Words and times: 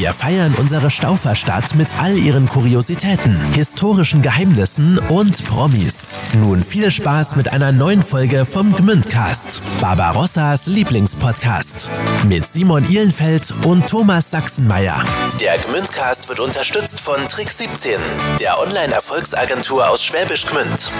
Wir 0.00 0.14
feiern 0.14 0.54
unsere 0.54 0.90
Stauferstadt 0.90 1.74
mit 1.74 1.86
all 2.00 2.16
ihren 2.16 2.48
Kuriositäten, 2.48 3.38
historischen 3.52 4.22
Geheimnissen 4.22 4.98
und 4.98 5.44
Promis. 5.44 6.16
Nun 6.38 6.64
viel 6.64 6.90
Spaß 6.90 7.36
mit 7.36 7.52
einer 7.52 7.70
neuen 7.70 8.02
Folge 8.02 8.46
vom 8.46 8.74
Gmündcast, 8.74 9.60
Barbarossas 9.82 10.68
Lieblingspodcast. 10.68 11.90
Mit 12.26 12.50
Simon 12.50 12.88
Ihlenfeld 12.88 13.52
und 13.66 13.86
Thomas 13.86 14.30
Sachsenmeier. 14.30 15.02
Der 15.38 15.58
Gmündcast 15.58 16.30
wird 16.30 16.40
unterstützt 16.40 16.98
von 16.98 17.20
Trick 17.28 17.52
17, 17.52 18.00
der 18.40 18.58
Online-Erfolgsagentur 18.58 19.86
aus 19.86 20.02
Schwäbisch 20.02 20.46
Gmünd. 20.46 20.90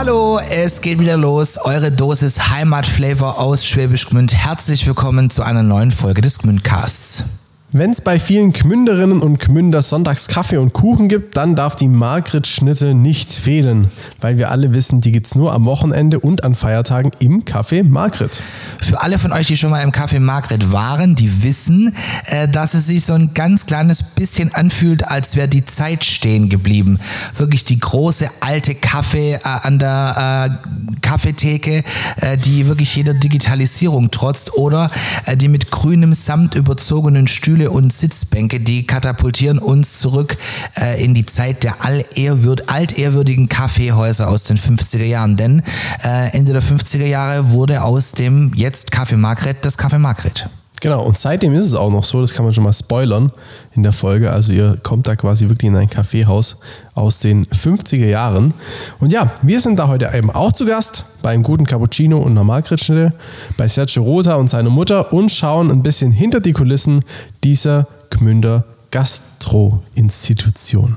Hallo, 0.00 0.40
es 0.48 0.80
geht 0.80 0.98
wieder 0.98 1.18
los. 1.18 1.58
Eure 1.62 1.92
Dosis 1.92 2.48
Heimatflavor 2.48 3.38
aus 3.38 3.66
Schwäbisch 3.66 4.08
Gmünd. 4.08 4.34
Herzlich 4.34 4.86
willkommen 4.86 5.28
zu 5.28 5.42
einer 5.42 5.62
neuen 5.62 5.90
Folge 5.90 6.22
des 6.22 6.38
Gmündcasts. 6.38 7.24
Wenn 7.72 7.92
es 7.92 8.00
bei 8.00 8.18
vielen 8.18 8.52
Gmünderinnen 8.52 9.22
und 9.22 9.38
Gmünder 9.38 9.80
sonntags 9.80 10.26
Kaffee 10.26 10.56
und 10.56 10.72
Kuchen 10.72 11.06
gibt, 11.06 11.36
dann 11.36 11.54
darf 11.54 11.76
die 11.76 11.86
Margret-Schnitte 11.86 12.94
nicht 12.94 13.30
fehlen. 13.30 13.92
Weil 14.20 14.38
wir 14.38 14.50
alle 14.50 14.74
wissen, 14.74 15.00
die 15.00 15.12
gibt 15.12 15.28
es 15.28 15.36
nur 15.36 15.52
am 15.52 15.66
Wochenende 15.66 16.18
und 16.18 16.42
an 16.42 16.56
Feiertagen 16.56 17.12
im 17.20 17.44
Café 17.44 17.84
Margret. 17.84 18.42
Für 18.80 19.00
alle 19.02 19.20
von 19.20 19.32
euch, 19.32 19.46
die 19.46 19.56
schon 19.56 19.70
mal 19.70 19.82
im 19.82 19.92
Café 19.92 20.18
Margret 20.18 20.72
waren, 20.72 21.14
die 21.14 21.44
wissen, 21.44 21.94
äh, 22.26 22.48
dass 22.48 22.74
es 22.74 22.86
sich 22.86 23.04
so 23.04 23.12
ein 23.12 23.34
ganz 23.34 23.66
kleines 23.66 24.02
bisschen 24.02 24.52
anfühlt, 24.52 25.06
als 25.06 25.36
wäre 25.36 25.46
die 25.46 25.64
Zeit 25.64 26.04
stehen 26.04 26.48
geblieben. 26.48 26.98
Wirklich 27.36 27.64
die 27.64 27.78
große 27.78 28.28
alte 28.40 28.74
Kaffee 28.74 29.34
äh, 29.34 29.38
an 29.44 29.78
der 29.78 30.58
äh, 30.66 31.00
Kaffeetheke, 31.02 31.84
die 32.44 32.68
wirklich 32.68 32.94
jeder 32.94 33.14
Digitalisierung 33.14 34.10
trotzt 34.10 34.54
oder 34.54 34.90
die 35.34 35.48
mit 35.48 35.70
grünem 35.70 36.14
Samt 36.14 36.54
überzogenen 36.54 37.26
Stühle 37.60 37.70
und 37.70 37.92
Sitzbänke, 37.92 38.60
die 38.60 38.86
katapultieren 38.86 39.58
uns 39.58 39.98
zurück 39.98 40.36
äh, 40.80 41.02
in 41.02 41.14
die 41.14 41.26
Zeit 41.26 41.62
der 41.62 41.84
allehrwürd, 41.84 42.68
altehrwürdigen 42.70 43.48
Kaffeehäuser 43.48 44.28
aus 44.28 44.44
den 44.44 44.56
50er 44.56 45.04
Jahren. 45.04 45.36
Denn 45.36 45.62
äh, 46.02 46.30
Ende 46.32 46.52
der 46.52 46.62
50er 46.62 47.04
Jahre 47.04 47.50
wurde 47.50 47.82
aus 47.82 48.12
dem 48.12 48.52
jetzt 48.54 48.94
Café 48.94 49.16
Margret 49.16 49.58
das 49.62 49.78
Café 49.78 49.98
Margret. 49.98 50.48
Genau, 50.80 51.02
und 51.04 51.18
seitdem 51.18 51.54
ist 51.54 51.66
es 51.66 51.74
auch 51.74 51.90
noch 51.90 52.04
so, 52.04 52.22
das 52.22 52.32
kann 52.32 52.44
man 52.44 52.54
schon 52.54 52.64
mal 52.64 52.72
spoilern 52.72 53.30
in 53.74 53.82
der 53.82 53.92
Folge. 53.92 54.32
Also 54.32 54.52
ihr 54.52 54.78
kommt 54.82 55.06
da 55.06 55.14
quasi 55.14 55.48
wirklich 55.50 55.68
in 55.68 55.76
ein 55.76 55.90
Kaffeehaus 55.90 56.56
aus 56.94 57.18
den 57.18 57.46
50er 57.46 58.06
Jahren. 58.06 58.54
Und 58.98 59.12
ja, 59.12 59.30
wir 59.42 59.60
sind 59.60 59.78
da 59.78 59.88
heute 59.88 60.10
eben 60.14 60.30
auch 60.30 60.52
zu 60.52 60.64
Gast 60.64 61.04
beim 61.20 61.42
guten 61.42 61.66
Cappuccino 61.66 62.18
und 62.18 62.32
einer 62.32 62.44
Margret-Schnitte, 62.44 63.12
bei 63.58 63.68
Sergio 63.68 64.02
Rota 64.02 64.36
und 64.36 64.48
seiner 64.48 64.70
Mutter 64.70 65.12
und 65.12 65.30
schauen 65.30 65.70
ein 65.70 65.82
bisschen 65.82 66.12
hinter 66.12 66.40
die 66.40 66.52
Kulissen 66.52 67.04
dieser 67.44 67.86
Gmünder 68.08 68.64
Gastro-Institution. 68.90 70.96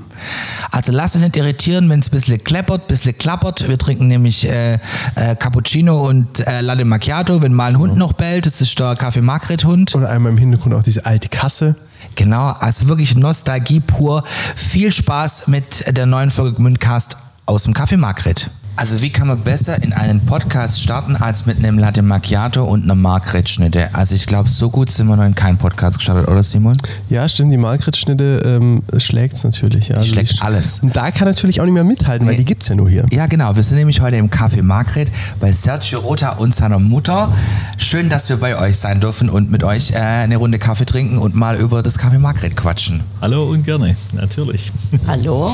Also 0.70 0.92
lasst 0.92 1.16
euch 1.16 1.22
nicht 1.22 1.36
irritieren, 1.36 1.88
wenn 1.90 2.00
es 2.00 2.08
ein 2.08 2.10
bisschen 2.10 2.42
kleppert, 2.42 2.82
ein 2.82 2.88
bisschen 2.88 3.16
klappert. 3.16 3.68
Wir 3.68 3.78
trinken 3.78 4.08
nämlich 4.08 4.48
äh, 4.48 4.78
äh, 5.14 5.36
Cappuccino 5.36 6.08
und 6.08 6.46
äh, 6.46 6.60
Latte 6.60 6.84
Macchiato, 6.84 7.40
wenn 7.42 7.54
mal 7.54 7.70
ein 7.70 7.78
Hund 7.78 7.96
noch 7.96 8.12
bellt. 8.12 8.46
Das 8.46 8.60
ist 8.60 8.78
der 8.78 8.96
Kaffee 8.96 9.20
Margret 9.20 9.64
Hund. 9.64 9.94
Und 9.94 10.04
einmal 10.04 10.32
im 10.32 10.38
Hintergrund 10.38 10.74
auch 10.74 10.82
diese 10.82 11.06
alte 11.06 11.28
Kasse. 11.28 11.76
Genau, 12.16 12.48
also 12.48 12.88
wirklich 12.88 13.16
Nostalgie 13.16 13.80
pur. 13.80 14.24
Viel 14.56 14.92
Spaß 14.92 15.48
mit 15.48 15.96
der 15.96 16.06
neuen 16.06 16.30
Folge 16.30 16.56
Gmündcast 16.56 17.16
aus 17.46 17.64
dem 17.64 17.74
Kaffee 17.74 17.96
Margret. 17.96 18.50
Also 18.76 19.02
wie 19.02 19.10
kann 19.10 19.28
man 19.28 19.38
besser 19.38 19.80
in 19.84 19.92
einen 19.92 20.20
Podcast 20.26 20.80
starten 20.82 21.14
als 21.14 21.46
mit 21.46 21.58
einem 21.58 21.78
Latte 21.78 22.02
Macchiato 22.02 22.64
und 22.64 22.82
einer 22.82 22.96
Margret-Schnitte? 22.96 23.94
Also 23.94 24.16
ich 24.16 24.26
glaube, 24.26 24.48
so 24.48 24.68
gut 24.68 24.90
sind 24.90 25.06
wir 25.06 25.16
noch 25.16 25.24
in 25.24 25.36
keinen 25.36 25.58
Podcast 25.58 25.98
gestartet, 25.98 26.26
oder 26.26 26.42
Simon? 26.42 26.76
Ja, 27.08 27.28
stimmt, 27.28 27.52
die 27.52 27.56
Margret-Schnitte 27.56 28.42
ähm, 28.44 28.82
schlägt 28.98 29.36
es 29.36 29.44
natürlich. 29.44 29.88
Ja. 29.88 29.98
Also 29.98 30.12
Schlägt 30.12 30.32
die- 30.32 30.40
alles. 30.42 30.80
Und 30.80 30.96
da 30.96 31.12
kann 31.12 31.28
natürlich 31.28 31.60
auch 31.60 31.64
nicht 31.66 31.72
mehr 31.74 31.84
mithalten, 31.84 32.26
weil 32.26 32.32
Nee. 32.34 32.38
die 32.40 32.44
gibt 32.46 32.64
es 32.64 32.68
ja 32.68 32.74
nur 32.74 32.90
hier. 32.90 33.06
Ja, 33.12 33.28
genau. 33.28 33.54
Wir 33.54 33.62
sind 33.62 33.78
nämlich 33.78 34.00
heute 34.00 34.16
im 34.16 34.28
Café 34.28 34.60
Margret 34.62 35.08
bei 35.38 35.52
Sergio 35.52 36.00
Rota 36.00 36.30
und 36.30 36.52
seiner 36.52 36.80
Mutter. 36.80 37.32
Schön, 37.78 38.08
dass 38.08 38.28
wir 38.28 38.38
bei 38.38 38.58
euch 38.58 38.76
sein 38.76 39.00
dürfen 39.00 39.30
und 39.30 39.52
mit 39.52 39.62
euch 39.62 39.92
äh, 39.92 39.98
eine 39.98 40.36
Runde 40.36 40.58
Kaffee 40.58 40.84
trinken 40.84 41.18
und 41.18 41.36
mal 41.36 41.56
über 41.56 41.84
das 41.84 41.96
Café 42.00 42.18
Margret 42.18 42.56
quatschen. 42.56 43.04
Hallo 43.20 43.44
und 43.50 43.62
gerne, 43.64 43.94
natürlich. 44.12 44.72
Hallo? 45.06 45.52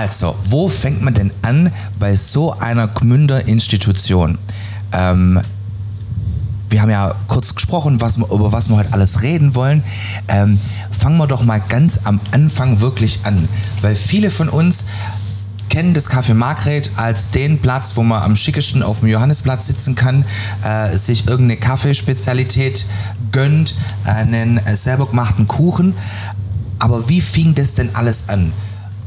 Also, 0.00 0.34
wo 0.46 0.70
fängt 0.70 1.02
man 1.02 1.12
denn 1.12 1.30
an 1.42 1.70
bei 1.98 2.16
so 2.16 2.58
einer 2.58 2.88
Gmünder 2.88 3.46
Institution? 3.46 4.38
Ähm, 4.92 5.38
wir 6.70 6.80
haben 6.80 6.88
ja 6.88 7.14
kurz 7.28 7.54
gesprochen, 7.54 8.00
was 8.00 8.16
über 8.16 8.50
was 8.50 8.70
wir 8.70 8.76
heute 8.76 8.94
alles 8.94 9.20
reden 9.20 9.54
wollen. 9.54 9.84
Ähm, 10.26 10.58
fangen 10.90 11.18
wir 11.18 11.26
doch 11.26 11.44
mal 11.44 11.60
ganz 11.60 12.00
am 12.04 12.18
Anfang 12.30 12.80
wirklich 12.80 13.20
an, 13.24 13.46
weil 13.82 13.94
viele 13.94 14.30
von 14.30 14.48
uns 14.48 14.84
kennen 15.68 15.92
das 15.92 16.10
Café 16.10 16.32
Margret 16.32 16.92
als 16.96 17.28
den 17.28 17.58
Platz, 17.58 17.94
wo 17.94 18.02
man 18.02 18.22
am 18.22 18.36
schickesten 18.36 18.82
auf 18.82 19.00
dem 19.00 19.08
Johannesplatz 19.08 19.66
sitzen 19.66 19.96
kann, 19.96 20.24
äh, 20.64 20.96
sich 20.96 21.28
irgendeine 21.28 21.60
Kaffeespezialität 21.60 22.86
gönnt, 23.32 23.74
einen 24.04 24.62
selber 24.76 25.08
gemachten 25.08 25.46
Kuchen. 25.46 25.94
Aber 26.78 27.10
wie 27.10 27.20
fing 27.20 27.54
das 27.54 27.74
denn 27.74 27.94
alles 27.94 28.30
an? 28.30 28.54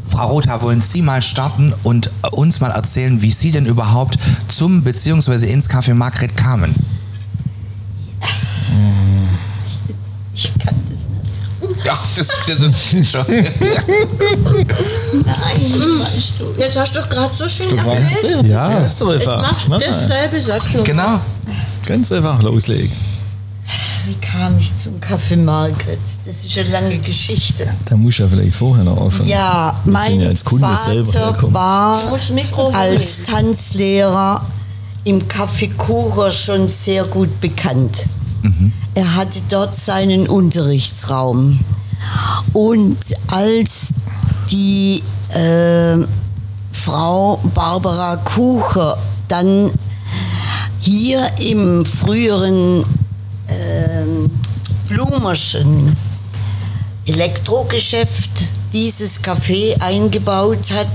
Frau 0.09 0.28
Rotha, 0.30 0.62
wollen 0.62 0.81
Sie 0.81 1.02
mal 1.02 1.22
starten 1.22 1.74
und 1.84 2.08
äh, 2.24 2.28
uns 2.31 2.59
mal 2.59 2.72
erzählen, 2.72 3.22
wie 3.22 3.31
Sie 3.31 3.52
denn 3.52 3.66
überhaupt 3.66 4.18
zum 4.47 4.84
bzw. 4.84 5.47
ins 5.52 5.69
Café 5.69 5.94
Margret 5.94 6.36
kamen? 6.38 6.75
Ich 10.36 10.52
kann 10.59 10.75
das 10.90 11.08
nicht. 11.09 11.86
Ja, 11.86 12.00
das, 12.16 12.30
das 12.47 12.94
ist 12.94 13.12
schon. 13.12 13.25
Nein, 13.28 13.44
weißt 16.00 16.34
du. 16.40 16.53
Jetzt 16.58 16.78
hast 16.78 16.96
du 16.96 17.00
doch 17.02 17.09
gerade 17.09 17.34
so 17.34 17.47
schön 17.47 17.78
erzählt. 17.78 18.47
Ja. 18.47 18.69
Das 18.80 18.94
ist 18.94 19.02
doch 19.02 19.09
einfach. 19.09 19.68
Mach 19.68 19.80
dasselbe, 19.80 20.42
sagst 20.42 20.74
du. 20.75 20.84
genau. 20.84 21.19
Ganz 21.86 22.12
einfach 22.12 22.42
loslegen. 22.42 22.92
Wie 24.06 24.16
kam 24.16 24.58
ich 24.58 24.78
zum 24.78 25.00
Café 25.00 25.38
Margret? 25.38 26.00
Das 26.25 26.44
ist 26.44 26.58
eine 26.58 26.69
lange 26.69 26.97
Geschichte. 26.97 27.66
Da 27.86 27.96
muss 27.96 28.18
ja 28.18 28.28
vielleicht 28.28 28.56
vorher 28.56 28.84
noch 28.84 29.00
anfangen. 29.00 29.30
Ja, 29.30 29.80
Wir 29.86 29.94
mein 29.94 30.12
sind 30.12 30.22
ja 30.22 30.28
als 30.30 30.44
Kunde 30.44 30.68
selber 30.84 31.06
Vater 31.06 31.25
hergekommen. 31.25 31.53
war 31.53 32.02
als. 32.74 33.24
Tanzlehrer 33.24 34.46
im 35.06 35.19
Café 35.28 35.74
Kucher 35.75 36.31
schon 36.31 36.68
sehr 36.68 37.06
gut 37.06 37.40
bekannt. 37.40 38.06
Er 38.94 39.16
hatte 39.16 39.40
dort 39.50 39.75
seinen 39.75 40.28
Unterrichtsraum. 40.28 41.59
Und 42.52 42.97
als 43.31 43.94
die 44.52 45.02
äh, 45.30 45.97
Frau 46.74 47.40
Barbara 47.53 48.18
Kucher 48.18 48.97
dann 49.30 49.72
hier 50.81 51.25
im 51.40 51.86
früheren 51.86 52.84
Blumerschen 54.88 55.96
Elektrogeschäft 57.06 58.30
dieses 58.72 59.24
Café 59.24 59.81
eingebaut 59.81 60.72
hat, 60.72 60.88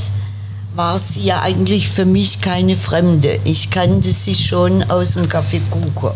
war 0.74 0.98
sie 0.98 1.24
ja 1.24 1.42
eigentlich 1.42 1.88
für 1.88 2.06
mich 2.06 2.40
keine 2.40 2.76
Fremde. 2.76 3.40
Ich 3.44 3.70
kannte 3.70 4.08
sie 4.08 4.34
schon 4.34 4.82
aus 4.84 5.12
dem 5.12 5.24
Café 5.24 5.60
Kucher. 5.70 6.14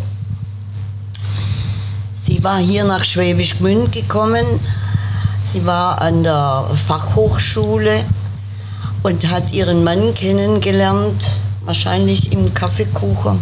Sie 2.12 2.43
war 2.44 2.58
hier 2.58 2.84
nach 2.84 3.05
Schwäbisch 3.05 3.58
Gmünd 3.58 3.90
gekommen. 3.93 4.46
Sie 5.43 5.66
war 5.66 6.00
an 6.00 6.22
der 6.22 6.70
Fachhochschule 6.87 8.05
und 9.02 9.28
hat 9.28 9.52
ihren 9.52 9.82
Mann 9.82 10.14
kennengelernt, 10.14 11.22
wahrscheinlich 11.64 12.32
im 12.32 12.55
Café 12.55 12.87
Kucher 12.93 13.37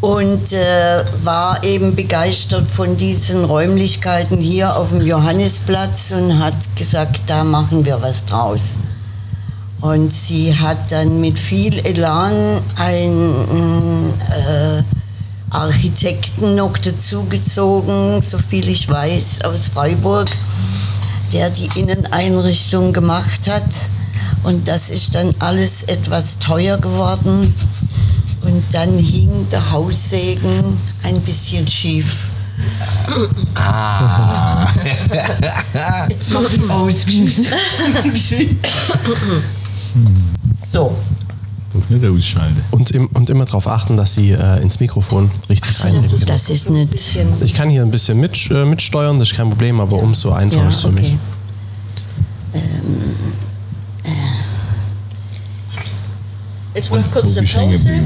und 0.00 0.52
äh, 0.52 1.04
war 1.24 1.64
eben 1.64 1.94
begeistert 1.94 2.68
von 2.68 2.96
diesen 2.96 3.44
Räumlichkeiten 3.44 4.38
hier 4.38 4.76
auf 4.76 4.90
dem 4.90 5.00
Johannisplatz 5.00 6.12
und 6.12 6.38
hat 6.38 6.54
gesagt, 6.76 7.22
da 7.26 7.44
machen 7.44 7.84
wir 7.84 8.02
was 8.02 8.24
draus. 8.24 8.76
Und 9.80 10.12
sie 10.12 10.56
hat 10.56 10.90
dann 10.90 11.20
mit 11.20 11.38
viel 11.38 11.78
Elan 11.78 12.60
einen 12.76 14.12
äh, 14.30 14.82
Architekten 15.50 16.54
noch 16.56 16.76
dazugezogen, 16.76 18.20
soviel 18.20 18.68
ich 18.68 18.88
weiß, 18.88 19.42
aus 19.44 19.68
Freiburg, 19.68 20.28
der 21.32 21.50
die 21.50 21.68
Inneneinrichtung 21.80 22.92
gemacht 22.92 23.48
hat. 23.48 23.68
Und 24.42 24.68
das 24.68 24.90
ist 24.90 25.14
dann 25.14 25.34
alles 25.38 25.84
etwas 25.84 26.38
teuer 26.38 26.78
geworden. 26.78 27.54
Und 28.56 28.64
dann 28.72 28.96
hing 28.98 29.46
der 29.52 29.70
Haussegen 29.70 30.78
ein 31.02 31.20
bisschen 31.20 31.68
schief. 31.68 32.30
Ah. 33.54 34.66
Jetzt 36.08 36.30
mach 36.30 36.50
ich 36.50 36.70
ausgeschüttet. 36.70 37.52
so. 40.70 40.96
Darf 41.74 41.90
nicht 41.90 42.06
ausschalten. 42.06 42.64
Und, 42.70 42.92
im, 42.92 43.08
und 43.08 43.28
immer 43.28 43.44
darauf 43.44 43.68
achten, 43.68 43.98
dass 43.98 44.14
sie 44.14 44.30
äh, 44.30 44.62
ins 44.62 44.80
Mikrofon 44.80 45.30
richtig 45.50 45.84
reinnehmen. 45.84 46.10
Das 46.24 46.48
ist 46.48 46.70
nicht. 46.70 46.94
Ich 47.44 47.52
kann 47.52 47.68
hier 47.68 47.82
ein 47.82 47.90
bisschen 47.90 48.18
mit, 48.18 48.50
äh, 48.50 48.64
mitsteuern, 48.64 49.18
das 49.18 49.32
ist 49.32 49.36
kein 49.36 49.50
Problem, 49.50 49.80
aber 49.80 49.98
umso 49.98 50.32
einfacher 50.32 50.62
Ja, 50.62 50.70
ist 50.70 50.76
es 50.76 50.82
für 50.82 50.92
mich. 50.92 51.18
okay. 52.54 52.62
Jetzt 56.74 56.90
mach 56.90 57.10
kurz 57.10 57.36
eine 57.36 57.46
Pause. 57.46 58.00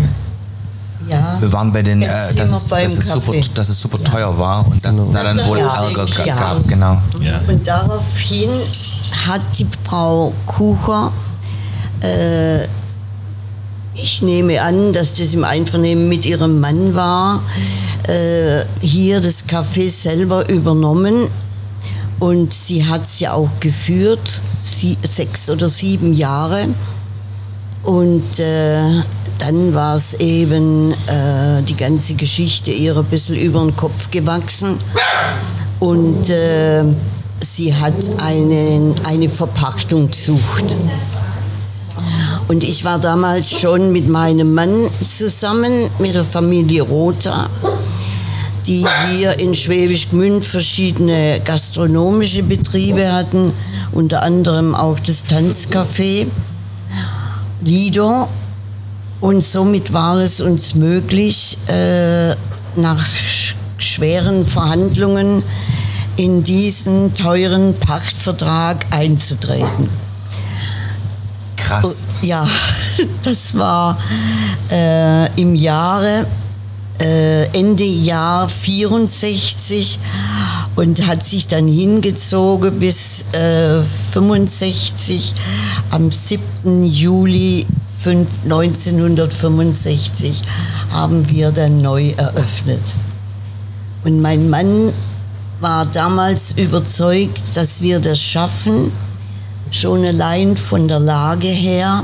Ja. 1.08 1.36
Wir 1.40 1.52
waren 1.52 1.72
bei 1.72 1.82
den, 1.82 2.02
äh, 2.02 2.06
dass, 2.06 2.50
es, 2.52 2.68
dass, 2.68 2.92
es 2.94 3.08
super, 3.08 3.32
dass 3.54 3.68
es 3.68 3.80
super 3.80 4.02
teuer 4.02 4.38
war 4.38 4.66
und 4.66 4.84
dass 4.84 4.98
es 4.98 5.10
da 5.10 5.22
dann 5.22 5.38
wohl 5.48 5.58
Ja. 5.58 5.84
Ärger 5.84 6.04
g- 6.06 6.22
Ja. 6.26 6.36
gab. 6.38 6.68
Genau. 6.68 6.98
Ja. 7.20 7.40
Und 7.48 7.66
daraufhin 7.66 8.50
hat 9.26 9.40
die 9.58 9.66
Frau 9.84 10.32
Kucher, 10.46 11.12
äh, 12.02 12.64
ich 13.94 14.22
nehme 14.22 14.60
an, 14.62 14.92
dass 14.92 15.14
das 15.16 15.34
im 15.34 15.44
Einvernehmen 15.44 16.08
mit 16.08 16.24
ihrem 16.26 16.60
Mann 16.60 16.94
war, 16.94 17.42
äh, 18.08 18.64
hier 18.80 19.20
das 19.20 19.46
Café 19.48 19.90
selber 19.90 20.48
übernommen. 20.48 21.28
Und 22.18 22.52
sie 22.52 22.86
hat 22.86 23.04
es 23.04 23.18
ja 23.20 23.32
auch 23.32 23.48
geführt, 23.60 24.42
sie, 24.62 24.96
sechs 25.02 25.48
oder 25.48 25.68
sieben 25.70 26.12
Jahre. 26.12 26.66
Und 27.82 28.38
äh, 28.38 29.00
dann 29.40 29.74
war 29.74 29.96
es 29.96 30.14
eben 30.14 30.92
äh, 30.92 31.62
die 31.62 31.76
ganze 31.76 32.14
Geschichte 32.14 32.70
ihr 32.70 32.96
ein 32.96 33.04
bisschen 33.06 33.36
über 33.36 33.60
den 33.60 33.74
Kopf 33.74 34.10
gewachsen. 34.10 34.78
Und 35.78 36.28
äh, 36.28 36.84
sie 37.40 37.74
hat 37.74 37.94
einen, 38.22 38.94
eine 39.04 39.28
Verpachtung 39.28 40.10
gesucht. 40.10 40.64
Und 42.48 42.64
ich 42.64 42.84
war 42.84 42.98
damals 42.98 43.50
schon 43.50 43.92
mit 43.92 44.08
meinem 44.08 44.52
Mann 44.52 44.88
zusammen, 45.02 45.88
mit 45.98 46.14
der 46.14 46.24
Familie 46.24 46.82
Rotha, 46.82 47.48
die 48.66 48.84
hier 49.08 49.38
in 49.38 49.54
Schwäbisch 49.54 50.10
Gmünd 50.10 50.44
verschiedene 50.44 51.40
gastronomische 51.44 52.42
Betriebe 52.42 53.10
hatten, 53.10 53.52
unter 53.92 54.22
anderem 54.22 54.74
auch 54.74 54.98
das 55.00 55.24
Tanzcafé, 55.26 56.26
Lido. 57.62 58.28
Und 59.20 59.44
somit 59.44 59.92
war 59.92 60.16
es 60.16 60.40
uns 60.40 60.74
möglich, 60.74 61.58
äh, 61.68 62.30
nach 62.76 63.06
sch 63.06 63.56
schweren 63.76 64.46
Verhandlungen 64.46 65.42
in 66.16 66.44
diesen 66.44 67.14
teuren 67.14 67.72
Pachtvertrag 67.74 68.84
einzutreten. 68.90 69.88
Krass. 71.56 72.06
Ja, 72.20 72.46
das 73.22 73.56
war 73.56 73.96
äh, 74.70 75.40
im 75.40 75.54
Jahre, 75.54 76.26
äh, 77.00 77.44
Ende 77.58 77.84
Jahr 77.84 78.48
64 78.48 79.98
und 80.76 81.06
hat 81.06 81.24
sich 81.24 81.46
dann 81.46 81.66
hingezogen 81.66 82.78
bis 82.78 83.24
äh, 83.32 83.80
65 84.12 85.34
am 85.90 86.12
7. 86.12 86.84
Juli 86.84 87.66
1965 88.06 90.42
haben 90.90 91.28
wir 91.28 91.52
dann 91.52 91.76
neu 91.78 92.10
eröffnet. 92.16 92.94
Und 94.04 94.22
mein 94.22 94.48
Mann 94.48 94.92
war 95.60 95.84
damals 95.86 96.52
überzeugt, 96.52 97.42
dass 97.54 97.82
wir 97.82 98.00
das 98.00 98.20
schaffen, 98.20 98.90
schon 99.70 100.04
allein 100.04 100.56
von 100.56 100.88
der 100.88 101.00
Lage 101.00 101.48
her. 101.48 102.02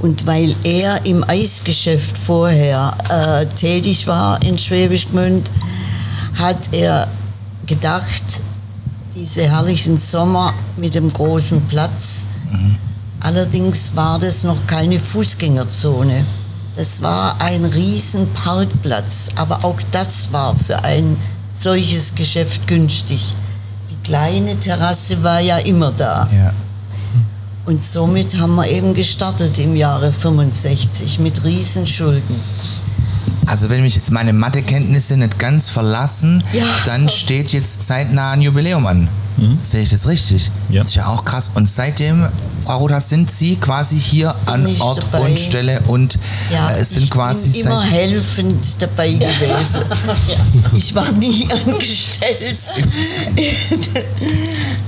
Und 0.00 0.26
weil 0.26 0.54
er 0.64 1.04
im 1.06 1.24
Eisgeschäft 1.24 2.16
vorher 2.16 2.96
äh, 3.08 3.46
tätig 3.54 4.06
war 4.06 4.40
in 4.42 4.58
Schwäbisch 4.58 5.08
Gmünd, 5.08 5.50
hat 6.34 6.68
er 6.72 7.08
gedacht, 7.66 8.22
diese 9.14 9.48
herrlichen 9.48 9.98
Sommer 9.98 10.54
mit 10.76 10.94
dem 10.94 11.12
großen 11.12 11.62
Platz. 11.62 12.26
Allerdings 13.20 13.92
war 13.96 14.18
das 14.18 14.44
noch 14.44 14.66
keine 14.66 15.00
Fußgängerzone. 15.00 16.24
Das 16.76 17.00
war 17.02 17.40
ein 17.40 17.64
riesen 17.64 18.28
Parkplatz, 18.34 19.28
aber 19.34 19.64
auch 19.64 19.78
das 19.92 20.28
war 20.32 20.54
für 20.54 20.84
ein 20.84 21.16
solches 21.58 22.14
Geschäft 22.14 22.66
günstig. 22.66 23.32
Die 23.90 24.06
kleine 24.06 24.58
Terrasse 24.58 25.22
war 25.22 25.40
ja 25.40 25.56
immer 25.58 25.90
da. 25.92 26.28
Ja. 26.36 26.52
Und 27.64 27.82
somit 27.82 28.38
haben 28.38 28.54
wir 28.54 28.68
eben 28.68 28.94
gestartet 28.94 29.58
im 29.58 29.74
Jahre 29.74 30.12
65 30.12 31.18
mit 31.18 31.42
Riesenschulden. 31.42 32.36
Also 33.46 33.70
wenn 33.70 33.82
mich 33.82 33.96
jetzt 33.96 34.10
meine 34.10 34.32
Mathekenntnisse 34.32 35.16
nicht 35.16 35.38
ganz 35.38 35.68
verlassen, 35.70 36.44
Ja. 36.52 36.64
dann 36.84 37.08
steht 37.08 37.52
jetzt 37.52 37.84
zeitnah 37.86 38.32
ein 38.32 38.42
Jubiläum 38.42 38.86
an. 38.86 39.08
Sehe 39.62 39.82
ich 39.82 39.90
das 39.90 40.06
richtig? 40.06 40.50
Ja. 40.70 40.82
Das 40.82 40.90
ist 40.92 40.96
ja 40.96 41.06
auch 41.08 41.24
krass. 41.24 41.50
Und 41.54 41.68
seitdem, 41.68 42.26
Frau 42.64 42.78
Roda, 42.78 43.00
sind 43.00 43.30
Sie 43.30 43.56
quasi 43.56 43.98
hier 43.98 44.34
an 44.46 44.66
ich 44.66 44.80
Ort 44.80 45.04
dabei. 45.12 45.26
und 45.26 45.38
Stelle 45.38 45.80
und 45.88 46.18
Ja, 46.50 46.70
äh, 46.70 46.84
sind 46.84 47.04
ich 47.04 47.10
quasi 47.10 47.50
bin 47.50 47.60
immer 47.62 47.82
helfend 47.82 48.64
dabei 48.80 49.10
gewesen. 49.10 49.82
Ich 50.74 50.94
war 50.94 51.10
nie 51.12 51.46
angestellt. 51.50 52.36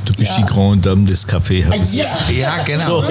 Du 0.04 0.12
bist 0.14 0.32
die 0.38 0.44
Grande 0.44 0.88
Dame 0.88 1.04
des 1.04 1.26
Kaffeehauses. 1.26 1.94
Ja. 1.94 2.04
Ja, 2.38 2.52
genau. 2.64 3.02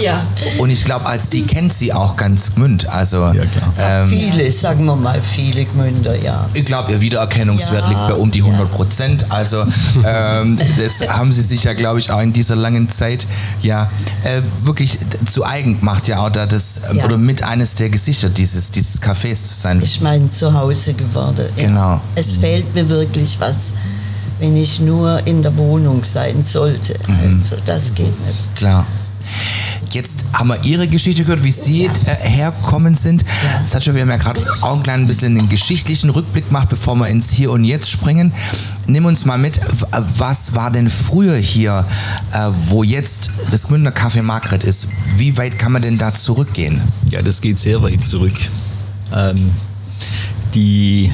Ja. 0.00 0.22
Und 0.58 0.70
ich 0.70 0.84
glaube, 0.84 1.06
als 1.06 1.28
die 1.28 1.42
kennt 1.42 1.72
sie 1.72 1.92
auch 1.92 2.16
ganz 2.16 2.54
Gmünd. 2.54 2.88
Also 2.88 3.18
Ja, 3.32 3.44
klar. 3.44 3.72
ähm, 3.78 4.08
Viele, 4.08 4.50
sagen 4.52 4.84
wir 4.84 4.96
mal, 4.96 5.20
viele 5.22 5.64
Gmünder, 5.64 6.20
ja. 6.20 6.48
Ich 6.54 6.64
glaube, 6.64 6.92
ihr 6.92 7.00
Wiedererkennungswert 7.00 7.82
Ja. 7.84 7.88
liegt 7.88 8.08
bei 8.08 8.14
um 8.14 8.30
die 8.30 8.42
100 8.42 8.70
Prozent. 8.72 9.26
Also 9.30 9.64
ähm, 10.04 10.58
das 10.78 11.08
haben 11.08 11.32
sie 11.32 11.42
sich 11.42 11.64
ja, 11.64 11.72
glaube 11.74 11.98
ich, 11.98 12.10
auch 12.10 12.20
in 12.20 12.32
dieser 12.32 12.56
langen 12.56 12.88
Zeit 12.88 13.26
ja 13.62 13.90
äh, 14.24 14.42
wirklich 14.64 14.98
zu 15.28 15.44
eigen 15.44 15.78
gemacht, 15.80 16.08
ja, 16.08 16.24
oder 16.24 16.46
das 16.46 16.80
Ja. 16.92 17.04
oder 17.04 17.16
mit 17.16 17.42
eines 17.42 17.74
der 17.74 17.90
Gesichter 17.90 18.28
dieses 18.28 18.70
dieses 18.70 19.00
Cafés 19.02 19.44
zu 19.44 19.54
sein. 19.54 19.80
Ist 19.80 20.00
mein 20.00 20.28
Zuhause 20.30 20.94
geworden. 20.94 21.46
Ja. 21.56 21.66
Genau. 21.66 22.00
Es 22.14 22.36
fehlt 22.36 22.74
mir 22.74 22.88
wirklich 22.88 23.36
was, 23.40 23.72
wenn 24.40 24.56
ich 24.56 24.80
nur 24.80 25.24
in 25.26 25.42
der 25.42 25.56
Wohnung 25.56 26.02
sein 26.02 26.42
sollte. 26.42 26.94
Mhm. 27.06 27.40
Also, 27.40 27.56
das 27.64 27.94
geht 27.94 28.06
nicht. 28.26 28.56
Klar. 28.56 28.86
Jetzt 29.92 30.24
haben 30.32 30.48
wir 30.48 30.64
Ihre 30.64 30.88
Geschichte 30.88 31.22
gehört, 31.22 31.44
wie 31.44 31.52
Sie 31.52 31.84
äh, 31.84 31.90
herkommen 32.16 32.94
sind. 32.94 33.24
Satcha, 33.66 33.94
wir 33.94 34.02
haben 34.02 34.08
ja 34.08 34.16
gerade 34.16 34.40
auch 34.62 34.76
ein 34.76 34.82
klein 34.82 35.06
bisschen 35.06 35.36
einen 35.36 35.48
geschichtlichen 35.50 36.08
Rückblick 36.08 36.46
gemacht, 36.46 36.70
bevor 36.70 36.94
wir 36.96 37.08
ins 37.08 37.30
Hier 37.30 37.50
und 37.50 37.64
Jetzt 37.64 37.90
springen. 37.90 38.32
Nimm 38.86 39.04
uns 39.04 39.26
mal 39.26 39.36
mit, 39.36 39.60
was 40.16 40.54
war 40.54 40.70
denn 40.70 40.88
früher 40.88 41.36
hier, 41.36 41.86
äh, 42.32 42.48
wo 42.68 42.82
jetzt 42.82 43.30
das 43.50 43.68
Gmünder 43.68 43.90
Café 43.90 44.22
Margret 44.22 44.64
ist? 44.64 44.88
Wie 45.18 45.36
weit 45.36 45.58
kann 45.58 45.72
man 45.72 45.82
denn 45.82 45.98
da 45.98 46.14
zurückgehen? 46.14 46.80
Ja, 47.10 47.20
das 47.20 47.40
geht 47.42 47.58
sehr 47.58 47.82
weit 47.82 48.00
zurück. 48.00 48.34
Ähm, 49.14 49.50
die, 50.54 51.12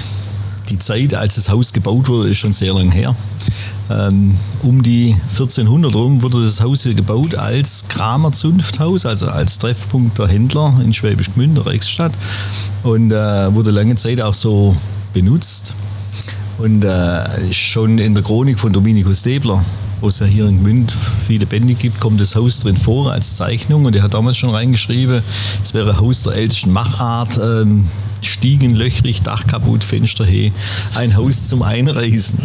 die 0.68 0.78
Zeit, 0.78 1.14
als 1.14 1.34
das 1.34 1.48
Haus 1.48 1.72
gebaut 1.72 2.08
wurde, 2.08 2.30
ist 2.30 2.38
schon 2.38 2.52
sehr 2.52 2.74
lang 2.74 2.92
her. 2.92 3.14
Ähm, 3.90 4.36
um 4.62 4.82
die 4.82 5.16
1400 5.30 5.94
rum 5.94 6.22
wurde 6.22 6.42
das 6.42 6.60
Haus 6.60 6.82
hier 6.82 6.94
gebaut 6.94 7.34
als 7.34 7.86
Kramer-Zunfthaus, 7.88 9.06
also 9.06 9.28
als 9.28 9.58
Treffpunkt 9.58 10.18
der 10.18 10.28
Händler 10.28 10.80
in 10.84 10.92
Schwäbisch 10.92 11.32
Gmünd, 11.32 11.56
der 11.56 11.66
Reichsstadt. 11.66 12.12
Und 12.82 13.12
äh, 13.12 13.54
wurde 13.54 13.70
lange 13.70 13.96
Zeit 13.96 14.20
auch 14.20 14.34
so 14.34 14.76
benutzt. 15.12 15.74
Und 16.58 16.84
äh, 16.84 17.52
schon 17.52 17.98
in 17.98 18.14
der 18.14 18.24
Chronik 18.24 18.58
von 18.58 18.72
Dominikus 18.72 19.22
Debler, 19.22 19.64
wo 20.00 20.08
es 20.08 20.18
ja 20.18 20.26
hier 20.26 20.46
in 20.46 20.60
Gmünd 20.60 20.94
viele 21.26 21.46
Bände 21.46 21.74
gibt, 21.74 22.00
kommt 22.00 22.20
das 22.20 22.36
Haus 22.36 22.60
drin 22.60 22.76
vor 22.76 23.12
als 23.12 23.36
Zeichnung. 23.36 23.84
Und 23.84 23.96
er 23.96 24.02
hat 24.02 24.14
damals 24.14 24.36
schon 24.36 24.50
reingeschrieben, 24.50 25.22
es 25.62 25.72
wäre 25.72 25.98
Haus 25.98 26.24
der 26.24 26.34
ältesten 26.34 26.72
Machart, 26.72 27.38
ähm, 27.38 27.86
Stiegen 28.22 28.74
löchrig, 28.74 29.22
Dach 29.22 29.46
kaputt, 29.46 29.84
Fenster 29.84 30.24
he, 30.24 30.52
ein 30.94 31.16
Haus 31.16 31.48
zum 31.48 31.62
Einreißen. 31.62 32.38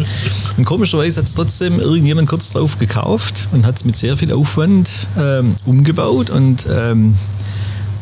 Und 0.56 0.64
komischerweise 0.64 1.20
hat 1.20 1.26
es 1.26 1.34
trotzdem 1.34 1.80
irgendjemand 1.80 2.28
kurz 2.28 2.50
drauf 2.50 2.78
gekauft 2.78 3.48
und 3.52 3.66
hat 3.66 3.76
es 3.76 3.84
mit 3.84 3.96
sehr 3.96 4.16
viel 4.16 4.32
Aufwand 4.32 5.08
ähm, 5.18 5.56
umgebaut 5.66 6.30
und 6.30 6.66
ähm, 6.70 7.14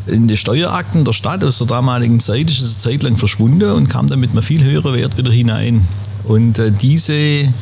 in 0.06 0.26
den 0.26 0.36
Steuerakten 0.36 1.04
der 1.04 1.12
Stadt 1.12 1.44
aus 1.44 1.58
der 1.58 1.68
damaligen 1.68 2.18
Zeit 2.18 2.50
ist 2.50 2.60
es 2.60 2.72
eine 2.72 2.78
Zeit 2.78 3.02
lang 3.02 3.16
verschwunden 3.16 3.70
und 3.70 3.88
kam 3.88 4.08
dann 4.08 4.20
mit 4.20 4.30
einem 4.30 4.42
viel 4.42 4.64
höheren 4.64 4.94
Wert 4.94 5.16
wieder 5.16 5.30
hinein. 5.30 5.86
Und 6.24 6.58
äh, 6.58 6.72
diese 6.72 7.52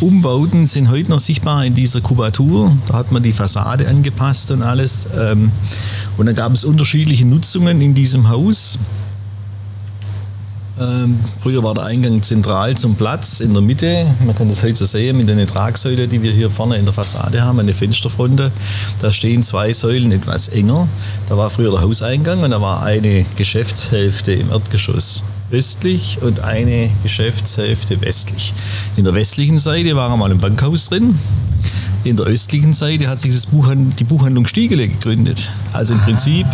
Umbauten 0.00 0.66
sind 0.66 0.90
heute 0.90 1.10
noch 1.10 1.20
sichtbar 1.20 1.64
in 1.64 1.74
dieser 1.74 2.00
Kubatur. 2.00 2.76
Da 2.88 2.94
hat 2.94 3.12
man 3.12 3.22
die 3.22 3.32
Fassade 3.32 3.86
angepasst 3.88 4.50
und 4.50 4.62
alles. 4.62 5.06
Ähm, 5.18 5.50
und 6.16 6.26
dann 6.26 6.34
gab 6.34 6.52
es 6.52 6.64
unterschiedliche 6.64 7.26
Nutzungen 7.26 7.80
in 7.80 7.94
diesem 7.94 8.28
Haus. 8.28 8.78
Ähm, 10.80 11.20
früher 11.38 11.62
war 11.62 11.74
der 11.74 11.84
Eingang 11.84 12.22
zentral 12.22 12.74
zum 12.74 12.94
Platz 12.94 13.40
in 13.40 13.52
der 13.52 13.62
Mitte. 13.62 14.06
Man 14.24 14.34
kann 14.34 14.48
das 14.48 14.62
heute 14.62 14.76
so 14.76 14.86
sehen 14.86 15.18
mit 15.18 15.28
den 15.28 15.46
Tragsäulen, 15.46 16.08
die 16.08 16.22
wir 16.22 16.32
hier 16.32 16.50
vorne 16.50 16.76
in 16.76 16.86
der 16.86 16.94
Fassade 16.94 17.42
haben, 17.42 17.60
eine 17.60 17.74
Fensterfronte. 17.74 18.50
Da 19.02 19.12
stehen 19.12 19.42
zwei 19.42 19.74
Säulen 19.74 20.10
etwas 20.10 20.48
enger. 20.48 20.88
Da 21.28 21.36
war 21.36 21.50
früher 21.50 21.70
der 21.70 21.82
Hauseingang 21.82 22.42
und 22.42 22.50
da 22.50 22.62
war 22.62 22.82
eine 22.82 23.26
Geschäftshälfte 23.36 24.32
im 24.32 24.50
Erdgeschoss 24.50 25.22
östlich 25.52 26.18
und 26.22 26.40
eine 26.40 26.90
Geschäftshälfte 27.02 28.00
westlich. 28.00 28.54
In 28.96 29.04
der 29.04 29.14
westlichen 29.14 29.58
Seite 29.58 29.96
war 29.96 30.12
einmal 30.12 30.30
ein 30.30 30.38
Bankhaus 30.38 30.88
drin. 30.88 31.18
In 32.02 32.16
der 32.16 32.26
östlichen 32.26 32.72
Seite 32.72 33.08
hat 33.08 33.20
sich 33.20 33.34
das 33.34 33.44
Buchhand 33.44 34.00
die 34.00 34.04
Buchhandlung 34.04 34.46
Stiegele 34.46 34.88
gegründet. 34.88 35.50
Also 35.72 35.92
im 35.92 36.00
Prinzip, 36.00 36.46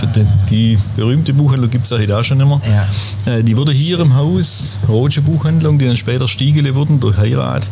die, 0.51 0.77
berühmte 0.97 1.33
Buchhandlung 1.35 1.71
gibt 1.71 1.85
es 1.85 1.91
ja 1.91 1.99
heute 1.99 2.19
auch 2.19 2.25
schon 2.25 2.41
immer. 2.41 2.61
Ja. 2.67 3.33
Äh, 3.33 3.45
Die 3.45 3.57
wurde 3.57 3.71
hier 3.71 4.01
im 4.01 4.15
Haus, 4.15 4.73
Rotsche 4.89 5.23
Buchhandlung, 5.23 5.79
die 5.79 5.87
dann 5.87 5.95
später 5.95 6.27
Stiegele 6.27 6.75
wurden 6.75 6.99
durch 6.99 7.17
Heirat. 7.17 7.71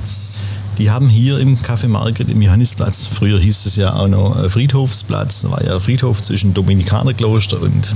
Die 0.79 0.91
haben 0.91 1.09
hier 1.09 1.39
im 1.39 1.59
Café 1.59 1.89
Margret 1.89 2.31
im 2.31 2.43
Johannisplatz, 2.43 3.07
früher 3.07 3.39
hieß 3.39 3.67
es 3.67 3.77
ja 3.77 3.95
auch 3.95 4.09
noch 4.09 4.37
äh, 4.37 4.51
Friedhofsplatz, 4.51 5.43
da 5.43 5.51
war 5.53 5.65
ja 5.65 5.79
Friedhof 5.79 6.21
zwischen 6.21 6.53
Dominikanerkloster 6.53 7.61
und 7.63 7.95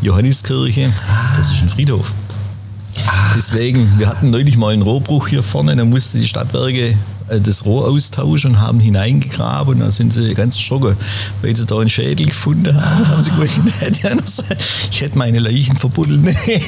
Johanniskirche. 0.00 0.90
Das 1.36 1.52
ist 1.52 1.62
ein 1.62 1.68
Friedhof. 1.68 2.12
Deswegen, 3.36 3.98
wir 3.98 4.08
hatten 4.08 4.30
neulich 4.30 4.56
mal 4.56 4.72
einen 4.72 4.82
Rohrbruch 4.82 5.28
hier 5.28 5.42
vorne, 5.42 5.76
da 5.76 5.84
mussten 5.84 6.20
die 6.20 6.26
Stadtwerke 6.26 6.96
äh, 7.28 7.40
das 7.40 7.64
Rohr 7.64 7.88
austauschen 7.88 8.52
und 8.52 8.60
haben 8.60 8.80
hineingegraben 8.80 9.74
und 9.74 9.80
dann 9.80 9.90
sind 9.90 10.12
sie 10.12 10.34
ganz 10.34 10.56
erschrocken, 10.56 10.96
weil 11.42 11.56
sie 11.56 11.66
da 11.66 11.78
einen 11.78 11.88
Schädel 11.88 12.26
gefunden 12.26 12.74
haben. 12.74 13.08
haben 13.08 13.22
sie 13.22 13.30
gesagt, 13.30 14.64
ich 14.90 15.00
hätte 15.00 15.18
meine 15.18 15.38
Leichen 15.38 15.76
verbuddelt. 15.76 16.22
Nee, 16.22 16.34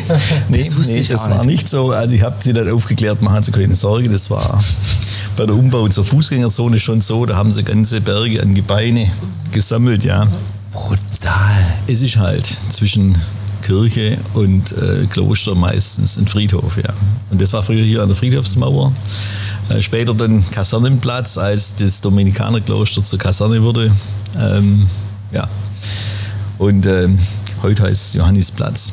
nee, 0.49 0.62
Das 0.62 0.76
wusste 0.76 0.92
nee, 0.92 1.00
ich 1.00 1.08
das 1.08 1.28
war 1.28 1.44
nicht. 1.44 1.56
nicht 1.56 1.68
so. 1.68 1.90
Also 1.90 2.14
ich 2.14 2.22
habe 2.22 2.37
sie 2.40 2.52
dann 2.52 2.70
aufgeklärt, 2.70 3.22
machen 3.22 3.42
Sie 3.42 3.52
keine 3.52 3.75
Sorge, 3.75 4.08
das 4.08 4.30
war 4.30 4.62
bei 5.37 5.46
der 5.46 5.54
Umbau 5.54 5.88
zur 5.88 6.04
Fußgängerzone 6.04 6.78
schon 6.78 7.00
so, 7.00 7.25
da 7.25 7.37
haben 7.37 7.50
sie 7.50 7.62
ganze 7.62 8.00
Berge 8.00 8.42
an 8.42 8.54
Gebeine 8.54 9.10
gesammelt, 9.52 10.04
ja. 10.04 10.26
Brutal. 10.72 11.64
Es 11.87 12.02
ist 12.02 12.16
halt 12.16 12.44
zwischen 12.70 13.16
Kirche 13.70 14.18
und 14.34 14.72
äh, 14.72 15.06
Kloster 15.06 15.54
meistens 15.54 16.16
ein 16.16 16.26
Friedhof, 16.26 16.76
ja. 16.76 16.92
Und 17.30 17.40
das 17.40 17.52
war 17.52 17.62
früher 17.62 17.84
hier 17.84 18.02
an 18.02 18.08
der 18.08 18.16
Friedhofsmauer. 18.16 18.92
Äh, 19.68 19.80
später 19.80 20.12
dann 20.12 20.42
Kasernenplatz, 20.50 21.38
als 21.38 21.76
das 21.76 22.00
Dominikanerkloster 22.00 23.04
zur 23.04 23.18
Kaserne 23.20 23.62
wurde. 23.62 23.92
Ähm, 24.36 24.88
ja. 25.30 25.48
Und 26.58 26.84
ähm, 26.86 27.16
heute 27.62 27.84
heißt 27.84 28.08
es 28.08 28.14
Johannisplatz. 28.14 28.92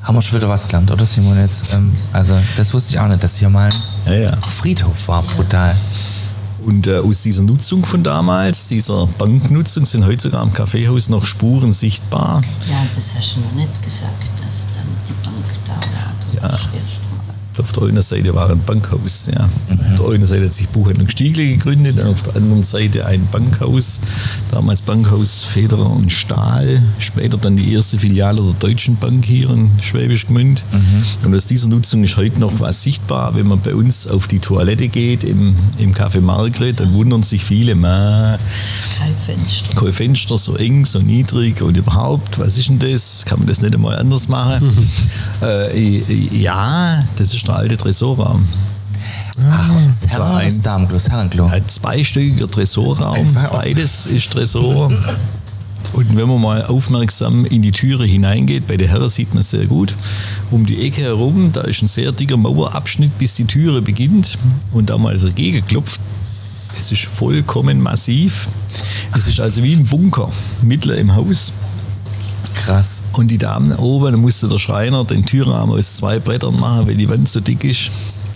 Haben 0.00 0.14
wir 0.16 0.22
schon 0.22 0.38
wieder 0.38 0.48
was 0.48 0.66
gelernt, 0.66 0.90
oder 0.90 1.04
Simon 1.04 1.38
jetzt? 1.38 1.66
Ähm, 1.74 1.92
also, 2.14 2.38
das 2.56 2.72
wusste 2.72 2.94
ich 2.94 2.98
auch 3.00 3.08
nicht, 3.08 3.22
dass 3.22 3.36
hier 3.36 3.50
mal 3.50 3.68
Ja, 4.06 4.14
ja. 4.14 4.30
ein 4.30 4.42
Friedhof 4.42 5.08
war. 5.08 5.22
Brutal. 5.22 5.76
Und 6.68 6.86
äh, 6.86 6.98
aus 6.98 7.22
dieser 7.22 7.42
Nutzung 7.44 7.82
von 7.82 8.02
damals, 8.02 8.66
dieser 8.66 9.06
Banknutzung, 9.06 9.86
sind 9.86 10.04
heute 10.04 10.20
sogar 10.24 10.42
im 10.42 10.52
Kaffeehaus 10.52 11.08
noch 11.08 11.24
Spuren 11.24 11.72
sichtbar. 11.72 12.42
Ja, 12.68 12.76
das 12.94 13.14
hast 13.16 13.36
du 13.36 13.40
noch 13.40 13.52
nicht 13.54 13.82
gesagt, 13.82 14.12
dass 14.46 14.66
dann 14.74 14.84
die 15.08 15.14
Bank 15.24 15.46
da 15.66 15.72
war. 15.72 16.12
Das 16.34 16.42
Ja. 16.42 16.48
ist 16.56 16.68
erst. 16.74 17.07
Auf 17.58 17.72
der 17.72 17.84
einen 17.84 18.02
Seite 18.02 18.34
war 18.34 18.50
ein 18.50 18.60
Bankhaus. 18.64 19.28
Ja. 19.34 19.44
Auf 19.44 19.96
der 20.00 20.08
einen 20.14 20.26
Seite 20.26 20.44
hat 20.46 20.54
sich 20.54 20.68
Buchhandlung 20.68 21.08
Stiegel 21.08 21.46
gegründet, 21.48 22.02
auf 22.02 22.22
der 22.22 22.36
anderen 22.36 22.62
Seite 22.62 23.04
ein 23.06 23.26
Bankhaus. 23.32 24.00
Damals 24.50 24.82
Bankhaus 24.82 25.42
Federer 25.44 25.90
und 25.90 26.10
Stahl. 26.12 26.82
Später 26.98 27.36
dann 27.38 27.56
die 27.56 27.72
erste 27.72 27.98
Filiale 27.98 28.42
der 28.42 28.54
Deutschen 28.54 28.96
Bank 28.96 29.24
hier 29.24 29.50
in 29.50 29.70
Schwäbisch 29.82 30.26
Gmünd. 30.26 30.62
Und 31.24 31.34
aus 31.34 31.46
dieser 31.46 31.68
Nutzung 31.68 32.02
ist 32.04 32.16
heute 32.16 32.38
noch 32.40 32.60
was 32.60 32.82
sichtbar. 32.82 33.34
Wenn 33.34 33.46
man 33.48 33.60
bei 33.60 33.74
uns 33.74 34.06
auf 34.06 34.28
die 34.28 34.38
Toilette 34.38 34.88
geht 34.88 35.24
im, 35.24 35.54
im 35.78 35.94
Café 35.94 36.20
Margret, 36.20 36.78
dann 36.80 36.92
wundern 36.92 37.22
sich 37.22 37.44
viele, 37.44 37.74
"Ma, 37.74 38.38
Kein 38.98 39.14
Fenster. 39.36 39.74
kein 39.74 39.92
Fenster 39.92 40.38
so 40.38 40.56
eng, 40.56 40.84
so 40.84 41.00
niedrig 41.00 41.62
und 41.62 41.76
überhaupt, 41.76 42.38
was 42.38 42.56
ist 42.56 42.68
denn 42.68 42.78
das? 42.78 43.24
Kann 43.24 43.40
man 43.40 43.48
das 43.48 43.60
nicht 43.60 43.74
einmal 43.74 43.96
anders 43.98 44.28
machen? 44.28 44.72
äh, 45.42 46.02
ja, 46.32 47.04
das 47.16 47.34
ist 47.34 47.47
der 47.48 47.56
alte 47.56 47.76
Tresorraum. 47.76 48.46
Ach, 49.50 49.70
das 50.02 50.18
war 50.18 50.36
ein- 50.36 50.48
das 50.48 50.62
Damenklo, 50.62 50.94
das 50.96 51.08
Herrenklo. 51.08 51.46
Ein 51.46 51.68
zweistöckiger 51.68 52.48
Tresorraum, 52.50 53.26
beides 53.52 54.06
ist 54.06 54.32
Tresor. 54.32 54.92
Und 55.92 56.16
wenn 56.16 56.28
man 56.28 56.40
mal 56.40 56.64
aufmerksam 56.66 57.44
in 57.46 57.62
die 57.62 57.70
Türe 57.70 58.04
hineingeht, 58.04 58.66
bei 58.66 58.76
der 58.76 58.88
Herren 58.88 59.08
sieht 59.08 59.32
man 59.32 59.40
es 59.40 59.50
sehr 59.50 59.66
gut, 59.66 59.94
um 60.50 60.66
die 60.66 60.82
Ecke 60.86 61.02
herum, 61.02 61.50
da 61.52 61.60
ist 61.62 61.82
ein 61.82 61.88
sehr 61.88 62.10
dicker 62.12 62.36
Mauerabschnitt, 62.36 63.16
bis 63.16 63.36
die 63.36 63.44
Türe 63.44 63.80
beginnt 63.80 64.36
und 64.72 64.90
da 64.90 64.98
mal 64.98 65.16
dagegen 65.16 65.64
klopft. 65.66 66.00
Es 66.78 66.92
ist 66.92 67.04
vollkommen 67.06 67.80
massiv. 67.80 68.48
Es 69.16 69.26
ist 69.26 69.40
also 69.40 69.62
wie 69.62 69.74
ein 69.74 69.86
Bunker, 69.86 70.30
mittler 70.62 70.96
im 70.96 71.14
Haus. 71.14 71.52
Krass. 72.68 73.02
Und 73.14 73.28
die 73.30 73.38
Damen 73.38 73.72
oben, 73.76 74.12
da 74.12 74.18
musste 74.18 74.46
der 74.46 74.58
Schreiner 74.58 75.02
den 75.04 75.24
Türrahmen 75.24 75.74
aus 75.76 75.96
zwei 75.96 76.18
Brettern 76.18 76.60
machen, 76.60 76.86
weil 76.86 76.96
die 76.96 77.08
Wand 77.08 77.26
so 77.28 77.40
dick 77.40 77.64
ist. 77.64 77.90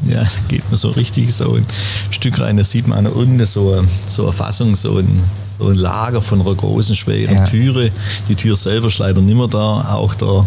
Ja, 0.08 0.22
geht 0.48 0.62
man 0.70 0.78
so 0.78 0.88
richtig 0.90 1.32
so 1.34 1.54
ein 1.54 1.66
Stück 2.10 2.40
rein, 2.40 2.56
da 2.56 2.64
sieht 2.64 2.88
man 2.88 3.06
an 3.06 3.12
unten 3.12 3.44
so, 3.44 3.72
eine- 3.74 3.88
so 4.08 4.22
eine 4.24 4.32
Fassung, 4.32 4.74
so 4.74 4.96
ein, 4.96 5.22
so 5.58 5.68
ein 5.68 5.74
Lager 5.74 6.22
von 6.22 6.40
einer 6.40 6.54
großen, 6.54 6.96
schweren 6.96 7.34
Ja. 7.36 7.44
Türe. 7.44 7.92
Die 8.28 8.34
Tür 8.34 8.56
selber 8.56 8.86
ist 8.86 8.98
leider 8.98 9.20
nicht 9.20 9.36
mehr 9.36 9.48
da, 9.48 9.94
auch 9.96 10.14
der, 10.14 10.46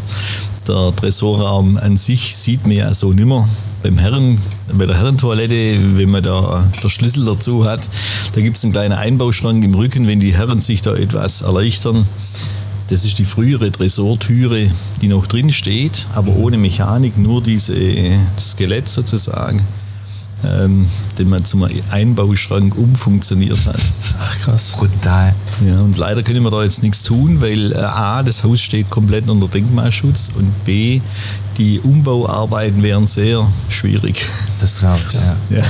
der 0.67 0.93
Tresorraum 0.95 1.77
an 1.77 1.95
sich 1.95 2.35
sieht 2.35 2.63
man 2.65 2.75
ja 2.75 2.91
so 2.93 3.13
nimmer. 3.13 3.47
Beim 3.83 3.99
Herren, 3.99 4.39
bei 4.73 4.87
der 4.87 4.97
Herrentoilette, 4.97 5.77
wenn 5.97 6.09
man 6.09 6.23
da 6.23 6.67
der 6.83 6.89
Schlüssel 6.89 7.23
dazu 7.23 7.65
hat, 7.65 7.87
da 8.33 8.41
gibt 8.41 8.57
es 8.57 8.63
einen 8.63 8.73
kleinen 8.73 8.93
Einbauschrank 8.93 9.63
im 9.63 9.75
Rücken, 9.75 10.07
wenn 10.07 10.19
die 10.19 10.33
Herren 10.33 10.59
sich 10.59 10.81
da 10.81 10.95
etwas 10.95 11.43
erleichtern. 11.43 12.07
Das 12.89 13.03
ist 13.03 13.17
die 13.17 13.25
frühere 13.25 13.71
Tresortüre, 13.71 14.69
die 15.01 15.07
noch 15.07 15.25
drin 15.25 15.51
steht, 15.51 16.05
aber 16.13 16.35
ohne 16.35 16.57
Mechanik, 16.57 17.17
nur 17.17 17.41
diese 17.41 17.73
Skelett 18.37 18.87
sozusagen, 18.87 19.63
ähm, 20.43 20.85
den 21.17 21.29
man 21.29 21.43
zum 21.45 21.67
Einbauschrank 21.89 22.77
umfunktioniert 22.77 23.65
hat. 23.65 23.79
Ach 24.19 24.39
krass. 24.39 24.75
Brutal. 24.77 25.33
Ja, 25.65 25.79
und 25.79 25.97
leider 25.97 26.21
können 26.21 26.43
wir 26.43 26.51
da 26.51 26.61
jetzt 26.63 26.83
nichts 26.83 27.01
tun, 27.01 27.41
weil 27.41 27.71
äh, 27.71 27.77
A, 27.77 28.21
das 28.21 28.43
Haus 28.43 28.61
steht 28.61 28.91
komplett 28.91 29.27
unter 29.29 29.47
Denkmalschutz 29.47 30.31
und 30.35 30.63
B, 30.63 31.01
die 31.57 31.79
Umbauarbeiten 31.79 32.83
wären 32.83 33.07
sehr 33.07 33.47
schwierig. 33.67 34.21
Das 34.59 34.79
glaube 34.79 34.99
ich, 35.09 35.13
ja. 35.15 35.57
Ja. 35.57 35.63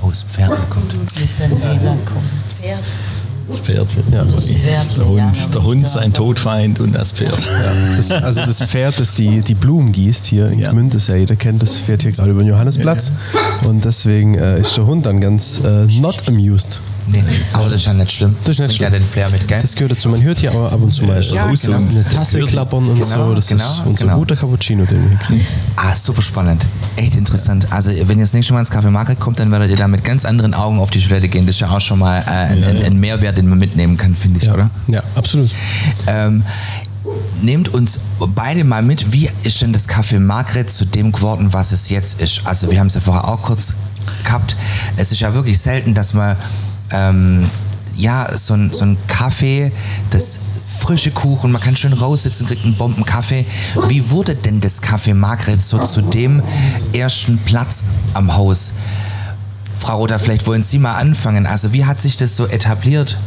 Oh, 0.00 0.10
das 0.10 0.22
Pferd 0.22 0.52
kommt. 0.70 0.94
Mit 1.18 1.28
der 1.40 1.48
Nela 1.48 1.96
kommt. 2.04 2.28
Pferd. 2.60 2.84
Das 3.48 3.60
Pferd 3.60 3.94
wird 3.96 4.10
Ja. 4.10 4.24
Das 4.24 4.48
Pferd, 4.48 4.96
der 4.96 5.04
ja, 5.16 5.26
Hund, 5.26 5.54
der 5.54 5.62
Hund 5.64 5.88
sein 5.88 6.12
Todfeind 6.12 6.80
und 6.80 6.94
das 6.94 7.12
Pferd. 7.12 7.38
Das, 7.96 8.10
also 8.10 8.40
das 8.44 8.62
Pferd, 8.66 8.98
das 8.98 9.14
die, 9.14 9.42
die 9.42 9.54
Blumen 9.54 9.92
gießt 9.92 10.26
hier 10.26 10.46
in 10.46 10.58
Ja. 10.58 10.70
Gmünd, 10.70 10.94
das 10.94 11.08
ja 11.08 11.16
jeder 11.16 11.36
kennt, 11.36 11.62
das 11.62 11.76
fährt 11.76 12.02
hier 12.02 12.12
gerade 12.12 12.30
über 12.30 12.42
den 12.42 12.48
Johannisplatz. 12.48 13.12
Und 13.64 13.84
deswegen 13.84 14.34
äh, 14.36 14.60
ist 14.60 14.76
der 14.76 14.86
Hund 14.86 15.06
dann 15.06 15.20
ganz 15.20 15.60
äh, 15.64 15.86
not 16.00 16.22
amused. 16.28 16.80
Nee, 17.06 17.22
aber 17.52 17.64
das 17.64 17.80
ist 17.80 17.86
ja 17.86 17.92
nicht 17.92 18.10
schlimm. 18.10 18.34
Das 18.44 18.56
ist 18.56 18.60
nicht 18.60 18.76
schlimm. 18.76 18.92
ja 18.92 18.98
den 18.98 19.06
Flair 19.06 19.30
mit, 19.30 19.46
gell? 19.46 19.60
Das 19.60 19.74
gehört 19.74 19.92
dazu. 19.92 20.08
Man 20.08 20.22
hört 20.22 20.38
hier 20.38 20.52
aber 20.52 20.72
ab 20.72 20.80
und 20.80 20.92
zu 20.94 21.04
mal 21.04 21.20
Ja, 21.22 21.46
genau. 21.50 21.76
eine 21.76 22.04
Tasse 22.08 22.38
klappern 22.40 22.88
und 22.88 22.94
Genau, 23.00 23.28
so. 23.28 23.34
Das 23.34 23.48
genau, 23.48 23.64
ist 23.64 23.82
unser 23.84 24.04
genau. 24.06 24.18
guter 24.18 24.36
Cappuccino, 24.36 24.84
den 24.86 25.02
wir 25.02 25.08
hier 25.10 25.18
kriegen. 25.18 25.46
Ah, 25.76 25.94
super 25.94 26.22
spannend. 26.22 26.66
Echt 26.96 27.16
interessant. 27.16 27.66
Also, 27.70 27.90
wenn 27.90 28.18
ihr 28.18 28.24
das 28.24 28.32
nächste 28.32 28.52
Mal 28.54 28.60
ins 28.60 28.72
Café 28.72 28.90
Market 28.90 29.20
kommt, 29.20 29.38
dann 29.38 29.50
werdet 29.50 29.70
ihr 29.70 29.76
da 29.76 29.86
mit 29.88 30.02
ganz 30.04 30.24
anderen 30.24 30.54
Augen 30.54 30.78
auf 30.78 30.90
die 30.90 31.00
Toilette 31.00 31.28
gehen. 31.28 31.46
Das 31.46 31.56
ist 31.56 31.60
ja 31.60 31.70
auch 31.70 31.80
schon 31.80 31.98
mal 31.98 32.20
äh, 32.20 32.30
ein, 32.30 32.64
ein, 32.64 32.82
ein 32.84 33.00
Mehrwert, 33.00 33.36
den 33.36 33.48
man 33.48 33.58
mitnehmen 33.58 33.96
kann, 33.96 34.14
finde 34.14 34.40
ich, 34.42 34.50
oder? 34.50 34.70
Ja, 34.86 35.02
absolut. 35.14 35.50
Ähm, 36.06 36.42
nehmt 37.42 37.68
uns 37.74 38.00
beide 38.34 38.64
mal 38.64 38.82
mit, 38.82 39.12
wie 39.12 39.28
ist 39.42 39.60
denn 39.60 39.72
das 39.72 39.88
Café 39.88 40.18
Margret 40.18 40.70
zu 40.70 40.84
dem 40.86 41.12
geworden, 41.12 41.48
was 41.52 41.72
es 41.72 41.90
jetzt 41.90 42.20
ist? 42.20 42.42
Also 42.44 42.70
wir 42.70 42.80
haben 42.80 42.86
es 42.86 42.94
ja 42.94 43.00
vorher 43.00 43.28
auch 43.28 43.42
kurz 43.42 43.74
gehabt. 44.24 44.56
Es 44.96 45.12
ist 45.12 45.20
ja 45.20 45.34
wirklich 45.34 45.58
selten, 45.58 45.94
dass 45.94 46.14
man 46.14 46.36
ähm, 46.94 47.48
ja 47.96 48.28
so 48.36 48.54
ein, 48.54 48.72
so 48.72 48.84
ein 48.84 48.96
Kaffee, 49.06 49.70
das 50.10 50.40
frische 50.80 51.10
Kuchen, 51.10 51.52
man 51.52 51.60
kann 51.62 51.76
schön 51.76 51.92
raussitzen, 51.92 52.46
kriegt 52.46 52.64
einen 52.64 52.76
Bomben 52.76 53.04
Kaffee. 53.04 53.44
Wie 53.88 54.10
wurde 54.10 54.34
denn 54.34 54.60
das 54.60 54.82
Café 54.82 55.14
Margret 55.14 55.60
so 55.60 55.78
zu 55.78 56.00
dem 56.02 56.42
ersten 56.92 57.38
Platz 57.38 57.84
am 58.14 58.34
Haus? 58.34 58.72
Frau 59.78 59.98
Roder, 59.98 60.18
vielleicht 60.18 60.46
wollen 60.46 60.62
Sie 60.62 60.78
mal 60.78 60.94
anfangen. 60.94 61.46
Also 61.46 61.72
wie 61.74 61.84
hat 61.84 62.00
sich 62.00 62.16
das 62.16 62.36
so 62.36 62.46
etabliert? 62.46 63.18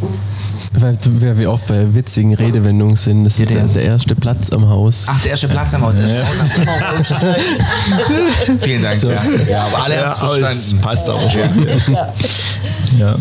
Weil 0.74 0.97
wir 1.38 1.51
oft 1.51 1.67
bei 1.67 1.93
witzigen 1.95 2.33
Redewendungen 2.33 2.95
sind, 2.97 3.24
das 3.25 3.33
ist 3.33 3.39
Ja, 3.39 3.45
der, 3.45 3.55
der- 3.65 3.74
der 3.74 3.83
erste 3.83 4.15
Platz 4.15 4.50
am 4.51 4.67
Haus. 4.67 5.05
Ach, 5.07 5.21
der 5.21 5.31
erste 5.31 5.47
Platz 5.47 5.74
am 5.74 5.81
Haus. 5.83 5.95
Am 5.95 6.03
Vielen 8.59 8.83
Dank. 8.83 9.01
Ja. 9.03 9.09
ja, 9.50 9.65
aber 9.65 9.83
alle 9.83 10.05
haben 10.05 10.12
es 10.12 10.17
verstanden. 10.19 10.81
passt 10.81 11.09
aber 11.09 11.29
schon. 11.29 11.41
Ja. 12.97 13.11
ja. 13.11 13.15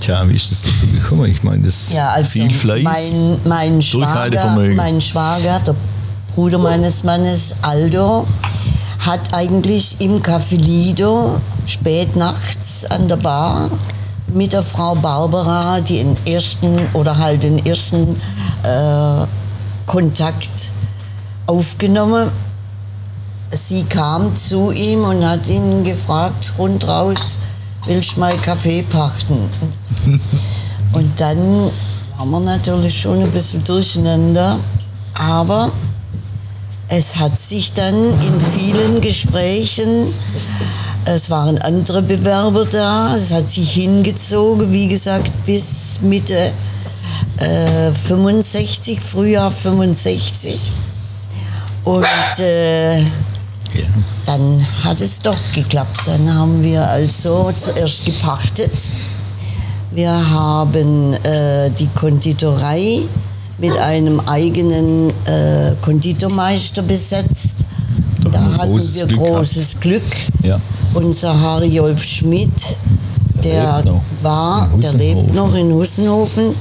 Tja, 0.00 0.28
wie 0.28 0.36
ist 0.36 0.50
das 0.50 0.62
dazu 0.62 0.86
gekommen? 0.86 1.26
Ich 1.26 1.42
meine, 1.42 1.64
das 1.64 1.92
Ja, 1.92 2.08
also 2.10 2.30
viel 2.30 2.50
Fleiß. 2.50 2.82
mein, 2.82 3.40
mein, 3.44 3.82
Schwager, 3.82 4.56
mein 4.74 5.00
Schwager, 5.00 5.60
der 5.60 5.74
Bruder 6.34 6.58
meines 6.58 7.02
Mannes 7.04 7.54
Aldo, 7.62 8.26
hat 9.00 9.34
eigentlich 9.34 10.00
im 10.00 10.22
Café 10.22 10.56
Lido 10.56 11.40
spät 11.66 12.16
nachts 12.16 12.84
an 12.86 13.08
der 13.08 13.16
Bar 13.16 13.70
mit 14.28 14.52
der 14.52 14.62
Frau 14.62 14.94
Barbara 14.94 15.80
den 15.80 16.16
ersten 16.26 16.78
oder 16.92 17.16
halt 17.16 17.42
den 17.42 17.64
ersten 17.64 18.14
äh, 18.62 19.26
Kontakt 19.86 20.72
aufgenommen. 21.46 22.30
Sie 23.50 23.82
kam 23.84 24.36
zu 24.36 24.70
ihm 24.70 25.02
und 25.02 25.26
hat 25.26 25.48
ihn 25.48 25.82
gefragt, 25.82 26.52
rundraus, 26.58 27.40
willst 27.86 28.16
du 28.16 28.20
mal 28.20 28.34
Kaffee 28.38 28.82
pachten? 28.82 29.38
und 30.94 31.20
dann 31.20 31.70
waren 32.16 32.30
wir 32.30 32.40
natürlich 32.40 33.00
schon 33.00 33.22
ein 33.22 33.30
bisschen 33.30 33.64
durcheinander, 33.64 34.58
aber 35.14 35.70
es 36.88 37.16
hat 37.16 37.38
sich 37.38 37.72
dann 37.72 37.94
in 37.94 38.40
vielen 38.56 39.00
Gesprächen, 39.00 40.12
es 41.04 41.30
waren 41.30 41.58
andere 41.58 42.02
Bewerber 42.02 42.64
da, 42.66 43.14
es 43.14 43.32
hat 43.32 43.48
sich 43.50 43.72
hingezogen, 43.72 44.72
wie 44.72 44.88
gesagt, 44.88 45.32
bis 45.46 46.00
Mitte 46.02 46.52
äh, 47.38 47.92
65, 47.92 49.00
Frühjahr 49.00 49.50
65. 49.50 50.58
Und 51.84 52.04
äh, 52.38 53.02
Ja. 53.74 53.86
dann 54.26 54.66
hat 54.82 55.00
es 55.00 55.20
doch 55.20 55.36
geklappt. 55.54 56.00
Dann 56.06 56.32
haben 56.34 56.62
wir 56.62 56.86
also 56.86 57.52
zuerst 57.56 58.04
gepachtet. 58.04 58.72
Wir 59.92 60.10
haben 60.10 61.14
äh, 61.24 61.70
die 61.70 61.88
Konditorei 61.88 63.00
mit 63.58 63.76
einem 63.76 64.20
eigenen 64.20 65.10
äh, 65.26 65.74
Konditormeister 65.82 66.82
besetzt. 66.82 67.64
Da 68.24 68.30
Da 68.30 68.56
hatten 68.58 68.94
wir 68.94 69.06
Glück 69.06 69.18
großes 69.18 69.80
Glück. 69.80 70.02
Ja. 70.42 70.60
Unser 70.94 71.38
Harjolf 71.40 72.02
Schmidt, 72.04 72.50
der 73.42 73.76
lebt 73.76 73.84
noch. 73.86 74.02
war, 74.22 74.68
der 74.82 74.92
lebt 74.94 75.34
noch 75.34 75.54
in 75.54 75.72
Hussenhofen. 75.72 76.54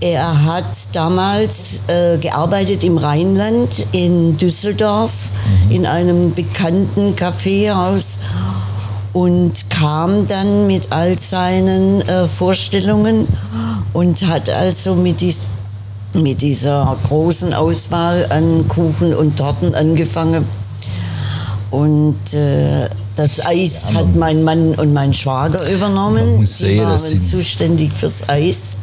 Er 0.00 0.44
hat 0.44 0.64
damals 0.92 1.82
äh, 1.88 2.18
gearbeitet 2.18 2.84
im 2.84 2.98
Rheinland 2.98 3.86
in 3.90 4.36
Düsseldorf 4.36 5.30
in 5.70 5.86
einem 5.86 6.32
bekannten 6.32 7.16
Kaffeehaus 7.16 8.18
und 9.12 9.68
kam 9.70 10.26
dann 10.28 10.68
mit 10.68 10.92
all 10.92 11.18
seinen 11.18 12.02
äh, 12.02 12.28
Vorstellungen 12.28 13.26
und 13.92 14.22
hat 14.28 14.50
also 14.50 14.94
mit, 14.94 15.20
dies, 15.20 15.48
mit 16.14 16.42
dieser 16.42 16.96
großen 17.08 17.52
Auswahl 17.52 18.26
an 18.30 18.68
Kuchen 18.68 19.12
und 19.14 19.36
Torten 19.36 19.74
angefangen. 19.74 20.46
Und 21.72 22.34
äh, 22.34 22.88
das 23.16 23.44
Eis 23.44 23.92
hat 23.94 24.14
mein 24.14 24.44
Mann 24.44 24.74
und 24.76 24.92
mein 24.92 25.12
Schwager 25.12 25.68
übernommen. 25.68 26.46
Sie 26.46 26.78
waren 26.78 27.20
zuständig 27.20 27.92
fürs 27.92 28.28
Eis. 28.28 28.76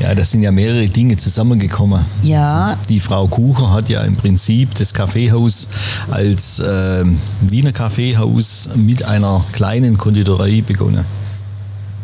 Ja, 0.00 0.14
da 0.14 0.24
sind 0.24 0.42
ja 0.42 0.52
mehrere 0.52 0.88
Dinge 0.88 1.16
zusammengekommen. 1.16 2.04
Ja, 2.22 2.76
Die 2.88 3.00
Frau 3.00 3.26
Kucher 3.28 3.72
hat 3.72 3.88
ja 3.88 4.02
im 4.02 4.16
Prinzip 4.16 4.74
das 4.74 4.92
Kaffeehaus 4.92 5.68
als 6.10 6.62
ähm, 6.66 7.18
Wiener 7.40 7.72
Kaffeehaus 7.72 8.70
mit 8.74 9.02
einer 9.02 9.44
kleinen 9.52 9.96
Konditorei 9.96 10.62
begonnen. 10.66 11.04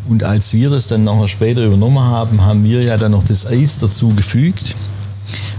Und 0.08 0.24
als 0.24 0.52
wir 0.52 0.70
das 0.70 0.88
dann 0.88 1.04
nachher 1.04 1.28
später 1.28 1.64
übernommen 1.64 2.02
haben, 2.02 2.40
haben 2.40 2.64
wir 2.64 2.82
ja 2.82 2.96
dann 2.96 3.12
noch 3.12 3.24
das 3.24 3.46
Eis 3.46 3.78
dazu 3.78 4.08
gefügt. 4.08 4.74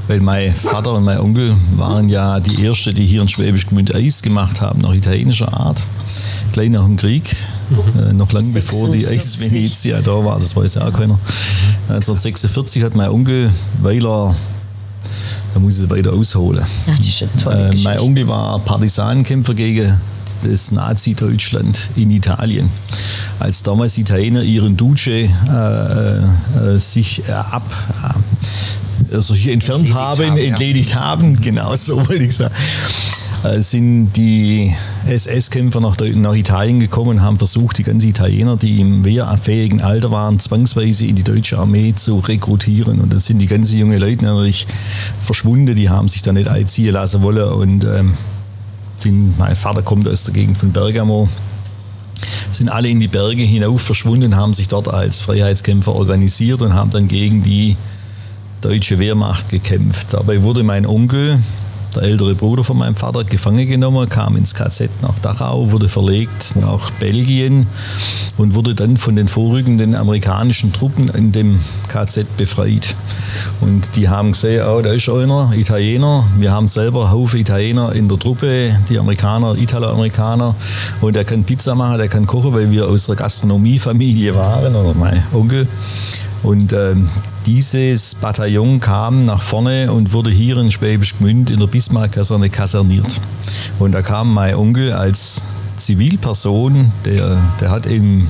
Weil 0.07 0.19
mein 0.19 0.53
Vater 0.53 0.93
und 0.93 1.03
mein 1.03 1.19
Onkel 1.19 1.55
waren 1.77 2.09
ja 2.09 2.39
die 2.39 2.65
Ersten, 2.65 2.93
die 2.93 3.05
hier 3.05 3.21
in 3.21 3.27
Schwäbisch 3.27 3.67
Gmünd 3.67 3.95
Eis 3.95 4.21
gemacht 4.21 4.61
haben, 4.61 4.79
nach 4.81 4.93
italienischer 4.93 5.53
Art. 5.53 5.81
Gleich 6.51 6.69
nach 6.69 6.83
dem 6.83 6.97
Krieg, 6.97 7.23
äh, 7.97 8.13
noch 8.13 8.31
lange 8.31 8.51
bevor 8.51 8.89
die 8.91 9.01
46. 9.01 9.11
Eisvenezia 9.11 10.01
da 10.01 10.23
war, 10.23 10.39
das 10.39 10.55
weiß 10.55 10.75
ja 10.75 10.87
auch 10.87 10.93
keiner. 10.93 11.17
1946 11.87 12.83
hat 12.83 12.95
mein 12.95 13.09
Onkel, 13.09 13.51
weil 13.81 14.05
er, 14.05 14.35
da 15.53 15.59
muss 15.59 15.79
ich 15.79 15.89
weiter 15.89 16.13
ausholen, 16.13 16.63
Ja, 16.87 16.93
das 16.97 17.07
ist 17.07 17.21
eine 17.23 17.31
tolle 17.41 17.69
äh, 17.69 17.75
mein 17.83 17.99
Onkel 17.99 18.27
war 18.27 18.59
Partisanenkämpfer 18.59 19.53
gegen 19.53 19.99
das 20.43 20.71
Nazi-Deutschland 20.71 21.89
in 21.95 22.09
Italien. 22.11 22.69
Als 23.39 23.63
damals 23.63 23.97
Italiener 23.97 24.43
ihren 24.43 24.77
Duce 24.77 25.07
äh, 25.07 25.25
äh, 25.25 26.79
sich 26.79 27.27
äh, 27.27 27.31
ab, 27.31 27.63
äh, 28.03 28.92
also 29.13 29.33
hier 29.35 29.53
entfernt 29.53 29.89
Entledigt 29.89 29.95
haben, 29.95 30.25
haben, 30.25 30.37
ja. 30.37 30.43
entledigt 30.43 30.95
haben, 30.95 31.41
genau 31.41 31.75
so 31.75 31.97
wollte 31.97 32.23
ich 32.23 32.35
sagen, 32.35 32.53
äh, 33.43 33.61
sind 33.61 34.13
die 34.13 34.73
SS-Kämpfer 35.05 35.81
nach, 35.81 35.97
nach 36.15 36.33
Italien 36.33 36.79
gekommen 36.79 37.11
und 37.11 37.21
haben 37.21 37.37
versucht, 37.37 37.77
die 37.77 37.83
ganzen 37.83 38.09
Italiener, 38.09 38.55
die 38.55 38.79
im 38.79 39.03
wehrfähigen 39.03 39.81
Alter 39.81 40.11
waren, 40.11 40.39
zwangsweise 40.39 41.05
in 41.05 41.15
die 41.15 41.23
deutsche 41.23 41.57
Armee 41.57 41.93
zu 41.93 42.19
rekrutieren. 42.19 42.99
Und 42.99 43.11
dann 43.11 43.19
sind 43.19 43.39
die 43.39 43.47
ganzen 43.47 43.77
jungen 43.77 43.99
Leute 43.99 44.23
natürlich 44.23 44.65
verschwunden, 45.19 45.75
die 45.75 45.89
haben 45.89 46.07
sich 46.07 46.21
da 46.21 46.31
nicht 46.31 46.47
einziehen 46.47 46.93
lassen 46.93 47.21
wollen. 47.21 47.51
Und 47.51 47.83
ähm, 47.83 48.13
sind, 48.97 49.37
mein 49.37 49.55
Vater 49.55 49.81
kommt 49.81 50.07
aus 50.07 50.23
der 50.23 50.33
Gegend 50.33 50.57
von 50.57 50.71
Bergamo, 50.71 51.27
sind 52.49 52.69
alle 52.69 52.87
in 52.87 53.01
die 53.01 53.09
Berge 53.09 53.43
hinauf 53.43 53.81
verschwunden, 53.81 54.37
haben 54.37 54.53
sich 54.53 54.69
dort 54.69 54.87
als 54.87 55.19
Freiheitskämpfer 55.19 55.93
organisiert 55.93 56.61
und 56.61 56.73
haben 56.73 56.91
dann 56.91 57.09
gegen 57.09 57.43
die 57.43 57.75
deutsche 58.63 58.97
Wehrmacht 58.97 59.49
gekämpft. 59.49 60.13
Dabei 60.13 60.41
wurde 60.41 60.63
mein 60.63 60.85
Onkel, 60.85 61.37
der 61.95 62.03
ältere 62.03 62.33
Bruder 62.33 62.63
von 62.63 62.77
meinem 62.77 62.95
Vater, 62.95 63.23
gefangen 63.25 63.67
genommen, 63.67 64.07
kam 64.07 64.37
ins 64.37 64.55
KZ 64.55 64.89
nach 65.01 65.19
Dachau, 65.19 65.71
wurde 65.71 65.89
verlegt 65.89 66.55
nach 66.55 66.89
Belgien 66.91 67.67
und 68.37 68.55
wurde 68.55 68.73
dann 68.73 68.95
von 68.95 69.15
den 69.15 69.27
vorrückenden 69.27 69.95
amerikanischen 69.95 70.71
Truppen 70.71 71.09
in 71.09 71.33
dem 71.33 71.59
KZ 71.89 72.37
befreit. 72.37 72.95
Und 73.59 73.95
die 73.97 74.07
haben 74.07 74.31
gesehen, 74.31 74.65
oh, 74.65 74.81
da 74.81 74.91
ist 74.93 75.09
einer, 75.09 75.51
Italiener. 75.53 76.25
Wir 76.37 76.51
haben 76.51 76.67
selber 76.67 77.11
Haufen 77.11 77.41
Italiener 77.41 77.91
in 77.93 78.07
der 78.07 78.17
Truppe, 78.17 78.75
die 78.89 78.97
Amerikaner, 78.97 79.55
Italo-Amerikaner. 79.57 80.55
Und 81.01 81.15
der 81.15 81.25
kann 81.25 81.43
Pizza 81.43 81.75
machen, 81.75 81.97
der 81.97 82.07
kann 82.07 82.25
kochen, 82.25 82.53
weil 82.53 82.71
wir 82.71 82.87
aus 82.87 83.07
der 83.07 83.15
Gastronomiefamilie 83.15 84.33
waren, 84.35 84.73
oder 84.73 84.93
mein 84.93 85.21
Onkel. 85.33 85.67
Und 86.43 86.73
ähm, 86.73 87.09
dieses 87.45 88.15
Bataillon 88.15 88.81
kam 88.81 89.25
nach 89.25 89.41
vorne 89.41 89.91
und 89.91 90.11
wurde 90.11 90.29
hier 90.29 90.57
in 90.57 90.71
Schwäbisch 90.71 91.17
Gmünd 91.17 91.49
in 91.49 91.59
der 91.59 91.67
Bismarck-Kaserne 91.67 92.49
kaserniert. 92.49 93.21
Und 93.79 93.93
da 93.93 94.01
kam 94.01 94.33
mein 94.33 94.55
Onkel 94.55 94.91
als 94.91 95.41
Zivilperson, 95.77 96.91
der, 97.05 97.41
der 97.61 97.71
hat 97.71 97.85
im 97.85 98.27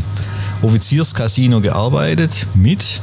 Offizierscasino 0.61 1.59
gearbeitet, 1.59 2.47
mit. 2.53 3.01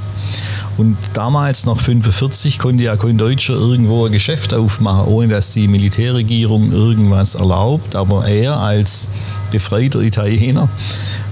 Und 0.76 0.96
damals, 1.12 1.66
noch 1.66 1.80
45, 1.80 2.58
konnte 2.58 2.84
ja 2.84 2.96
kein 2.96 3.18
Deutscher 3.18 3.54
irgendwo 3.54 4.06
ein 4.06 4.12
Geschäft 4.12 4.54
aufmachen, 4.54 5.06
ohne 5.06 5.28
dass 5.28 5.52
die 5.52 5.68
Militärregierung 5.68 6.72
irgendwas 6.72 7.34
erlaubt. 7.34 7.96
Aber 7.96 8.26
er 8.26 8.58
als 8.58 9.08
befreiter 9.50 10.00
Italiener 10.00 10.68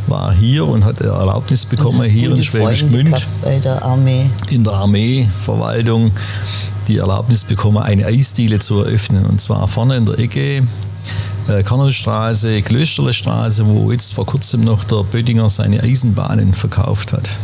war 0.08 0.32
hier 0.32 0.66
und 0.66 0.84
hat 0.84 1.00
Erlaubnis 1.00 1.66
bekommen, 1.66 2.08
hier 2.08 2.30
in 2.30 2.42
Schwäbisch 2.42 2.80
Gmünd 2.80 3.26
bei 3.42 3.58
der 3.58 3.84
Armee. 3.84 4.30
in 4.50 4.64
der 4.64 4.72
Armeeverwaltung 4.74 6.12
die 6.86 6.98
Erlaubnis 6.98 7.44
bekommen, 7.44 7.78
eine 7.78 8.06
Eisdiele 8.06 8.58
zu 8.58 8.80
eröffnen. 8.80 9.26
Und 9.26 9.40
zwar 9.40 9.68
vorne 9.68 9.96
in 9.96 10.06
der 10.06 10.18
Ecke 10.18 10.62
äh, 11.48 11.62
Kornelstraße, 11.62 12.62
Klösterlestraße, 12.62 13.66
wo 13.66 13.90
jetzt 13.92 14.14
vor 14.14 14.26
kurzem 14.26 14.62
noch 14.62 14.84
der 14.84 15.02
Böttinger 15.04 15.48
seine 15.50 15.82
Eisenbahnen 15.82 16.54
verkauft 16.54 17.12
hat. 17.12 17.38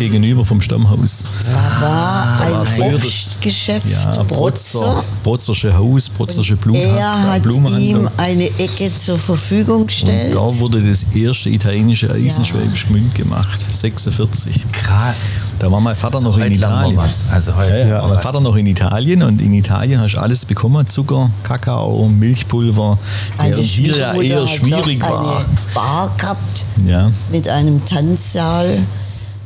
Gegenüber 0.00 0.44
vom 0.46 0.60
Stammhaus. 0.62 1.26
Da 1.44 1.52
war 1.52 2.50
war 2.50 2.60
ein 2.62 2.66
früher 2.66 2.92
das- 2.92 3.04
Obstgeschäft, 3.04 3.86
Ja, 3.90 4.22
Brotzer. 4.22 4.78
Brotzer, 4.80 5.04
Brotzersche 5.22 5.76
Haus, 5.76 6.08
Brotzersche 6.08 6.56
Blumen, 6.56 6.80
Er 6.80 7.22
hat 7.34 7.42
Blumenhandlung. 7.42 8.04
ihm 8.04 8.10
eine 8.16 8.46
Ecke 8.58 8.90
zur 8.96 9.18
Verfügung 9.18 9.82
Und 9.82 9.86
gestellt. 9.88 10.34
da 10.34 10.58
wurde 10.58 10.80
das 10.80 11.04
erste 11.14 11.50
italienische 11.50 12.10
Eis 12.10 12.36
in 12.36 12.42
Ja. 12.42 12.44
Schwäbisch 12.44 12.86
Gmünd 12.86 13.14
gemacht, 13.14 13.60
46. 13.70 14.64
Krass. 14.72 15.16
Da 15.58 15.70
war 15.70 15.80
mein 15.80 15.94
Vater 15.94 16.14
Also 16.16 16.28
noch 16.28 16.38
in 16.38 16.44
heute 16.44 16.54
lernen 16.58 16.74
wir 16.74 16.80
Italien. 16.92 16.96
was. 16.96 17.24
Also 17.30 17.54
heute 17.56 17.70
ja, 17.70 17.76
ja, 17.76 17.84
lernen 17.84 18.00
wir 18.02 18.08
mein 18.08 18.16
was. 18.16 18.22
Vater 18.24 18.40
noch 18.40 18.56
in 18.56 18.66
Italien 18.66 19.22
und 19.22 19.42
in 19.42 19.52
Italien 19.52 20.00
hast 20.00 20.14
du 20.14 20.18
alles 20.20 20.46
bekommen: 20.46 20.88
Zucker, 20.88 21.30
Kakao, 21.42 22.08
Milchpulver. 22.08 22.98
Eine 23.36 23.50
während 23.50 23.64
hier 23.66 23.86
ja 23.96 24.14
Schwiegermutter 24.14 24.22
eher 24.24 24.40
hat 24.40 24.48
schwierig 24.48 24.98
dort 25.00 25.12
war. 25.12 25.36
eine 25.36 25.44
Bar 25.74 26.10
gehabt 26.16 26.64
Ja, 26.86 27.10
mit 27.30 27.48
einem 27.48 27.84
Tanzsaal 27.84 28.78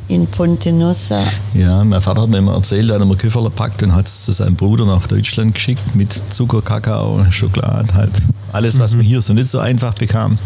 in 0.08 0.26
Ponte 0.26 0.72
Nossa. 0.72 1.22
ja, 1.54 1.82
mein 1.84 2.00
Vater 2.00 2.22
hat 2.22 2.28
mir 2.28 2.38
immer 2.38 2.54
erzählt, 2.54 2.90
er 2.90 2.96
hat 2.96 3.02
immer 3.02 3.16
Koffer 3.16 3.42
gepackt 3.42 3.82
und 3.82 3.94
hat 3.94 4.06
es 4.06 4.24
zu 4.24 4.32
seinem 4.32 4.54
Bruder 4.54 4.84
nach 4.84 5.06
Deutschland 5.06 5.54
geschickt 5.54 5.94
mit 5.94 6.22
Zucker, 6.30 6.60
Kakao, 6.62 7.24
Schokolade, 7.30 7.92
halt 7.94 8.12
alles, 8.52 8.78
was 8.78 8.94
man 8.94 9.04
hier 9.04 9.20
so 9.20 9.32
nicht 9.32 9.48
so 9.48 9.58
einfach 9.58 9.94
bekam. 9.94 10.38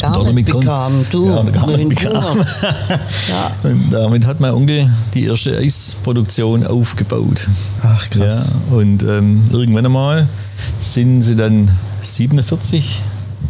gar 0.00 0.32
nicht 0.32 0.46
bekam. 0.46 1.04
Du, 1.10 1.26
Ja, 1.26 1.42
gar 1.42 1.66
nicht 1.66 1.88
bekam. 1.88 2.38
Ja. 3.28 3.50
Und 3.62 3.90
damit 3.90 4.26
hat 4.26 4.40
mein 4.40 4.52
Onkel 4.52 4.90
die 5.14 5.24
erste 5.24 5.56
Eisproduktion 5.56 6.66
aufgebaut. 6.66 7.48
Ach, 7.82 8.08
krass. 8.10 8.56
Ja, 8.70 8.76
und 8.76 9.02
ähm, 9.02 9.42
irgendwann 9.50 9.84
einmal 9.84 10.26
sind 10.80 11.22
sie 11.22 11.36
dann 11.36 11.70
47 12.02 13.02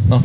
nach, 0.08 0.20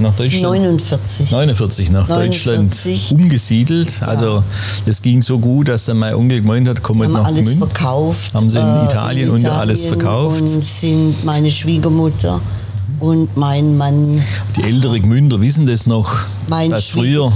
nach 0.00 0.14
Deutschland. 0.14 0.42
49. 0.42 1.30
49 1.30 1.90
nach 1.90 2.08
49. 2.08 3.08
Deutschland 3.08 3.22
umgesiedelt. 3.22 4.02
Also 4.02 4.42
das 4.86 5.02
ging 5.02 5.22
so 5.22 5.38
gut, 5.38 5.68
dass 5.68 5.86
dann 5.86 5.98
mein 5.98 6.14
Onkel 6.14 6.40
gemeint 6.40 6.68
hat, 6.68 6.82
komm 6.82 6.98
mit 6.98 7.08
haben 7.08 7.14
nach 7.14 7.24
alles 7.24 7.42
Gmünd. 7.42 7.58
verkauft. 7.58 8.34
Haben 8.34 8.50
sie 8.50 8.58
in 8.58 8.66
äh, 8.66 8.84
Italien 8.84 9.30
und 9.30 9.44
alles 9.46 9.84
verkauft. 9.84 10.42
Und 10.42 10.64
sind 10.64 11.24
meine 11.24 11.50
Schwiegermutter 11.50 12.40
und 13.02 13.36
mein 13.36 13.76
Mann. 13.76 14.22
Die 14.56 14.62
ältere 14.62 15.00
Gmünder 15.00 15.40
wissen 15.40 15.66
das 15.66 15.86
noch, 15.86 16.14
Mein 16.48 16.70
dass 16.70 16.88
früher 16.88 17.32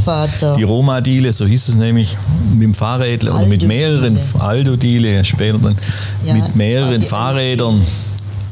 die 0.57 0.63
Roma-Diele, 0.63 1.33
so 1.33 1.45
hieß 1.45 1.69
es 1.69 1.75
nämlich, 1.75 2.17
mit 2.53 2.63
dem 2.63 2.75
Fahrrädler 2.75 3.35
oder 3.35 3.47
mit 3.47 3.67
mehreren 3.67 4.19
Aldo-Diele, 4.39 5.25
später 5.25 5.59
dann 5.59 5.77
Ja, 6.25 6.35
mit 6.35 6.55
mehreren 6.55 7.03
Fahrrädern 7.03 7.83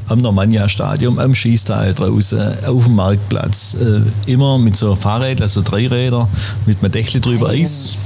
am 0.09 0.19
Normannia-Stadion, 0.19 1.19
am 1.19 1.35
Schießteil 1.35 1.95
draußen, 1.95 2.64
auf 2.67 2.85
dem 2.85 2.95
Marktplatz, 2.97 3.75
äh, 3.75 4.31
immer 4.31 4.59
mit 4.59 4.77
so 4.77 4.95
Fahrrädern, 4.95 5.43
also 5.45 5.62
Dreiräder, 5.62 6.29
mit 6.67 6.83
einem 6.83 6.93
Deckel 6.93 7.21
drüber 7.21 7.49
Einen 7.49 7.62
Eis. 7.62 7.97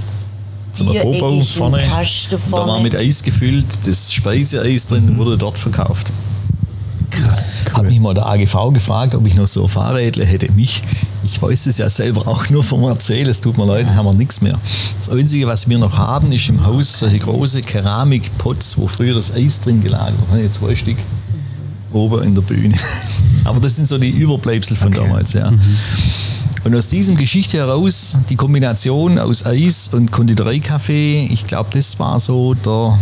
Zum 0.73 0.87
Vorbau 0.95 1.41
vorne. 1.43 1.79
Und 1.79 2.33
Da 2.33 2.53
war 2.53 2.67
vorne. 2.67 2.83
mit 2.83 2.95
Eis 2.95 3.23
gefüllt, 3.23 3.67
das 3.85 4.13
Speiseeis 4.13 4.87
drin 4.87 5.17
wurde 5.17 5.37
dort 5.37 5.59
verkauft. 5.59 6.13
Krass. 7.11 7.63
Hat 7.75 7.85
mich 7.85 7.99
mal 7.99 8.15
der 8.15 8.27
AGV 8.27 8.73
gefragt, 8.73 9.15
ob 9.15 9.27
ich 9.27 9.35
noch 9.35 9.47
so 9.47 9.67
Fahrrädle 9.67 10.25
hätte. 10.25 10.53
Mich, 10.53 10.83
ich 11.25 11.41
weiß 11.41 11.67
es 11.67 11.79
ja 11.79 11.89
selber 11.89 12.29
auch 12.29 12.49
nur 12.51 12.63
vom 12.63 12.85
Erzählen, 12.85 13.29
es 13.29 13.41
tut 13.41 13.57
mir 13.59 13.65
leid, 13.65 13.87
haben 13.89 14.05
wir 14.07 14.13
nichts 14.15 14.41
mehr. 14.41 14.59
Das 15.01 15.09
Einzige, 15.09 15.47
was 15.47 15.69
wir 15.69 15.79
noch 15.79 15.97
haben, 15.97 16.31
ist 16.31 16.49
im 16.49 16.65
Haus 16.65 17.01
solche 17.01 17.19
große 17.19 17.63
Keramikpots, 17.63 18.77
wo 18.79 18.87
früher 18.87 19.15
das 19.15 19.33
Eis 19.33 19.61
drin 19.63 19.81
gelagert 19.81 20.15
hat. 20.31 20.39
Jetzt 20.39 20.61
zwei 20.61 20.75
Stück 20.77 20.99
oben 21.93 22.23
in 22.23 22.35
der 22.35 22.43
Bühne. 22.43 22.75
Aber 23.45 23.61
das 23.61 23.77
sind 23.77 23.89
so 23.89 23.99
die 23.99 24.11
Überbleibsel 24.11 24.77
von 24.77 24.93
damals, 24.93 25.33
ja. 25.33 25.53
Und 26.65 26.75
aus 26.75 26.89
diesem 26.89 27.17
Geschichte 27.17 27.57
heraus, 27.59 28.17
die 28.29 28.37
Kombination 28.37 29.19
aus 29.19 29.47
Eis 29.47 29.89
und 29.93 30.11
Konditoreikaffee, 30.13 31.29
ich 31.33 31.47
glaube, 31.47 31.71
das 31.73 31.99
war 31.99 32.21
so 32.21 32.53
der, 32.55 32.99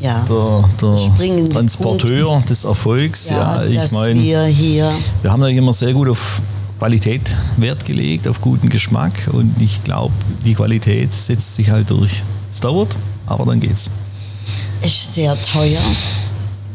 Ja. 0.00 0.24
der, 0.28 0.68
der 0.80 1.48
Transporteur 1.48 2.42
des 2.48 2.64
Erfolgs. 2.64 3.30
Ja, 3.30 3.62
ja, 3.64 3.84
ich 3.84 3.92
meine, 3.92 4.20
wir 4.20 4.44
hier 4.44 4.90
wir 5.22 5.30
haben 5.32 5.40
da 5.40 5.48
immer 5.48 5.72
sehr 5.72 5.92
gut 5.94 6.08
auf 6.08 6.42
Qualität 6.78 7.22
Wert 7.56 7.84
gelegt, 7.86 8.28
auf 8.28 8.40
guten 8.42 8.68
Geschmack 8.68 9.12
und 9.32 9.54
ich 9.60 9.82
glaube, 9.84 10.12
die 10.44 10.52
Qualität 10.54 11.12
setzt 11.12 11.54
sich 11.54 11.70
halt 11.70 11.88
durch. 11.88 12.22
Es 12.52 12.60
dauert, 12.60 12.96
aber 13.24 13.46
dann 13.46 13.60
geht's. 13.60 13.88
ist 14.82 15.14
sehr 15.14 15.34
teuer. 15.40 15.80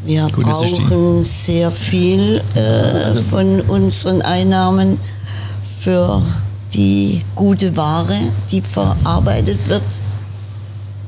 Wir 0.04 0.28
Gut, 0.30 0.44
brauchen 0.44 1.22
sehr 1.22 1.70
viel 1.70 2.40
äh, 2.54 3.12
von 3.28 3.60
unseren 3.62 4.22
Einnahmen 4.22 4.98
für 5.80 6.22
die 6.72 7.22
gute 7.34 7.76
Ware, 7.76 8.16
die 8.50 8.62
verarbeitet 8.62 9.58
wird. 9.68 9.82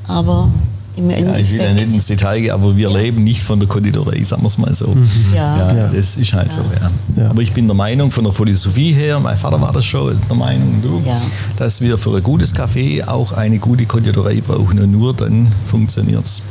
Aber 0.06 0.50
im 0.96 1.10
Ja, 1.10 1.16
ich 1.16 1.22
will 1.24 1.26
ja 1.28 1.36
nicht 1.36 1.50
Endeffekt, 1.58 1.94
ins 1.94 2.06
Detail 2.06 2.40
gehen, 2.40 2.50
aber 2.50 2.76
wir 2.76 2.90
leben 2.90 3.24
nicht 3.24 3.42
von 3.42 3.58
der 3.58 3.68
Konditorei, 3.68 4.22
sagen 4.24 4.42
wir 4.42 4.48
es 4.48 4.58
mal 4.58 4.74
so. 4.74 4.94
Ja. 5.34 5.72
Ja, 5.74 5.88
das 5.88 6.16
ist 6.16 6.32
halt 6.34 6.52
so, 6.52 6.60
ja. 6.60 6.90
Ja. 7.22 7.30
Aber 7.30 7.40
ich 7.42 7.52
bin 7.52 7.66
der 7.66 7.74
Meinung, 7.74 8.10
von 8.10 8.24
der 8.24 8.32
Philosophie 8.32 8.92
her, 8.92 9.18
mein 9.20 9.36
Vater 9.36 9.60
war 9.60 9.72
das 9.72 9.84
schon 9.84 10.18
der 10.28 10.36
Meinung, 10.36 10.80
du, 10.82 11.02
Ja. 11.06 11.20
dass 11.56 11.80
wir 11.80 11.96
für 11.98 12.16
ein 12.16 12.22
gutes 12.22 12.52
Kaffee 12.54 13.02
auch 13.04 13.32
eine 13.32 13.58
gute 13.58 13.84
Konditorei 13.86 14.40
brauchen 14.40 14.78
und 14.78 14.90
nur 14.90 15.14
dann 15.14 15.48
funktioniert 15.70 16.24
es. 16.24 16.42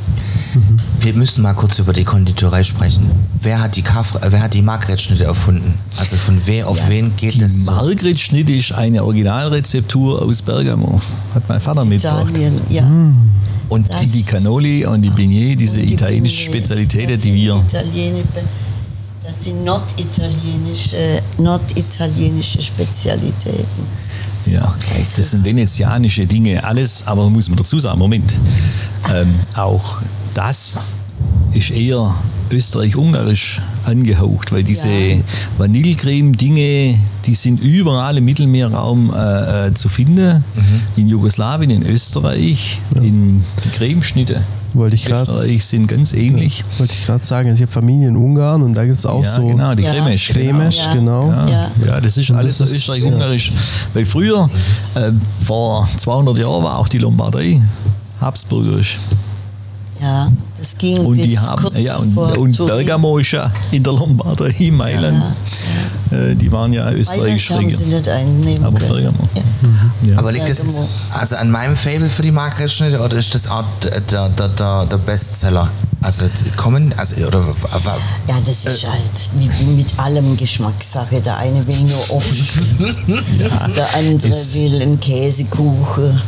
Wir 1.00 1.14
müssen 1.14 1.42
mal 1.42 1.54
kurz 1.54 1.78
über 1.78 1.92
die 1.94 2.04
Konditorei 2.04 2.62
sprechen. 2.62 3.08
Wer 3.40 3.60
hat 3.60 3.74
die, 3.76 3.82
Kaff 3.82 4.16
äh, 4.16 4.30
wer 4.30 4.42
hat 4.42 4.52
die 4.54 4.60
Margretschnitte 4.60 5.24
erfunden? 5.24 5.74
Also 5.96 6.16
von 6.16 6.38
wer 6.44 6.68
auf 6.68 6.88
wen 6.88 7.16
geht 7.16 7.34
Die 7.34 7.40
das? 7.40 7.54
so? 7.56 7.70
Margret-Schnitt 7.70 8.50
ist 8.50 8.72
eine 8.72 9.02
Originalrezeptur 9.02 10.20
aus 10.20 10.42
Bergamo. 10.42 11.00
Hat 11.34 11.48
mein 11.48 11.60
Vater 11.60 11.84
mitgebracht. 11.86 12.28
Italien, 12.30 12.60
ja. 12.68 12.82
Und 13.72 13.86
Die, 14.02 14.06
die 14.06 14.22
Cannoli 14.22 14.84
und 14.84 15.00
die 15.00 15.08
Beignet, 15.10 15.60
diese 15.60 15.80
die 15.80 15.94
italienischen 15.94 16.44
Spezialitäten, 16.44 17.12
das 17.12 17.22
die 17.22 17.34
wir. 17.34 17.64
Das 19.24 19.44
sind 19.44 19.64
norditalienische, 19.64 21.22
norditalienische 21.38 22.60
Spezialitäten. 22.60 23.86
Ja, 24.46 24.74
das 24.98 25.30
sind 25.30 25.44
venezianische 25.44 26.26
Dinge, 26.26 26.62
alles, 26.62 27.06
aber 27.06 27.30
muss 27.30 27.48
man 27.48 27.56
dazu 27.56 27.78
sagen, 27.78 27.98
Moment, 27.98 28.34
ähm, 29.14 29.34
auch 29.54 30.02
das 30.34 30.76
ist 31.54 31.70
eher 31.70 32.14
österreich-ungarisch 32.52 33.60
angehaucht, 33.84 34.52
weil 34.52 34.62
diese 34.62 34.88
Ja. 34.88 35.16
Vanillecreme-Dinge, 35.58 36.98
die 37.24 37.34
sind 37.34 37.60
überall 37.60 38.18
im 38.18 38.24
Mittelmeerraum 38.24 39.12
äh, 39.14 39.68
äh, 39.68 39.74
zu 39.74 39.88
finden, 39.88 40.44
in 40.96 41.08
Jugoslawien, 41.08 41.70
in 41.70 41.82
Österreich, 41.82 42.78
in 42.94 43.42
die 43.64 43.68
Cremeschnitte. 43.70 44.42
Wollte 44.74 44.96
ich 44.96 45.04
grad- 45.04 45.28
Österreich 45.28 45.64
sind 45.64 45.86
ganz 45.86 46.14
ähnlich. 46.14 46.64
Wollte 46.78 46.94
ich 46.98 47.04
gerade 47.06 47.24
sagen, 47.24 47.48
also 47.50 47.62
ich 47.62 47.68
habe 47.68 47.72
Familie 47.72 48.08
in 48.08 48.16
Ungarn 48.16 48.62
und 48.62 48.72
da 48.74 48.84
gibt 48.86 48.96
es 48.96 49.04
auch 49.04 49.22
Ja, 49.22 49.30
so 49.34 49.46
genau, 49.46 49.74
die 49.74 49.82
Ja. 49.82 49.92
Cremesch. 49.92 50.28
Cremesch, 50.30 50.76
Ja. 50.78 50.94
genau. 50.94 51.28
Ja, 51.30 51.48
Ja. 51.48 51.70
ja. 51.86 52.00
das 52.00 52.16
ist 52.16 52.30
alles 52.30 52.58
so 52.58 52.64
das 52.64 52.72
österreich-ungarisch. 52.74 53.52
Weil 53.92 54.04
früher, 54.06 54.48
äh, 54.94 55.12
vor 55.44 55.88
200 55.98 56.38
Jahren, 56.38 56.64
war 56.64 56.78
auch 56.78 56.88
die 56.88 56.98
Lombardei 56.98 57.60
habsburgerisch. 58.20 58.98
Ja, 60.02 60.32
das 60.58 60.76
ging 60.76 60.98
Und 60.98 61.16
bis 61.16 61.26
die 61.26 61.38
haben, 61.38 61.62
kurz 61.62 61.78
ja, 61.78 61.96
und, 61.96 62.12
vor 62.12 62.36
und 62.36 62.56
Turin. 62.56 62.74
Bergamo 62.74 63.18
ist 63.18 63.30
ja 63.30 63.52
in 63.70 63.84
der 63.84 63.92
Lombardei, 63.92 64.70
Mailand. 64.72 65.22
Äh, 66.10 66.34
die 66.34 66.50
waren 66.50 66.72
ja 66.72 66.84
Mailand 66.84 67.00
österreichisch 67.00 67.50
haben 67.52 67.70
sie 67.70 67.76
regiert. 67.76 67.86
nicht 67.88 68.08
einnehmen 68.08 68.64
Aber 68.64 68.80
können. 68.80 68.92
Bergamo. 68.94 69.28
Ja. 69.34 69.42
Ja. 70.10 70.18
Aber 70.18 70.32
liegt 70.32 70.48
das 70.48 70.58
jetzt 70.58 70.74
Bergamo. 70.74 70.88
also 71.12 71.36
an 71.36 71.50
meinem 71.52 71.76
Fable 71.76 72.10
für 72.10 72.22
die 72.22 72.32
Margretschnitte 72.32 73.00
oder 73.00 73.16
ist 73.16 73.32
das 73.32 73.46
auch 73.46 73.62
der, 73.84 74.00
der, 74.00 74.28
der, 74.30 74.48
der, 74.48 74.86
der 74.86 74.98
Bestseller? 74.98 75.70
Also 76.00 76.24
die 76.26 76.50
kommen, 76.56 76.92
also 76.96 77.14
oder 77.24 77.44
Ja, 78.26 78.34
das 78.44 78.66
ist 78.66 78.84
halt 78.84 79.00
wie 79.36 79.64
mit 79.66 79.96
allem 80.00 80.36
Geschmackssache. 80.36 81.20
Der 81.20 81.38
eine 81.38 81.64
will 81.64 81.78
nur 81.78 82.10
Obst, 82.10 82.54
der 83.76 83.94
andere 83.94 84.32
will 84.54 84.82
einen 84.82 84.98
Käsekuchen. 84.98 86.20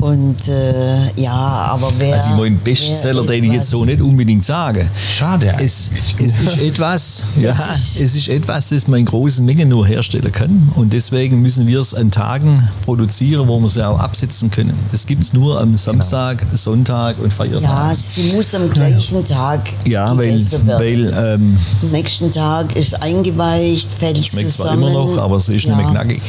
Und 0.00 0.48
äh, 0.48 1.20
ja, 1.20 1.32
aber 1.32 1.92
wer. 1.98 2.16
Also 2.16 2.30
ich 2.30 2.36
meine, 2.36 2.56
Bestseller, 2.56 3.24
den 3.26 3.44
ich 3.44 3.52
jetzt 3.52 3.70
so 3.70 3.84
nicht 3.84 4.00
unbedingt 4.00 4.44
sagen. 4.44 4.88
Schade. 5.16 5.54
Es, 5.58 5.90
es 6.18 6.40
ist 6.40 6.60
etwas, 6.62 7.24
ja, 7.40 7.50
ist- 7.50 8.00
es 8.00 8.16
ist 8.16 8.28
etwas, 8.28 8.68
das 8.70 8.88
man 8.88 9.00
in 9.00 9.06
großen 9.06 9.44
Mengen 9.44 9.68
nur 9.68 9.86
herstellen 9.86 10.32
kann. 10.32 10.70
Und 10.74 10.92
deswegen 10.92 11.42
müssen 11.42 11.66
wir 11.66 11.80
es 11.80 11.94
an 11.94 12.10
Tagen 12.10 12.68
produzieren, 12.84 13.46
wo 13.48 13.58
wir 13.60 13.66
es 13.66 13.78
auch 13.78 13.98
absetzen 13.98 14.50
können. 14.50 14.74
Das 14.92 15.06
gibt 15.06 15.22
es 15.22 15.32
nur 15.32 15.60
am 15.60 15.76
Samstag, 15.76 16.44
Sonntag 16.54 17.16
und 17.18 17.26
Ja, 17.30 17.34
Feiertag. 17.36 17.94
sie 17.94 18.32
muss 18.34 18.54
am 18.54 18.70
gleichen 18.70 19.24
Tag 19.24 19.60
Ja, 19.86 20.16
weil, 20.16 20.38
weil 20.78 21.12
ähm, 21.16 21.58
Am 21.82 21.90
nächsten 21.90 22.30
Tag 22.32 22.74
ist 22.76 23.00
eingeweicht, 23.02 23.88
fällt 23.92 24.24
schmeckt 24.24 24.50
zwar 24.50 24.68
zusammen. 24.72 24.88
immer 24.90 24.92
noch, 25.04 25.18
aber 25.18 25.36
es 25.36 25.48
ist 25.48 25.64
ja. 25.64 25.76
nicht 25.76 25.84
mehr 25.84 25.90
knackig. 25.92 26.22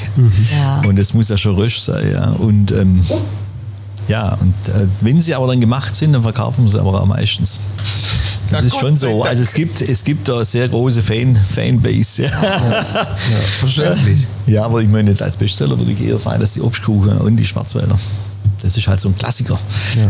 Ja. 0.52 0.82
Und 0.88 1.00
es 1.00 1.14
muss 1.14 1.30
ja 1.30 1.38
schon 1.38 1.56
rösch 1.56 1.80
sein. 1.80 2.12
Ja. 2.12 2.32
Und 2.32 2.72
ähm, 2.72 3.02
ja, 4.12 4.34
und 4.42 4.54
äh, 4.68 4.88
wenn 5.00 5.22
sie 5.22 5.34
aber 5.34 5.48
dann 5.48 5.62
gemacht 5.62 5.96
sind, 5.96 6.12
dann 6.12 6.24
verkaufen 6.24 6.66
wir 6.66 6.70
sie 6.70 6.82
aber 6.82 7.02
auch 7.02 7.06
meistens. 7.06 7.62
Das 7.78 8.38
Na 8.52 8.60
ist 8.60 8.74
Gott 8.74 8.82
schon 8.82 8.96
so. 8.96 9.24
Also 9.24 9.42
es 9.42 9.54
gibt, 9.54 9.82
es 9.82 10.04
gibt 10.04 10.28
da 10.28 10.44
sehr 10.44 10.68
große 10.68 11.02
Fan, 11.02 11.34
Fanbase. 11.38 12.24
Ja. 12.24 12.86
verständlich. 13.60 14.28
ja, 14.48 14.66
aber 14.66 14.82
ich 14.82 14.90
meine 14.90 15.10
jetzt 15.10 15.22
als 15.22 15.38
Bestseller 15.38 15.78
würde 15.78 15.94
ich 15.94 16.02
eher 16.02 16.18
sagen, 16.18 16.42
dass 16.42 16.54
die 16.54 16.62
Obstkuchen 16.62 17.20
und 17.20 17.38
die 17.38 17.46
Schwarzwälder. 17.46 17.98
Das 18.62 18.76
ist 18.76 18.86
halt 18.90 19.00
so 19.00 19.08
ein 19.08 19.16
Klassiker. 19.16 19.58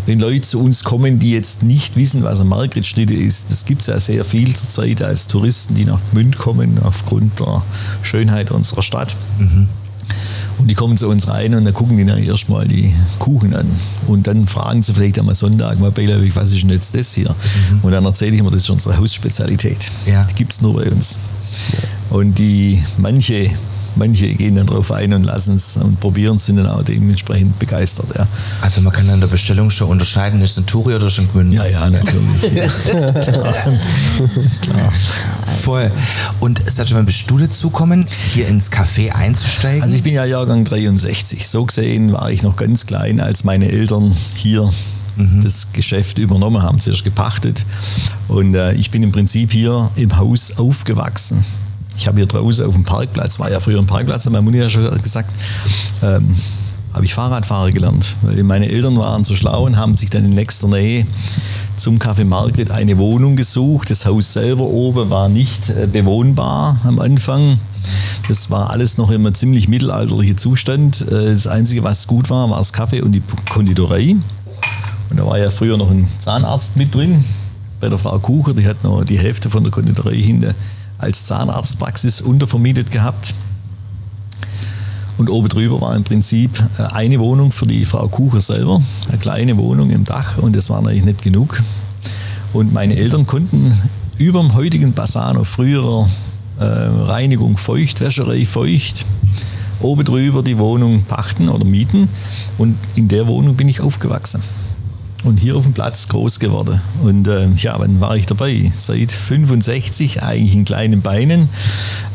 Wenn 0.07 0.19
Leute 0.19 0.41
zu 0.41 0.59
uns 0.59 0.83
kommen, 0.83 1.19
die 1.19 1.33
jetzt 1.33 1.61
nicht 1.61 1.95
wissen, 1.95 2.23
was 2.23 2.41
ein 2.41 2.47
Margretschnitte 2.47 3.13
ist, 3.13 3.51
das 3.51 3.65
gibt 3.65 3.81
es 3.81 3.87
ja 3.87 3.99
sehr 3.99 4.25
viel 4.25 4.53
zurzeit 4.55 5.03
als 5.03 5.27
Touristen, 5.27 5.75
die 5.75 5.85
nach 5.85 5.99
Gmünd 6.11 6.39
kommen, 6.39 6.79
aufgrund 6.83 7.39
der 7.39 7.61
Schönheit 8.01 8.49
unserer 8.51 8.81
Stadt. 8.81 9.15
Und 10.57 10.67
die 10.67 10.75
kommen 10.75 10.97
zu 10.97 11.07
uns 11.07 11.27
rein 11.27 11.55
und 11.55 11.65
dann 11.65 11.73
gucken 11.73 11.97
die 11.97 12.05
dann 12.05 12.23
erstmal 12.23 12.67
die 12.67 12.93
Kuchen 13.19 13.55
an. 13.55 13.65
Und 14.07 14.27
dann 14.27 14.47
fragen 14.47 14.83
sie 14.83 14.93
vielleicht 14.93 15.19
am 15.19 15.33
Sonntag 15.33 15.79
mal 15.79 15.91
beiläufig, 15.91 16.35
was 16.35 16.51
ist 16.51 16.61
denn 16.63 16.69
jetzt 16.69 16.95
das 16.95 17.13
hier? 17.13 17.33
Und 17.81 17.91
dann 17.91 18.05
erzähle 18.05 18.33
ich 18.33 18.39
immer, 18.39 18.51
das 18.51 18.61
ist 18.61 18.69
unsere 18.69 18.97
Hausspezialität. 18.97 19.91
Ja. 20.05 20.23
Die 20.25 20.35
gibt 20.35 20.53
es 20.53 20.61
nur 20.61 20.75
bei 20.75 20.91
uns. 20.91 21.17
Und 22.09 22.37
die 22.37 22.81
manche 22.97 23.49
manche 23.95 24.27
gehen 24.35 24.55
dann 24.55 24.65
drauf 24.67 24.91
ein 24.91 25.13
und 25.13 25.23
lassen 25.25 25.55
es 25.55 25.77
und 25.77 25.99
probieren 25.99 26.35
es, 26.35 26.45
sind 26.45 26.57
dann 26.57 26.67
auch 26.67 26.83
dementsprechend 26.83 27.57
begeistert. 27.59 28.07
Ja, 28.15 28.27
Also 28.61 28.81
man 28.81 28.93
kann 28.93 29.09
an 29.09 29.19
der 29.19 29.27
Bestellung 29.27 29.69
schon 29.69 29.89
unterscheiden, 29.89 30.41
ist 30.41 30.51
es 30.51 30.57
ein 30.59 30.65
Turi 30.65 30.95
oder 30.95 31.07
ein 31.07 31.29
Gmünd? 31.31 31.53
ja, 31.53 31.65
ja 31.65 31.89
natürlich. 31.89 32.71
Voll. 35.63 35.91
Und 36.39 36.61
Satcha, 36.71 36.95
wann 36.95 37.05
bist 37.05 37.29
du 37.29 37.37
dazukommen, 37.37 38.05
hier 38.33 38.47
ins 38.47 38.71
Café 38.71 39.11
einzusteigen? 39.11 39.83
Also 39.83 39.95
ich 39.95 40.03
bin 40.03 40.13
ja 40.13 40.25
Jahrgang 40.25 40.63
63. 40.63 41.47
So 41.47 41.65
gesehen 41.65 42.11
war 42.13 42.31
ich 42.31 42.43
noch 42.43 42.55
ganz 42.55 42.85
klein, 42.85 43.19
als 43.19 43.43
meine 43.43 43.69
Eltern 43.69 44.15
hier 44.35 44.69
das 45.43 45.67
Geschäft 45.73 46.17
übernommen 46.17 46.63
haben, 46.63 46.79
zuerst 46.79 47.03
gepachtet. 47.03 47.65
Und 48.27 48.55
äh, 48.55 48.73
ich 48.73 48.89
bin 48.89 49.03
im 49.03 49.11
Prinzip 49.11 49.51
hier 49.51 49.91
im 49.95 50.17
Haus 50.17 50.57
aufgewachsen. 50.57 51.43
Ich 51.97 52.07
habe 52.07 52.17
hier 52.17 52.25
draußen 52.25 52.65
auf 52.65 52.73
dem 52.73 52.83
Parkplatz, 52.83 53.39
war 53.39 53.51
ja 53.51 53.59
früher 53.59 53.79
ein 53.79 53.85
Parkplatz, 53.85 54.25
hat 54.25 54.31
meine 54.31 54.43
Mutter 54.43 54.57
ja 54.57 54.69
schon 54.69 54.89
gesagt, 55.01 55.31
ähm, 56.01 56.35
habe 56.93 57.05
ich 57.05 57.13
Fahrradfahrer 57.13 57.71
gelernt. 57.71 58.15
Weil 58.21 58.43
meine 58.43 58.69
Eltern 58.69 58.97
waren 58.97 59.23
so 59.23 59.35
schlau 59.35 59.65
und 59.65 59.77
haben 59.77 59.95
sich 59.95 60.09
dann 60.09 60.25
in 60.25 60.31
nächster 60.31 60.67
Nähe 60.67 61.05
zum 61.77 61.97
Café 61.99 62.25
Margret 62.25 62.71
eine 62.71 62.97
Wohnung 62.97 63.35
gesucht. 63.35 63.89
Das 63.89 64.05
Haus 64.05 64.33
selber 64.33 64.65
oben 64.65 65.09
war 65.09 65.29
nicht 65.29 65.69
äh, 65.69 65.87
bewohnbar 65.87 66.77
am 66.83 66.99
Anfang. 66.99 67.59
Das 68.27 68.49
war 68.49 68.69
alles 68.69 68.97
noch 68.97 69.11
immer 69.11 69.33
ziemlich 69.33 69.67
mittelalterlicher 69.67 70.37
Zustand. 70.37 71.01
Äh, 71.01 71.33
Das 71.33 71.47
Einzige, 71.47 71.83
was 71.83 72.07
gut 72.07 72.29
war, 72.29 72.49
war 72.49 72.57
das 72.57 72.73
Kaffee 72.73 73.01
und 73.01 73.13
die 73.13 73.23
Konditorei. 73.49 74.15
Und 75.09 75.17
da 75.19 75.25
war 75.25 75.37
ja 75.37 75.49
früher 75.49 75.77
noch 75.77 75.89
ein 75.89 76.07
Zahnarzt 76.19 76.77
mit 76.77 76.95
drin, 76.95 77.23
bei 77.81 77.89
der 77.89 77.97
Frau 77.97 78.17
Kucher, 78.19 78.53
die 78.53 78.65
hat 78.65 78.83
noch 78.83 79.03
die 79.03 79.17
Hälfte 79.17 79.49
von 79.49 79.63
der 79.63 79.71
Konditorei 79.71 80.15
hinten 80.15 80.53
als 81.01 81.25
Zahnarztpraxis 81.25 82.21
untervermietet 82.21 82.91
gehabt. 82.91 83.33
Und 85.17 85.29
oben 85.29 85.49
drüber 85.49 85.81
war 85.81 85.95
im 85.95 86.03
Prinzip 86.03 86.51
äh, 86.77 86.83
eine 86.93 87.19
Wohnung 87.19 87.51
für 87.51 87.67
die 87.67 87.85
Frau 87.85 88.07
Kucher 88.07 88.41
selber, 88.41 88.81
eine 89.07 89.17
kleine 89.17 89.57
Wohnung 89.57 89.89
im 89.91 90.03
Dach 90.03 90.37
und 90.37 90.55
das 90.55 90.69
war 90.69 90.81
natürlich 90.81 91.05
nicht 91.05 91.21
genug. 91.21 91.61
Und 92.53 92.73
meine 92.73 92.95
Eltern 92.95 93.27
konnten 93.27 93.73
über 94.17 94.41
dem 94.41 94.53
heutigen 94.55 94.93
Bassano 94.93 95.43
früherer 95.43 96.09
äh, 96.59 96.63
Reinigung 96.63 97.57
feucht, 97.57 98.01
Wäscherei 98.01 98.45
feucht, 98.45 99.05
oben 99.79 100.05
drüber 100.05 100.43
die 100.43 100.57
Wohnung 100.57 101.03
pachten 101.03 101.49
oder 101.49 101.65
mieten 101.65 102.07
und 102.57 102.77
in 102.95 103.07
der 103.07 103.27
Wohnung 103.27 103.55
bin 103.55 103.69
ich 103.69 103.81
aufgewachsen 103.81 104.41
und 105.23 105.37
hier 105.37 105.55
auf 105.55 105.63
dem 105.63 105.73
Platz 105.73 106.07
groß 106.07 106.39
geworden. 106.39 106.81
Und 107.03 107.27
äh, 107.27 107.49
ja, 107.57 107.75
wann 107.79 107.99
war 107.99 108.15
ich 108.15 108.25
dabei? 108.25 108.71
Seit 108.75 109.11
65, 109.11 110.23
eigentlich 110.23 110.55
in 110.55 110.65
kleinen 110.65 111.01
Beinen. 111.01 111.49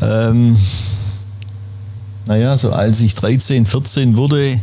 Ähm, 0.02 0.56
naja, 2.26 2.58
so 2.58 2.72
als 2.72 3.00
ich 3.00 3.14
13, 3.14 3.66
14 3.66 4.16
wurde, 4.16 4.60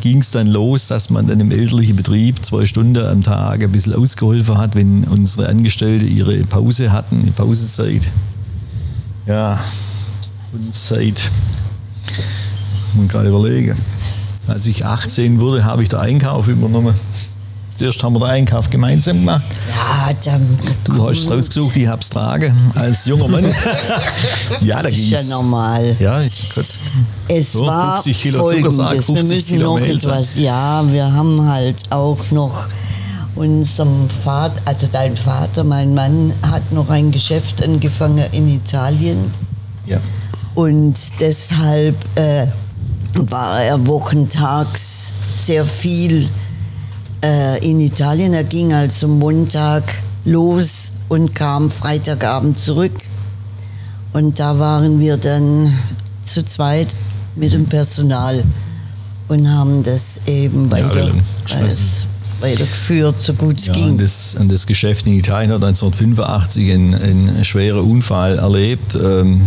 ging 0.00 0.18
es 0.18 0.32
dann 0.32 0.48
los, 0.48 0.88
dass 0.88 1.10
man 1.10 1.28
dann 1.28 1.38
im 1.38 1.52
elterlichen 1.52 1.94
Betrieb 1.94 2.44
zwei 2.44 2.66
Stunden 2.66 3.04
am 3.04 3.22
Tag 3.22 3.62
ein 3.62 3.70
bisschen 3.70 3.94
ausgeholfen 3.94 4.58
hat, 4.58 4.74
wenn 4.74 5.04
unsere 5.04 5.48
Angestellte 5.48 6.04
ihre 6.04 6.42
Pause 6.44 6.90
hatten, 6.90 7.24
die 7.24 7.30
Pausezeit. 7.30 8.10
Ja, 9.26 9.60
und 10.52 10.74
seit, 10.74 11.30
muss 12.86 12.96
man 12.96 13.08
gerade 13.08 13.28
überlegen, 13.28 13.76
als 14.48 14.66
ich 14.66 14.84
18 14.84 15.40
wurde, 15.40 15.64
habe 15.64 15.82
ich 15.82 15.90
den 15.90 15.98
Einkauf 15.98 16.48
übernommen. 16.48 16.94
Zuerst 17.78 18.02
haben 18.02 18.14
wir 18.14 18.18
den 18.20 18.28
Einkauf 18.28 18.68
gemeinsam 18.68 19.18
gemacht. 19.20 19.42
Ja, 19.68 20.10
dann 20.24 20.58
Du 20.84 21.08
hast 21.08 21.20
es 21.20 21.30
rausgesucht, 21.30 21.76
ich 21.76 21.86
habe 21.86 22.02
es 22.02 22.10
tragen 22.10 22.52
als 22.74 23.06
junger 23.06 23.28
Mann. 23.28 23.44
ja, 24.62 24.82
da 24.82 24.88
ist 24.88 24.96
ging 24.96 25.10
ja 25.10 25.22
normal. 25.30 25.94
Ja, 26.00 26.20
ich, 26.20 26.50
Gott. 26.54 26.64
Es 27.28 27.52
So, 27.52 27.66
war 27.66 27.92
50 28.02 28.20
Kilo 28.22 28.48
Zuckersack, 28.48 28.86
folgendes. 28.86 29.06
50 29.06 29.14
wir 29.28 29.34
müssen 29.36 29.48
Kilo 29.48 29.74
noch 29.74 29.80
Mehl. 29.80 29.96
etwas, 29.96 30.36
ja, 30.38 30.82
wir 30.92 31.12
haben 31.12 31.46
halt 31.48 31.76
auch 31.90 32.18
noch 32.32 32.66
unserem 33.36 34.08
Vater, 34.24 34.60
also 34.64 34.88
dein 34.90 35.16
Vater, 35.16 35.62
mein 35.62 35.94
Mann, 35.94 36.32
hat 36.50 36.72
noch 36.72 36.90
ein 36.90 37.12
Geschäft 37.12 37.62
angefangen 37.62 38.24
in 38.32 38.48
Italien 38.48 39.18
Ja. 39.86 39.98
und 40.56 40.96
deshalb 41.20 41.94
äh, 42.16 42.48
war 43.14 43.62
er 43.62 43.86
wochentags 43.86 45.12
sehr 45.28 45.64
viel 45.64 46.28
äh, 47.24 47.58
in 47.68 47.80
Italien. 47.80 48.32
Er 48.34 48.44
ging 48.44 48.72
also 48.72 49.08
Montag 49.08 49.84
los 50.24 50.92
und 51.08 51.34
kam 51.34 51.70
Freitagabend 51.70 52.58
zurück. 52.58 52.92
Und 54.12 54.38
da 54.38 54.58
waren 54.58 55.00
wir 55.00 55.16
dann 55.16 55.72
zu 56.22 56.44
zweit 56.44 56.94
mit 57.36 57.52
dem 57.52 57.66
Personal 57.66 58.42
und 59.28 59.48
haben 59.48 59.82
das 59.82 60.22
eben 60.26 60.70
weiter, 60.72 61.12
als, 61.60 62.06
weitergeführt, 62.40 63.20
so 63.20 63.34
gut 63.34 63.58
es 63.58 63.66
Ja, 63.66 63.74
ging. 63.74 63.90
und 63.90 64.00
das, 64.00 64.34
und 64.38 64.50
das 64.50 64.66
Geschäft 64.66 65.06
in 65.06 65.12
Italien 65.12 65.50
hat 65.52 65.62
1985 65.62 66.72
einen, 66.72 66.94
einen 66.94 67.44
schweren 67.44 67.80
Unfall 67.80 68.38
erlebt. 68.38 68.94
Ähm, 68.94 69.42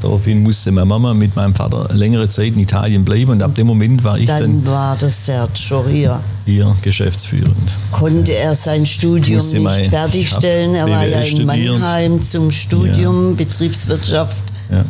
daraufhin 0.00 0.42
musste 0.42 0.70
meine 0.72 0.86
Mama 0.86 1.14
mit 1.14 1.34
meinem 1.36 1.54
Vater 1.54 1.88
längere 1.94 2.28
Zeit 2.28 2.54
in 2.54 2.60
Italien 2.60 3.04
bleiben 3.04 3.30
und 3.32 3.42
ab 3.42 3.54
dem 3.54 3.66
Moment 3.66 4.02
war 4.04 4.18
ich 4.18 4.26
dann, 4.26 4.62
dann 4.64 4.66
war 4.66 4.96
das 4.96 5.26
Sergio 5.26 5.84
hier. 5.90 6.20
hier 6.46 6.74
geschäftsführend. 6.82 7.56
konnte 7.92 8.32
er 8.36 8.54
sein 8.54 8.86
Studium 8.86 9.38
nicht 9.52 9.62
mein- 9.62 9.90
fertigstellen. 9.90 10.74
Er 10.74 10.88
war 10.88 11.06
ja 11.06 11.18
in 11.20 11.24
studiert. 11.24 11.46
Mannheim 11.78 12.22
zum 12.22 12.50
Studium 12.50 13.36
Betriebswirtschaft 13.36 14.36
Ja. 14.70 14.84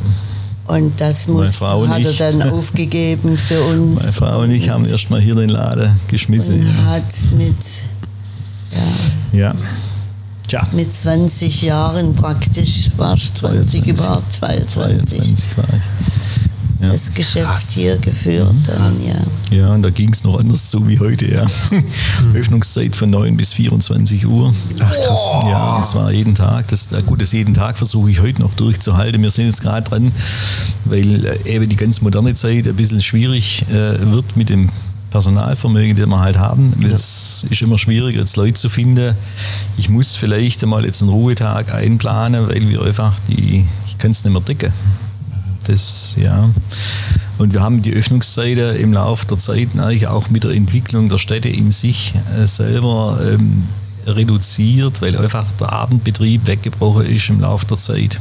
und 0.66 0.92
das 1.00 1.26
musste, 1.28 1.66
hat 1.88 2.02
er 2.04 2.10
ich. 2.10 2.18
dann 2.18 2.42
aufgegeben 2.52 3.36
für 3.38 3.62
uns. 3.62 4.00
Meine 4.00 4.12
Frau 4.12 4.40
und 4.42 4.50
ich 4.50 4.68
haben 4.68 4.84
erstmal 4.84 5.20
hier 5.20 5.34
den 5.34 5.48
Laden 5.50 5.98
geschmissen. 6.08 6.56
und 6.60 6.86
hat 6.86 7.02
mit, 7.36 7.56
Ja. 9.32 9.54
Tja, 10.48 10.66
mit 10.72 10.90
20 10.92 11.62
Jahren 11.62 12.14
praktisch, 12.14 12.90
war 12.96 13.16
20 13.16 13.34
22. 13.34 13.86
überhaupt, 13.86 14.32
22, 14.32 15.18
22 15.18 15.56
war 15.58 15.64
ich. 15.64 15.82
Ja. 16.80 16.92
das 16.92 17.12
Geschäft 17.12 17.70
hier 17.70 17.98
geführt. 17.98 18.54
Dann, 18.66 18.94
ja. 19.04 19.56
Ja, 19.56 19.74
und 19.74 19.82
da 19.82 19.90
ging 19.90 20.12
es 20.12 20.22
noch 20.24 20.38
anders 20.38 20.70
zu 20.70 20.86
wie 20.88 20.98
heute, 21.00 21.26
ja. 21.30 21.44
Öffnungszeit 22.34 22.94
von 22.94 23.10
9 23.10 23.36
bis 23.36 23.52
24 23.52 24.26
Uhr. 24.26 24.54
Ach 24.80 24.94
krass. 24.94 25.20
Ja, 25.44 25.76
und 25.76 25.86
zwar 25.86 26.12
jeden 26.12 26.34
Tag. 26.34 26.68
Das, 26.68 26.92
äh, 26.92 27.02
gut, 27.02 27.20
das 27.20 27.32
jeden 27.32 27.54
Tag 27.54 27.76
versuche 27.76 28.10
ich 28.10 28.20
heute 28.20 28.40
noch 28.40 28.54
durchzuhalten. 28.54 29.20
Wir 29.20 29.30
sind 29.30 29.46
jetzt 29.46 29.60
gerade 29.60 29.88
dran, 29.88 30.12
weil 30.84 31.26
äh, 31.26 31.56
eben 31.56 31.68
die 31.68 31.76
ganz 31.76 32.00
moderne 32.00 32.34
Zeit 32.34 32.68
ein 32.68 32.76
bisschen 32.76 33.00
schwierig 33.00 33.64
äh, 33.70 34.12
wird 34.12 34.36
mit 34.36 34.48
dem 34.48 34.70
Personalvermögen, 35.10 35.96
das 35.96 36.06
wir 36.06 36.20
halt 36.20 36.38
haben. 36.38 36.72
Es 36.84 37.46
ist 37.48 37.62
immer 37.62 37.78
schwieriger, 37.78 38.20
jetzt 38.20 38.36
Leute 38.36 38.54
zu 38.54 38.68
finden. 38.68 39.14
Ich 39.76 39.88
muss 39.88 40.16
vielleicht 40.16 40.62
einmal 40.62 40.84
jetzt 40.84 41.02
einen 41.02 41.10
Ruhetag 41.10 41.74
einplanen, 41.74 42.48
weil 42.48 42.68
wir 42.68 42.82
einfach 42.82 43.14
die, 43.28 43.66
ich 43.86 43.98
kann 43.98 44.10
es 44.10 44.24
nicht 44.24 44.32
mehr 44.32 44.42
decken. 44.42 44.72
Das, 45.66 46.16
ja. 46.20 46.48
Und 47.38 47.52
wir 47.52 47.62
haben 47.62 47.82
die 47.82 47.92
Öffnungszeiten 47.92 48.76
im 48.76 48.92
Laufe 48.92 49.26
der 49.26 49.38
Zeit 49.38 49.68
eigentlich 49.78 50.08
auch 50.08 50.28
mit 50.30 50.44
der 50.44 50.52
Entwicklung 50.52 51.08
der 51.08 51.18
Städte 51.18 51.48
in 51.48 51.70
sich 51.70 52.14
äh, 52.36 52.46
selber 52.46 53.20
ähm, 53.22 53.64
reduziert, 54.06 55.00
weil 55.02 55.16
einfach 55.16 55.44
der 55.60 55.72
Abendbetrieb 55.72 56.46
weggebrochen 56.46 57.06
ist 57.06 57.28
im 57.28 57.40
Laufe 57.40 57.66
der 57.66 57.76
Zeit. 57.76 58.18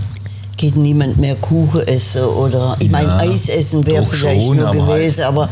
Geht 0.58 0.76
niemand 0.76 1.18
mehr 1.20 1.36
Kuchen 1.36 1.88
essen 1.88 2.24
oder, 2.24 2.76
ich 2.80 2.90
meine, 2.90 3.08
Ja, 3.10 3.18
Eis 3.18 3.48
essen 3.48 3.86
wäre 3.86 4.04
vielleicht 4.04 4.44
schon, 4.44 4.58
nur 4.58 4.68
halt- 4.70 4.80
gewesen, 4.80 5.24
aber 5.26 5.48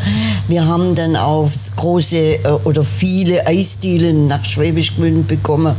wir 0.48 0.66
haben 0.66 0.96
dann 0.96 1.16
auch 1.16 1.48
große 1.76 2.18
äh, 2.18 2.40
oder 2.64 2.84
viele 2.84 3.46
Eisdielen 3.46 4.26
nach 4.28 4.44
Schwäbisch 4.44 4.96
Gmünd 4.96 5.28
bekommen. 5.28 5.76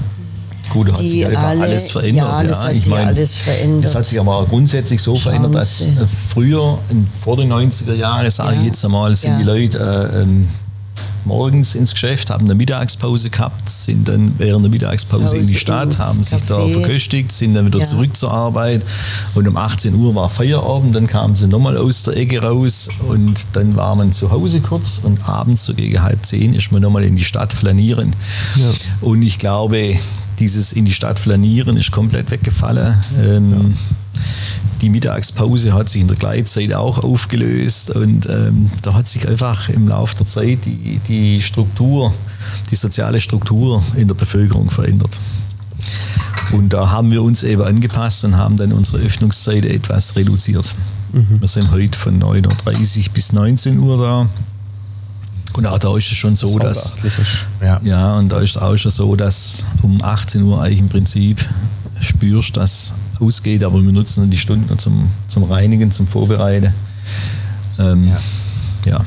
Gut, 0.72 0.92
hat 0.92 1.00
Die 1.00 1.08
sich 1.08 1.26
alle- 1.26 1.38
alles 1.62 1.90
verändert. 1.90 2.24
ja, 2.24 2.42
das 2.44 2.64
hat 2.64 2.72
sich 2.80 2.94
alles 2.94 3.34
verändert. 3.36 3.84
Das 3.84 3.94
hat 3.96 4.06
sich 4.06 4.20
aber 4.20 4.46
grundsätzlich 4.48 5.02
so 5.02 5.16
Schauen 5.16 5.22
verändert, 5.32 5.54
dass 5.56 5.78
Sie. 5.78 5.86
äh, 5.86 6.06
früher, 6.32 6.78
vor 7.18 7.36
den 7.36 7.48
90er 7.52 7.94
Jahren, 7.94 8.30
sage 8.30 8.54
Ja. 8.54 8.60
ich 8.60 8.66
jetzt 8.68 8.84
einmal, 8.84 9.14
sind 9.16 9.30
Ja. 9.32 9.38
die 9.38 9.44
Leute 9.44 9.78
äh, 10.14 10.22
ähm, 10.22 10.46
morgens 11.26 11.74
ins 11.74 11.92
Geschäft, 11.92 12.30
haben 12.30 12.44
eine 12.46 12.54
Mittagspause 12.54 13.30
gehabt, 13.30 13.68
sind 13.68 14.08
dann 14.08 14.32
während 14.38 14.64
der 14.64 14.70
Mittagspause 14.70 15.36
in 15.36 15.46
die 15.46 15.52
Pause 15.52 15.60
Stadt, 15.60 15.98
haben 15.98 16.22
sich 16.24 16.42
da 16.44 16.58
Café. 16.58 16.72
verköstigt, 16.72 17.32
sind 17.32 17.54
dann 17.54 17.66
wieder 17.66 17.80
Ja. 17.80 17.84
zurück 17.84 18.16
zur 18.16 18.32
Arbeit 18.32 18.82
und 19.34 19.46
um 19.46 19.56
18 19.56 19.94
Uhr 19.94 20.14
war 20.14 20.30
Feierabend, 20.30 20.94
dann 20.94 21.06
kamen 21.06 21.36
sie 21.36 21.46
nochmal 21.48 21.76
aus 21.76 22.04
der 22.04 22.16
Ecke 22.16 22.40
raus 22.40 22.88
und 23.08 23.46
dann 23.52 23.76
war 23.76 23.94
man 23.96 24.12
zu 24.12 24.30
Hause 24.30 24.60
kurz 24.60 25.00
und 25.02 25.28
abends 25.28 25.64
so 25.64 25.74
gegen 25.74 26.02
halb 26.02 26.24
zehn 26.24 26.54
ist 26.54 26.72
man 26.72 26.80
nochmal 26.82 27.04
in 27.04 27.16
die 27.16 27.24
Stadt 27.24 27.52
flanieren. 27.52 28.14
Und 29.00 29.22
ich 29.22 29.38
glaube, 29.38 29.96
dieses 30.38 30.72
in 30.72 30.84
die 30.84 30.92
Stadt 30.92 31.18
flanieren 31.18 31.76
ist 31.76 31.90
komplett 31.90 32.30
weggefallen. 32.30 32.94
Ähm, 33.24 33.74
Die 34.81 34.90
Mittagspause 34.90 35.72
hat 35.72 35.88
sich 35.88 36.02
in 36.02 36.09
der 36.09 36.16
Gleitzeit 36.16 36.74
auch 36.74 37.02
aufgelöst 37.02 37.90
und 37.90 38.26
ähm, 38.26 38.70
da 38.83 38.94
hat 38.94 39.09
sich 39.09 39.26
einfach 39.26 39.68
im 39.68 39.88
Laufe 39.88 40.16
der 40.16 40.26
Zeit 40.26 40.59
die, 40.66 41.00
die 41.09 41.40
Struktur, 41.40 42.12
die 42.70 42.76
soziale 42.76 43.20
Struktur 43.20 43.83
in 43.96 44.09
der 44.09 44.14
Bevölkerung 44.14 44.70
verändert. 44.70 45.18
Und 46.52 46.72
da 46.72 46.90
haben 46.90 47.11
wir 47.11 47.22
uns 47.22 47.42
eben 47.42 47.62
angepasst 47.62 48.24
und 48.24 48.37
haben 48.37 48.57
dann 48.57 48.72
unsere 48.72 49.02
Öffnungszeit 49.02 49.64
etwas 49.64 50.14
reduziert. 50.14 50.74
Wir 51.12 51.48
sind 51.48 51.70
heute 51.70 51.98
von 51.98 52.22
9.30 52.22 53.07
Uhr 53.07 53.12
bis 53.14 53.33
19 53.33 53.79
Uhr 53.79 53.96
da. 53.96 54.29
Und 55.57 55.66
auch 55.66 55.79
da 55.79 55.96
ist 55.96 56.12
es 56.12 56.18
schon 56.18 56.37
so, 56.37 56.59
dass. 56.59 56.90
beachtlich 56.90 57.18
ist. 57.18 57.46
Ja. 57.62 57.81
Ja, 57.83 58.18
und 58.18 58.29
da 58.29 58.40
ist 58.40 58.57
es 58.57 58.57
auch 58.59 58.76
schon 58.76 58.90
so, 58.90 59.16
dass 59.16 59.66
um 59.83 60.02
18 60.02 60.42
Uhr 60.42 60.61
eigentlich 60.61 60.81
im 60.81 60.88
Prinzip 60.90 61.48
spürst, 62.00 62.57
dass 62.59 62.92
ausgeht, 63.20 63.62
aber 63.64 63.83
wir 63.83 63.92
nutzen 63.92 64.22
dann 64.22 64.31
die 64.31 64.37
Stunden 64.38 64.79
zum, 64.79 65.09
zum 65.29 65.44
Reinigen, 65.44 65.90
zum 65.90 66.07
Vorbereiten. 66.07 66.72
Ähm, 67.79 68.12
ja. 68.85 69.00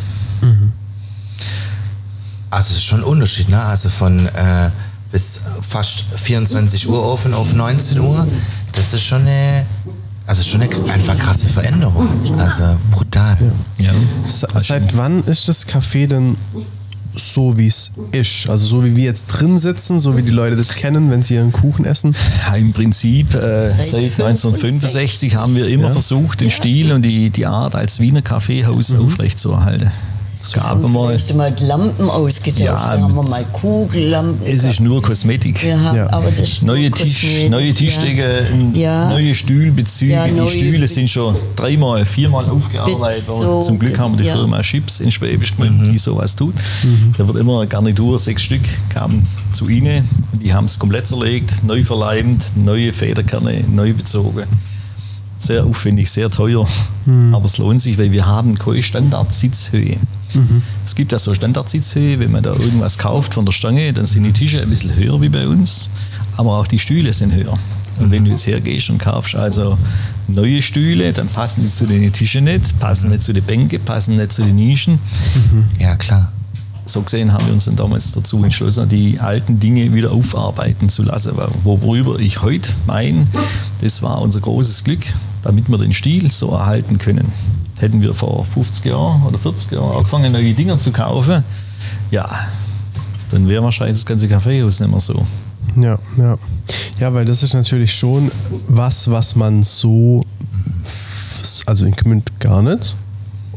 Also 2.51 2.71
es 2.71 2.77
ist 2.77 2.83
schon 2.85 3.01
ein 3.01 3.03
Unterschied, 3.05 3.49
ne? 3.49 3.61
Also 3.61 3.89
von 3.89 4.25
äh, 4.27 4.69
bis 5.11 5.41
fast 5.67 6.03
24 6.15 6.89
Uhr 6.89 7.03
offen 7.03 7.33
auf 7.33 7.53
19 7.53 7.99
Uhr. 7.99 8.27
Das 8.71 8.93
ist 8.93 9.03
schon 9.03 9.21
eine, 9.21 9.65
also 10.25 10.43
schon 10.43 10.61
eine 10.61 10.69
einfach 10.91 11.17
krasse 11.17 11.47
Veränderung. 11.47 12.07
Also 12.39 12.77
brutal. 12.91 13.37
ja. 13.79 13.91
Se- 14.27 14.47
Seit 14.57 14.97
wann 14.97 15.23
ist 15.25 15.47
das 15.47 15.67
Café 15.67 16.07
denn 16.07 16.37
so, 17.15 17.57
wie 17.57 17.67
es 17.67 17.91
ist? 18.11 18.49
Also 18.49 18.65
so 18.65 18.85
wie 18.85 18.95
wir 18.95 19.03
jetzt 19.03 19.27
drin 19.27 19.57
sitzen, 19.59 19.99
so 19.99 20.15
wie 20.17 20.21
die 20.21 20.31
Leute 20.31 20.55
das 20.55 20.75
kennen, 20.75 21.09
wenn 21.11 21.23
sie 21.23 21.35
ihren 21.35 21.51
Kuchen 21.51 21.85
essen? 21.85 22.15
Ja, 22.47 22.55
Im 22.55 22.73
Prinzip 22.73 23.33
äh, 23.33 23.69
Seit 23.71 23.89
seit 23.89 24.25
1965 24.27 25.35
haben 25.35 25.55
wir 25.55 25.67
immer 25.67 25.91
versucht, 25.91 26.41
den 26.41 26.49
Stil 26.49 26.91
und 26.91 27.03
die, 27.03 27.29
die 27.29 27.45
Art 27.45 27.75
als 27.75 27.99
Wiener 27.99 28.21
Kaffeehaus 28.21 28.93
aufrechtzuerhalten. 28.95 29.91
Es 30.41 30.55
Wir 30.55 30.61
gab 30.63 30.81
mal, 30.81 31.07
vielleicht 31.09 31.35
mal 31.35 31.51
die 31.51 31.65
Lampen 31.65 32.09
ausgetauscht. 32.09 32.61
Ja, 32.61 32.79
haben 32.79 33.13
wir 33.13 33.23
mal 33.23 33.43
Kugellampen. 33.51 34.45
es 34.47 34.63
ist 34.63 34.79
nur 34.79 35.01
Kosmetik. 35.01 35.57
Haben, 35.65 35.97
Ja. 35.97 36.09
aber 36.13 36.29
das 36.31 36.39
ist 36.39 36.63
nur 36.63 36.75
Neue, 36.77 36.91
Tisch, 36.91 37.19
Kosmetik, 37.21 37.49
neue 37.51 37.73
Tischdecke, 37.73 38.45
Ja. 38.73 39.09
neue 39.09 39.35
Stühlbezüge. 39.35 40.13
Ja, 40.13 40.27
neue 40.27 40.49
die 40.49 40.57
Stühle 40.57 40.87
sind 40.87 41.03
Bez- 41.03 41.11
schon 41.11 41.35
dreimal, 41.57 42.05
viermal 42.05 42.45
aufgearbeitet 42.49 43.27
worden. 43.27 43.39
Bezug, 43.47 43.63
Zum 43.65 43.79
Glück 43.79 43.99
haben 43.99 44.13
wir 44.17 44.21
die 44.23 44.27
ja. 44.29 44.35
Firma 44.35 44.61
Chips 44.61 45.01
in 45.01 45.11
Schwäbisch 45.11 45.55
Gmünd, 45.57 45.93
die 45.93 45.99
sowas 45.99 46.35
tut. 46.37 46.53
Da 47.17 47.27
wird 47.27 47.37
immer 47.37 47.59
eine 47.59 47.67
Garnitur, 47.67 48.17
sechs 48.17 48.43
Stück, 48.43 48.61
kamen 48.87 49.27
zu 49.51 49.67
ihnen 49.67 50.07
und 50.31 50.41
die 50.41 50.53
haben 50.53 50.65
es 50.65 50.79
komplett 50.79 51.05
zerlegt, 51.07 51.63
neu 51.65 51.83
verleimt, 51.83 52.43
neue 52.55 52.93
Federkerne, 52.93 53.65
neu 53.69 53.93
bezogen. 53.93 54.43
Sehr 55.41 55.65
aufwendig, 55.65 56.11
sehr 56.11 56.29
teuer, 56.29 56.67
aber 57.31 57.45
es 57.45 57.57
lohnt 57.57 57.81
sich, 57.81 57.97
weil 57.97 58.11
wir 58.11 58.27
haben 58.27 58.59
keine 58.59 58.83
Standardsitzhöhe. 58.83 59.97
Es 60.85 60.93
gibt 60.95 61.11
ja 61.11 61.17
so 61.17 61.33
Standardsitzhöhe, 61.33 62.19
wenn 62.19 62.31
man 62.31 62.43
da 62.43 62.51
irgendwas 62.51 62.97
kauft 62.97 63.33
von 63.33 63.45
der 63.45 63.53
Stange, 63.53 63.93
dann 63.93 64.05
sind 64.05 64.23
die 64.23 64.33
Tische 64.33 64.61
ein 64.61 64.69
bisschen 64.69 64.93
höher 64.93 65.19
wie 65.21 65.29
bei 65.29 65.47
uns, 65.47 65.89
aber 66.35 66.57
auch 66.57 66.67
die 66.67 66.77
Stühle 66.77 67.13
sind 67.13 67.33
höher. 67.33 67.57
Und 67.99 68.11
wenn 68.11 68.25
du 68.25 68.31
jetzt 68.31 68.47
hergehst 68.47 68.89
und 68.89 68.97
kaufst 68.99 69.35
also 69.35 69.77
neue 70.27 70.61
Stühle, 70.61 71.13
dann 71.13 71.27
passen 71.29 71.63
die 71.63 71.71
zu 71.71 71.85
den 71.85 72.11
Tischen 72.13 72.43
nicht, 72.43 72.79
passen 72.79 73.09
nicht 73.09 73.23
zu 73.23 73.33
den 73.33 73.43
Bänken, 73.43 73.79
passen 73.83 74.17
nicht 74.17 74.33
zu 74.33 74.43
den 74.43 74.55
Nischen. 74.55 74.99
Ja, 75.79 75.95
klar. 75.95 76.31
So 76.85 77.01
gesehen 77.01 77.33
haben 77.33 77.45
wir 77.45 77.53
uns 77.53 77.65
dann 77.65 77.75
damals 77.75 78.11
dazu 78.13 78.43
entschlossen, 78.43 78.89
die 78.89 79.19
alten 79.19 79.59
Dinge 79.59 79.93
wieder 79.93 80.11
aufarbeiten 80.11 80.89
zu 80.89 81.03
lassen. 81.03 81.33
Worüber 81.63 82.19
ich 82.19 82.41
heute 82.41 82.71
meine, 82.87 83.27
das 83.81 84.01
war 84.01 84.21
unser 84.21 84.39
großes 84.39 84.83
Glück, 84.83 85.05
damit 85.41 85.69
wir 85.69 85.77
den 85.77 85.93
Stil 85.93 86.31
so 86.31 86.51
erhalten 86.51 86.97
können. 86.97 87.31
Hätten 87.79 88.01
wir 88.01 88.13
vor 88.13 88.45
50 88.45 88.85
Jahren 88.85 89.23
oder 89.25 89.37
40 89.37 89.71
Jahren 89.71 89.97
angefangen, 89.97 90.31
neue 90.31 90.53
Dinger 90.53 90.77
zu 90.79 90.91
kaufen, 90.91 91.43
ja, 92.11 92.27
dann 93.31 93.47
wäre 93.47 93.63
wahrscheinlich 93.63 93.97
das 93.97 94.05
ganze 94.05 94.27
Kaffeehaus 94.27 94.79
nicht 94.79 94.91
mehr 94.91 94.99
so. 94.99 95.25
Ja, 95.75 95.99
ja. 96.17 96.37
Ja, 96.99 97.13
weil 97.13 97.25
das 97.25 97.43
ist 97.43 97.53
natürlich 97.53 97.93
schon 97.93 98.31
was, 98.67 99.09
was 99.09 99.35
man 99.35 99.63
so, 99.63 100.25
also 101.65 101.85
in 101.85 101.95
Gmünd 101.95 102.39
gar 102.39 102.61
nicht 102.61 102.95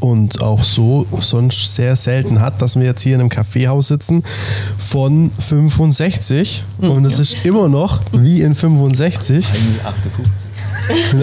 und 0.03 0.41
auch 0.41 0.65
so 0.65 1.07
sonst 1.21 1.75
sehr 1.75 1.95
selten 1.95 2.41
hat, 2.41 2.61
dass 2.61 2.75
wir 2.75 2.83
jetzt 2.83 3.01
hier 3.01 3.15
in 3.15 3.21
einem 3.21 3.29
Kaffeehaus 3.29 3.87
sitzen 3.87 4.21
von 4.77 5.31
65 5.39 6.65
und 6.79 7.05
es 7.05 7.19
ist 7.19 7.45
immer 7.45 7.69
noch 7.69 8.01
wie 8.11 8.41
in 8.41 8.53
65, 8.53 9.45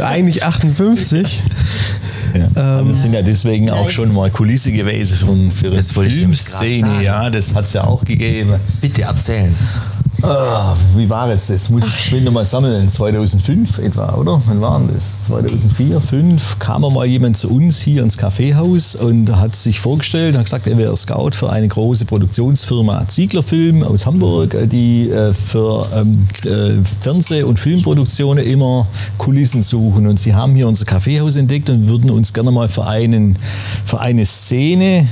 eigentlich 0.02 0.42
58. 0.42 1.42
Ja. 2.32 2.46
Aber 2.78 2.86
wir 2.86 2.94
sind 2.94 3.12
ja 3.12 3.22
deswegen 3.22 3.70
auch 3.70 3.90
schon 3.90 4.14
mal 4.14 4.30
Kulisse 4.30 4.70
gewesen 4.70 5.50
für, 5.50 5.70
für 5.70 5.74
Das 5.74 5.90
Filmszene. 5.90 7.02
Ja, 7.02 7.28
das 7.28 7.56
hat 7.56 7.64
es 7.64 7.72
ja 7.72 7.82
auch 7.82 8.04
gegeben. 8.04 8.54
Bitte 8.80 9.02
erzählen. 9.02 9.52
Ah, 10.22 10.76
wie 10.96 11.08
war 11.08 11.30
jetzt 11.30 11.50
das? 11.50 11.70
Muss 11.70 11.86
ich 11.86 11.96
geschwind 11.96 12.24
noch 12.24 12.32
mal 12.32 12.44
sammeln. 12.44 12.88
2005 12.88 13.78
etwa, 13.78 14.14
oder? 14.14 14.40
Wann 14.46 14.60
war 14.60 14.80
das? 14.92 15.24
2004, 15.24 16.00
2005 16.00 16.58
kam 16.58 16.82
mal 16.82 17.06
jemand 17.06 17.36
zu 17.36 17.50
uns 17.50 17.80
hier 17.80 18.02
ins 18.02 18.16
Kaffeehaus 18.18 18.96
und 18.96 19.34
hat 19.36 19.56
sich 19.56 19.80
vorgestellt, 19.80 20.36
hat 20.36 20.44
gesagt, 20.44 20.66
er 20.66 20.76
wäre 20.76 20.96
Scout 20.96 21.32
für 21.32 21.50
eine 21.50 21.68
große 21.68 22.04
Produktionsfirma 22.04 23.08
Ziegler 23.08 23.42
Film 23.42 23.82
aus 23.82 24.06
Hamburg, 24.06 24.56
die 24.70 25.08
äh, 25.08 25.32
für 25.32 25.86
ähm, 25.94 26.26
äh, 26.44 26.84
Fernseh- 27.02 27.42
und 27.42 27.58
Filmproduktionen 27.58 28.44
immer 28.44 28.86
Kulissen 29.16 29.62
suchen. 29.62 30.06
Und 30.06 30.20
sie 30.20 30.34
haben 30.34 30.54
hier 30.54 30.68
unser 30.68 30.84
Kaffeehaus 30.84 31.36
entdeckt 31.36 31.70
und 31.70 31.88
würden 31.88 32.10
uns 32.10 32.32
gerne 32.32 32.50
mal 32.50 32.68
für, 32.68 32.86
einen, 32.86 33.38
für 33.84 34.00
eine 34.00 34.26
Szene 34.26 35.06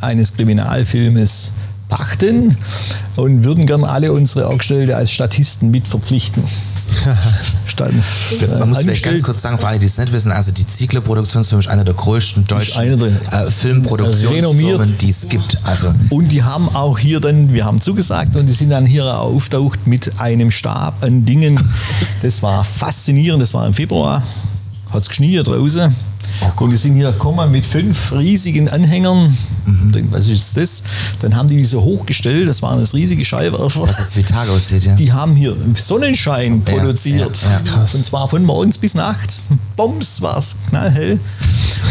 eines 0.00 0.34
Kriminalfilmes 0.34 1.52
pachten 1.88 2.56
und 3.16 3.44
würden 3.44 3.66
gern 3.66 3.84
alle 3.84 4.12
unsere 4.12 4.46
Angestellte 4.48 4.96
als 4.96 5.10
Statisten 5.10 5.70
mit 5.70 5.86
verpflichten. 5.86 6.42
Statt, 7.66 7.90
Man 8.58 8.68
muss 8.70 8.78
vielleicht 8.78 9.04
ganz 9.04 9.22
kurz 9.22 9.42
sagen, 9.42 9.58
für 9.58 9.66
alle, 9.66 9.78
die 9.78 9.86
es 9.86 9.98
nicht 9.98 10.12
wissen, 10.12 10.30
also 10.32 10.52
die 10.52 10.66
Ziegler 10.66 11.00
Produktionsfirma 11.00 11.60
ist 11.60 11.68
eine 11.68 11.84
der 11.84 11.94
größten 11.94 12.44
deutschen 12.46 12.98
der- 12.98 13.08
äh, 13.32 13.50
Filmproduktionsfirmen, 13.50 14.96
die 14.98 15.10
es 15.10 15.28
gibt. 15.28 15.58
Also 15.64 15.92
Und 16.10 16.28
die 16.28 16.42
haben 16.42 16.68
auch 16.74 16.98
hier 16.98 17.20
dann, 17.20 17.52
wir 17.52 17.64
haben 17.64 17.80
zugesagt 17.80 18.34
und 18.36 18.46
die 18.46 18.52
sind 18.52 18.70
dann 18.70 18.86
hier 18.86 19.04
auftaucht 19.18 19.86
mit 19.86 20.20
einem 20.20 20.50
Stab 20.50 21.02
an 21.02 21.24
Dingen. 21.24 21.60
Das 22.22 22.42
war 22.42 22.64
faszinierend, 22.64 23.42
das 23.42 23.52
war 23.52 23.66
im 23.66 23.74
Februar, 23.74 24.22
hat 24.90 25.02
es 25.02 25.08
geschniert 25.08 25.48
draußen. 25.48 25.94
Und 26.56 26.70
die 26.70 26.76
sind 26.76 26.94
hier 26.94 27.12
gekommen 27.12 27.50
mit 27.50 27.64
fünf 27.66 28.12
riesigen 28.12 28.68
Anhängern. 28.68 29.36
Denk, 29.66 30.12
Was 30.12 30.28
ist 30.28 30.56
das? 30.56 30.82
Dann 31.20 31.34
haben 31.34 31.48
die 31.48 31.56
die 31.56 31.64
so 31.64 31.82
hochgestellt, 31.82 32.48
das 32.48 32.62
waren 32.62 32.78
das 32.80 32.94
riesige 32.94 33.24
Scheinwerfer. 33.24 33.86
dass 33.86 33.98
es 33.98 34.16
wie 34.16 34.22
Tag 34.22 34.48
aussieht, 34.48 34.84
ja. 34.84 34.94
Die 34.94 35.12
haben 35.12 35.34
hier 35.34 35.56
Sonnenschein 35.74 36.62
Ja, 36.66 36.74
produziert. 36.74 37.36
ja, 37.44 37.50
ja, 37.52 37.58
krass. 37.60 37.94
Und 37.94 38.04
zwar 38.04 38.28
von 38.28 38.42
morgens 38.44 38.78
bis 38.78 38.94
nachts. 38.94 39.48
Bombs 39.76 40.20
war 40.22 40.38
es 40.38 40.56
knallhell. 40.68 41.18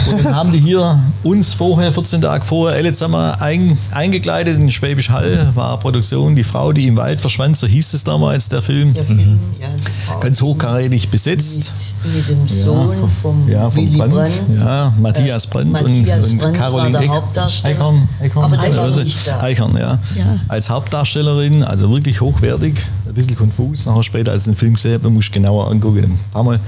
Und 0.10 0.24
dann 0.26 0.36
haben 0.36 0.52
die 0.52 0.60
hier 0.60 1.00
uns 1.24 1.54
vorher, 1.54 1.92
14 1.92 2.22
Tage 2.22 2.44
vorher, 2.46 2.78
alle 2.78 2.94
zusammen 2.94 3.16
ein, 3.40 3.78
eingekleidet 3.92 4.60
in 4.60 4.70
Schwäbisch 4.72 5.10
Hall. 5.10 5.52
War 5.56 5.80
Produktion, 5.80 6.36
die 6.36 6.44
Frau, 6.44 6.72
die 6.74 6.88
im 6.88 6.96
Wald 6.98 7.22
verschwand, 7.22 7.58
so 7.58 7.68
hieß 7.68 7.94
es 7.94 8.04
damals, 8.04 8.50
der 8.50 8.62
Film. 8.62 8.94
Der 8.94 9.06
Film, 9.06 9.40
ja, 9.60 9.68
die 9.78 9.92
Frau 10.08 10.20
Ganz 10.20 10.42
hochkarätig 10.42 11.10
besetzt. 11.10 11.96
mit, 12.04 12.16
mit 12.16 12.28
dem 12.30 12.48
Sohn 12.48 12.94
vom 13.22 13.48
Ja, 13.50 13.70
vom 13.70 13.86
Willy 13.86 13.98
Brandt. 13.98 14.14
Brandt. 14.14 14.32
Ja, 14.60 14.94
Matthias 15.00 15.46
Äh, 15.46 15.50
Brandt 15.50 15.72
Matthias 15.72 16.28
und, 16.28 16.32
und 16.34 16.38
Brandt 16.40 16.58
Caroline 16.58 16.94
war 16.94 17.00
der 17.00 17.02
Eck- 17.02 17.10
Hauptdarsteller. 17.10 17.65
Eichhorn, 17.66 18.08
Eichhorn, 18.22 18.46
Aber 18.46 18.58
der 18.58 18.76
war 18.76 18.84
also 18.84 19.02
nicht 19.02 19.28
da. 19.28 19.42
Eichhorn, 19.42 19.76
ja. 19.78 20.00
Ja. 20.16 20.40
Als 20.48 20.70
Hauptdarstellerin, 20.70 21.64
also 21.64 21.90
wirklich 21.92 22.22
hochwertig, 22.22 22.76
ein 23.08 23.14
bisschen 23.14 23.36
konfus. 23.36 23.86
Nachher 23.86 24.04
später, 24.04 24.32
als 24.32 24.42
ich 24.44 24.54
den 24.54 24.56
Film 24.56 24.74
gesehen 24.76 24.94
habe, 24.94 25.10
muss 25.10 25.26
ich 25.26 25.32
genauer 25.32 25.70
angucken, 25.70 26.04
ein 26.04 26.20
paar 26.32 26.44
Mal. 26.44 26.60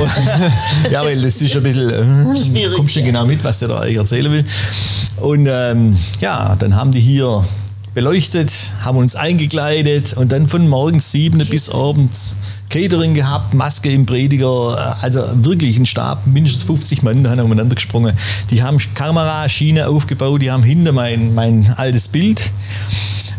ja, 0.90 1.04
weil 1.04 1.20
das 1.20 1.40
ist 1.40 1.56
ein 1.56 1.62
bisschen, 1.62 1.90
äh, 1.90 2.36
Schwierig, 2.36 2.76
kommst 2.76 2.96
du 2.96 3.00
ja. 3.00 3.06
genau 3.06 3.26
mit, 3.26 3.42
was 3.42 3.58
der 3.58 3.68
da 3.68 3.80
eigentlich 3.80 3.96
erzählen 3.96 4.30
will. 4.30 4.44
Und 5.16 5.46
ähm, 5.50 5.96
ja, 6.20 6.56
dann 6.56 6.74
haben 6.76 6.92
die 6.92 7.00
hier 7.00 7.44
beleuchtet, 7.94 8.50
haben 8.80 8.98
uns 8.98 9.16
eingekleidet 9.16 10.14
und 10.14 10.32
dann 10.32 10.48
von 10.48 10.68
morgens 10.68 11.12
sieben 11.12 11.38
bis 11.46 11.68
abends 11.68 12.36
Catering 12.70 13.12
gehabt, 13.12 13.52
Maske 13.52 13.90
im 13.90 14.06
Prediger, 14.06 14.96
äh, 15.00 15.04
also 15.04 15.22
wirklich 15.34 15.78
ein 15.78 15.84
Stab, 15.84 16.26
mindestens 16.26 16.62
50 16.62 17.02
Mann, 17.02 17.22
da 17.22 17.30
haben 17.30 17.40
umeinander 17.40 17.74
gesprungen. 17.74 18.16
Die 18.50 18.62
haben 18.62 18.78
Kameraschiene 18.94 19.88
aufgebaut, 19.88 20.40
die 20.40 20.50
haben 20.50 20.62
hinter 20.62 20.92
mein, 20.92 21.34
mein 21.34 21.70
altes 21.76 22.08
Bild 22.08 22.50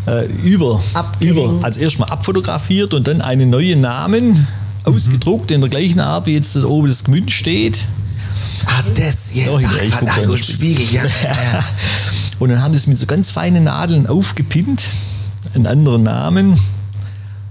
äh, 0.05 0.25
über, 0.43 0.81
über, 1.19 1.59
also 1.63 1.79
erstmal 1.79 2.09
abfotografiert 2.09 2.93
und 2.93 3.07
dann 3.07 3.21
einen 3.21 3.49
neuen 3.49 3.81
Namen 3.81 4.45
ausgedruckt 4.83 5.49
in 5.49 5.61
der 5.61 5.69
gleichen 5.69 5.99
Art, 5.99 6.27
wie 6.27 6.33
jetzt 6.33 6.55
das 6.55 6.63
oben 6.63 6.87
das 6.87 7.03
Gmünd 7.03 7.31
steht. 7.31 7.79
Ah, 8.65 8.83
das, 8.95 9.33
ja, 9.33 9.57
hinten, 9.57 9.75
ich 9.87 9.93
ach, 9.93 10.19
guck 10.25 10.37
Spiegel, 10.37 10.85
ja, 10.91 11.03
ja. 11.03 11.63
Und 12.39 12.49
dann 12.49 12.61
haben 12.61 12.73
das 12.73 12.87
mit 12.87 12.97
so 12.97 13.05
ganz 13.05 13.31
feinen 13.31 13.65
Nadeln 13.65 14.07
aufgepinnt, 14.07 14.83
einen 15.55 15.67
anderen 15.67 16.03
Namen. 16.03 16.59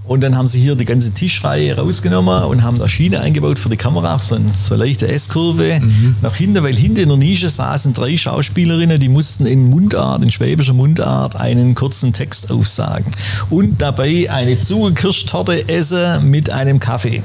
Und 0.04 0.20
dann 0.20 0.36
haben 0.36 0.48
sie 0.48 0.60
hier 0.60 0.74
die 0.74 0.84
ganze 0.84 1.12
Tischreihe 1.12 1.76
rausgenommen 1.76 2.44
und 2.44 2.62
haben 2.64 2.76
da 2.76 2.88
Schiene 2.88 3.20
eingebaut 3.20 3.58
für 3.58 3.68
die 3.68 3.76
Kamera, 3.76 4.18
so, 4.18 4.34
ein, 4.34 4.50
so 4.58 4.74
eine 4.74 4.84
leichte 4.84 5.06
S-Kurve 5.06 5.80
nach 6.22 6.34
hinten, 6.34 6.62
weil 6.62 6.74
hinten 6.74 6.98
in 6.98 7.08
der 7.08 7.16
Nische 7.16 7.48
saßen 7.48 7.92
drei 7.92 8.16
Schauspielerinnen, 8.16 8.98
die 8.98 9.08
mussten 9.08 9.46
in 9.46 9.70
Mundart, 9.70 10.22
in 10.24 10.30
schwäbischer 10.30 10.74
Mundart, 10.74 11.36
einen 11.36 11.76
kurzen 11.76 12.12
Text 12.12 12.50
aufsagen. 12.50 13.06
Und 13.48 13.80
dabei 13.80 14.28
eine 14.28 14.58
Zuckerkirschtorte 14.58 15.68
essen 15.68 16.28
mit 16.30 16.50
einem 16.50 16.80
Kaffee. 16.80 17.22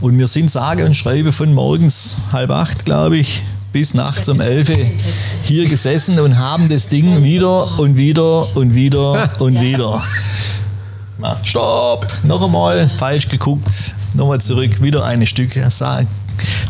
Und 0.00 0.16
wir 0.16 0.26
sind 0.26 0.50
sage 0.50 0.86
und 0.86 0.94
schreibe 0.94 1.32
von 1.32 1.52
morgens 1.52 2.16
halb 2.32 2.50
acht, 2.50 2.86
glaube 2.86 3.18
ich, 3.18 3.42
bis 3.72 3.94
nachts 3.94 4.28
um 4.28 4.40
elf 4.40 4.70
hier 5.44 5.68
gesessen 5.68 6.18
und 6.20 6.38
haben 6.38 6.68
das 6.68 6.88
Ding 6.88 7.22
wieder 7.22 7.78
und 7.78 7.96
wieder 7.96 8.56
und 8.56 8.74
wieder 8.74 9.30
und 9.40 9.60
wieder. 9.60 10.02
Na, 11.18 11.36
Stopp! 11.42 12.06
Noch 12.24 12.42
einmal 12.42 12.88
falsch 12.98 13.28
geguckt. 13.28 13.94
Nochmal 14.14 14.40
zurück, 14.40 14.80
wieder 14.82 15.04
ein 15.04 15.24
Stück. 15.26 15.52
Sa- 15.70 16.00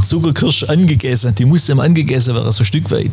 Zuckerkirsch 0.03 0.65
angegessen. 0.65 1.35
Die 1.35 1.45
musste 1.45 1.73
ihm 1.73 1.81
angegessen 1.81 2.35
werden, 2.35 2.51
so 2.53 2.63
ein 2.63 2.67
Stück 2.67 2.91
weit. 2.91 3.11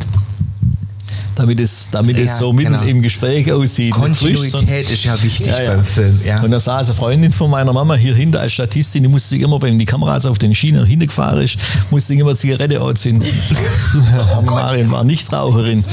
Damit 1.34 1.60
es, 1.60 1.88
damit 1.90 2.16
es 2.16 2.30
Ja, 2.30 2.36
so 2.38 2.52
mitten 2.52 2.72
genau. 2.72 2.84
im 2.84 3.02
Gespräch 3.02 3.52
aussieht. 3.52 3.92
Kontinuität 3.92 4.90
ist 4.90 5.04
ja 5.04 5.22
wichtig 5.22 5.48
Ja, 5.48 5.62
ja. 5.62 5.70
beim 5.72 5.84
Film. 5.84 6.20
Ja. 6.24 6.42
und 6.42 6.50
da 6.50 6.60
saß 6.60 6.88
eine 6.88 6.94
Freundin 6.96 7.32
von 7.32 7.50
meiner 7.50 7.72
Mama 7.72 7.94
hier 7.94 8.14
hinter 8.14 8.40
als 8.40 8.52
Statistin, 8.52 9.02
die 9.02 9.08
musste 9.08 9.30
sich 9.30 9.40
immer, 9.42 9.60
wenn 9.62 9.78
die 9.78 9.84
Kameras 9.84 10.26
auf 10.26 10.38
den 10.38 10.54
Schienen 10.54 10.86
hingefahren 10.86 11.42
ist, 11.42 11.58
musste 11.90 12.08
sich 12.08 12.18
immer 12.18 12.34
Zigarette 12.34 12.80
anzünden. 12.80 13.28
Die 13.28 14.46
Marin 14.46 14.90
war 14.90 15.04
nicht 15.04 15.32
Raucherin. 15.32 15.84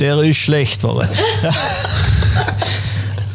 Der 0.00 0.18
ist 0.20 0.36
schlecht 0.36 0.82
worden. 0.82 1.08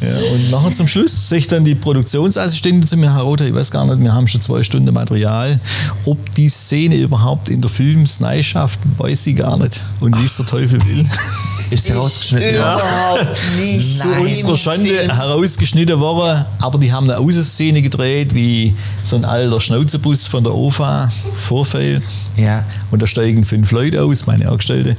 Ja, 0.01 0.09
und 0.34 0.51
nachher 0.51 0.71
zum 0.73 0.86
Schluss 0.86 1.22
ich 1.34 1.47
dann 1.47 1.63
die 1.63 1.75
Produktionsassistentin 1.75 2.88
zu 2.88 2.97
mir, 2.97 3.13
Herr 3.13 3.23
Rother, 3.23 3.47
ich 3.47 3.53
weiß 3.53 3.71
gar 3.71 3.86
nicht, 3.86 3.99
wir 4.01 4.13
haben 4.13 4.27
schon 4.27 4.41
zwei 4.41 4.63
Stunden 4.63 4.93
Material. 4.93 5.59
Ob 6.05 6.34
die 6.36 6.49
Szene 6.49 6.95
überhaupt 6.95 7.49
in 7.49 7.61
der 7.61 7.69
Filmsnei 7.69 8.43
schafft, 8.43 8.79
weiß 8.97 9.27
ich 9.27 9.36
gar 9.36 9.57
nicht. 9.57 9.81
Und 9.99 10.17
wie 10.19 10.25
es 10.25 10.38
der 10.38 10.45
Teufel 10.45 10.79
will. 10.88 11.05
ist 11.74 11.84
sie 11.86 11.93
rausgeschnitten 11.93 12.55
worden? 12.59 12.82
Überhaupt 12.82 13.38
nicht. 13.59 13.99
zu 13.99 14.07
Nein. 14.07 14.19
unserer 14.21 14.57
Schande 14.57 14.89
Film. 14.89 15.11
herausgeschnitten 15.15 15.99
worden, 15.99 16.45
aber 16.61 16.78
die 16.78 16.91
haben 16.91 17.09
eine 17.09 17.19
Außenszene 17.19 17.82
gedreht, 17.82 18.34
wie 18.34 18.74
so 19.03 19.15
ein 19.15 19.26
alter 19.26 19.59
Schnauzebus 19.59 20.28
von 20.28 20.43
der 20.43 20.53
OFA 20.53 21.11
vorfällt. 21.34 22.01
Ja. 22.38 22.63
Und 22.91 23.01
da 23.01 23.07
steigen 23.07 23.43
fünf 23.45 23.71
Leute 23.71 24.03
aus, 24.03 24.26
meine 24.26 24.49
Angestellte. 24.49 24.95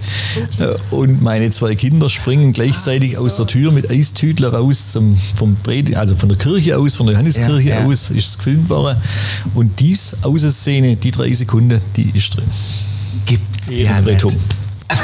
Äh, 0.59 0.95
Und 0.95 1.21
meine 1.23 1.51
zwei 1.51 1.75
Kinder 1.75 2.09
springen 2.09 2.53
gleichzeitig 2.53 3.17
aus 3.19 3.37
der 3.37 3.47
Tür 3.47 3.73
mit 3.73 3.91
Eistütler 3.91 4.53
raus 4.55 4.91
zum, 4.93 5.17
vom 5.35 5.57
Pred 5.57 5.97
also 5.97 6.15
von 6.17 6.29
der 6.29 6.39
Kirche 6.39 6.79
aus, 6.79 6.95
von 6.97 7.07
der 7.07 7.15
Johanneskirche 7.15 7.69
Ja, 7.69 7.81
ja. 7.81 7.87
aus, 7.87 8.11
ist 8.11 8.29
es 8.29 8.37
gefilmt 8.39 8.69
worden. 8.69 8.99
Und 9.55 9.81
dies 9.81 10.17
Außenszene, 10.23 10.97
die 10.97 11.11
drei 11.11 11.33
Sekunden, 11.33 11.81
die 11.97 12.11
ist 12.15 12.37
drin. 12.37 12.45
Gibt's 13.27 13.69
ja 13.71 13.91
Ehrenrettung. 13.97 14.33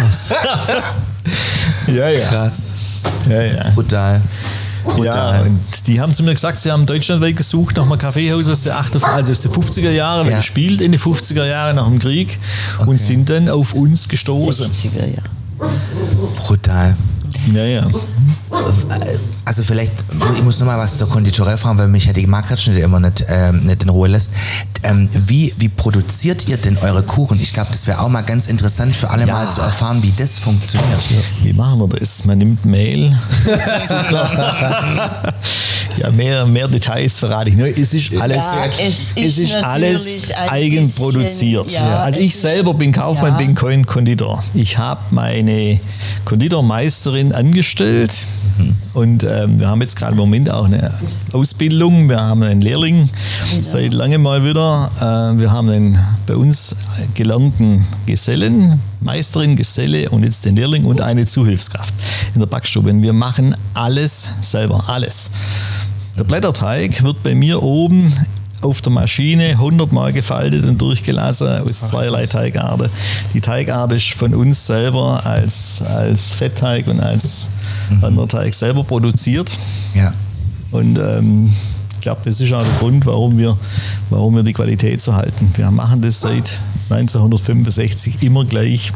Nicht. 0.01 0.35
Ja, 1.97 2.09
ja. 2.09 2.27
Krass. 2.29 2.73
ja, 3.29 3.43
ja. 3.43 3.71
Brutal. 3.75 4.21
Ja, 4.87 4.91
Brutal. 4.95 5.43
und 5.43 5.61
die 5.87 6.01
haben 6.01 6.13
zu 6.15 6.23
mir 6.23 6.33
gesagt, 6.33 6.59
sie 6.59 6.71
haben 6.71 6.87
deutschlandweit 6.87 7.37
gesucht 7.37 7.77
nach 7.77 7.85
einem 7.85 7.99
Kaffeehaus 7.99 8.49
aus 8.49 8.63
den, 8.63 8.73
8, 8.73 9.05
also 9.05 9.33
aus 9.33 9.41
den 9.43 9.53
50er 9.53 9.91
Jahren, 9.91 10.25
weil 10.25 10.33
Ja. 10.33 10.39
es 10.39 10.45
spielt 10.45 10.81
in 10.81 10.93
den 10.93 11.01
50er 11.01 11.45
Jahren 11.45 11.77
nach 11.77 11.87
dem 11.87 11.99
Krieg 11.99 12.39
und 12.87 12.99
sind 12.99 13.29
dann 13.31 13.49
auf 13.49 13.75
uns 13.75 14.09
gestoßen. 14.09 14.67
60er 14.67 15.07
Jahre. 15.07 15.73
Brutal. 16.37 16.97
Ja, 17.53 17.65
ja. 17.65 17.87
Also 19.45 19.63
vielleicht, 19.63 19.93
ich 20.37 20.43
muss 20.43 20.59
noch 20.61 20.67
mal 20.67 20.79
was 20.79 20.97
zur 20.97 21.09
Konditorei 21.09 21.57
fragen, 21.57 21.79
weil 21.79 21.89
mich 21.89 22.05
ja 22.07 22.13
die 22.13 22.27
Marktschnitte 22.27 22.81
immer 22.81 23.01
nicht, 23.01 23.25
ähm, 23.29 23.65
nicht 23.65 23.83
in 23.83 23.89
Ruhe 23.89 24.09
lässt. 24.09 24.31
Ähm, 24.83 25.09
wie, 25.27 25.55
wie 25.59 25.69
produziert 25.69 26.47
ihr 26.49 26.57
denn 26.57 26.77
eure 26.79 27.03
Kuchen? 27.03 27.41
Ich 27.41 27.53
glaube, 27.53 27.71
das 27.71 27.87
wäre 27.87 28.01
auch 28.01 28.09
mal 28.09 28.23
ganz 28.23 28.47
interessant 28.49 28.95
für 28.95 29.11
alle 29.11 29.27
Ja. 29.27 29.35
mal 29.35 29.49
zu 29.49 29.61
erfahren, 29.61 30.03
wie 30.03 30.13
das 30.17 30.39
funktioniert. 30.39 31.01
Wie 31.43 31.53
machen 31.53 31.81
wir 31.81 31.89
das? 31.89 32.25
Man 32.25 32.39
nimmt 32.39 32.65
Mehl, 32.65 33.17
Zucker. 33.87 35.33
ja, 35.99 36.11
mehr, 36.11 36.47
mehr 36.47 36.69
Details 36.69 37.19
verrate 37.19 37.51
ich 37.51 37.57
nicht. 37.57 37.79
Es 37.79 37.95
ist 37.95 38.17
alles, 38.21 38.37
Ja, 38.37 38.67
es 38.79 39.11
ist 39.13 39.17
es 39.17 39.39
ist 39.39 39.55
alles 39.57 40.33
eigenproduziert. 40.49 41.65
bisschen, 41.65 41.85
ja, 41.85 42.01
also 42.01 42.21
ich 42.21 42.35
selber 42.37 42.75
bin 42.75 42.93
Kaufmann, 42.93 43.37
bin 43.37 43.55
kein 43.55 43.87
Konditor. 43.87 44.43
Ich 44.55 44.79
habe 44.79 45.01
meine 45.11 45.79
Konditormeisterin 46.25 47.33
angestellt 47.33 48.13
und 48.93 49.25
ähm, 49.25 49.59
wir 49.59 49.69
haben 49.69 49.81
jetzt 49.81 49.97
gerade 49.97 50.13
im 50.13 50.19
Moment 50.19 50.51
auch 50.51 50.67
eine 50.67 50.93
Ausbildung. 51.33 52.09
Wir 52.09 52.21
haben 52.21 52.43
einen 52.43 52.61
Lehrling 52.61 53.09
seit 53.63 53.93
langem 53.93 54.23
mal 54.23 54.45
wieder. 54.45 54.91
Äh, 54.99 55.39
wir 55.39 55.51
haben 55.51 55.71
einen 55.71 55.99
bei 56.27 56.37
uns 56.37 56.77
gelernten 57.15 57.87
Gesellen, 58.07 58.81
Meisterin, 59.01 59.57
Geselle 59.57 60.11
und 60.11 60.25
jetzt 60.25 60.45
den 60.45 60.57
Lehrling 60.57 60.85
und 60.85 61.01
eine 61.01 61.25
Zuhilfskraft 61.27 61.95
in 62.35 62.41
der 62.41 62.47
Backstube. 62.47 62.91
Und 62.91 63.03
wir 63.03 63.13
machen 63.13 63.57
alles 63.75 64.31
selber, 64.43 64.85
alles. 64.89 65.31
Der 66.21 66.27
Blätterteig 66.27 67.03
wird 67.03 67.23
bei 67.23 67.35
mir 67.35 67.63
oben 67.63 68.13
auf 68.61 68.83
der 68.83 68.93
Maschine 68.93 69.53
100 69.53 69.91
Mal 69.91 70.13
gefaltet 70.13 70.67
und 70.67 70.77
durchgelassen 70.79 71.67
aus 71.67 71.81
zweierlei 71.81 72.27
Teigarten. 72.27 72.91
Die 73.33 73.41
Teigart 73.41 73.91
ist 73.95 74.11
von 74.11 74.35
uns 74.35 74.67
selber 74.67 75.25
als, 75.25 75.81
als 75.81 76.33
Fettteig 76.33 76.89
und 76.89 77.01
als 77.01 77.49
anderer 78.03 78.29
Teig 78.29 78.53
selber 78.53 78.85
produziert. 78.85 79.59
Ja. 79.95 80.13
Und 80.73 80.99
ähm, 80.99 81.51
ich 81.95 82.01
glaube, 82.01 82.21
das 82.23 82.39
ist 82.39 82.53
auch 82.53 82.65
der 82.65 82.75
Grund, 82.81 83.07
warum 83.07 83.39
wir, 83.39 83.57
warum 84.11 84.37
wir 84.37 84.43
die 84.43 84.53
Qualität 84.53 85.01
so 85.01 85.15
halten. 85.15 85.51
Wir 85.55 85.71
machen 85.71 86.03
das 86.03 86.21
seit 86.21 86.61
1965 86.91 88.23
immer 88.23 88.45
gleich. 88.45 88.93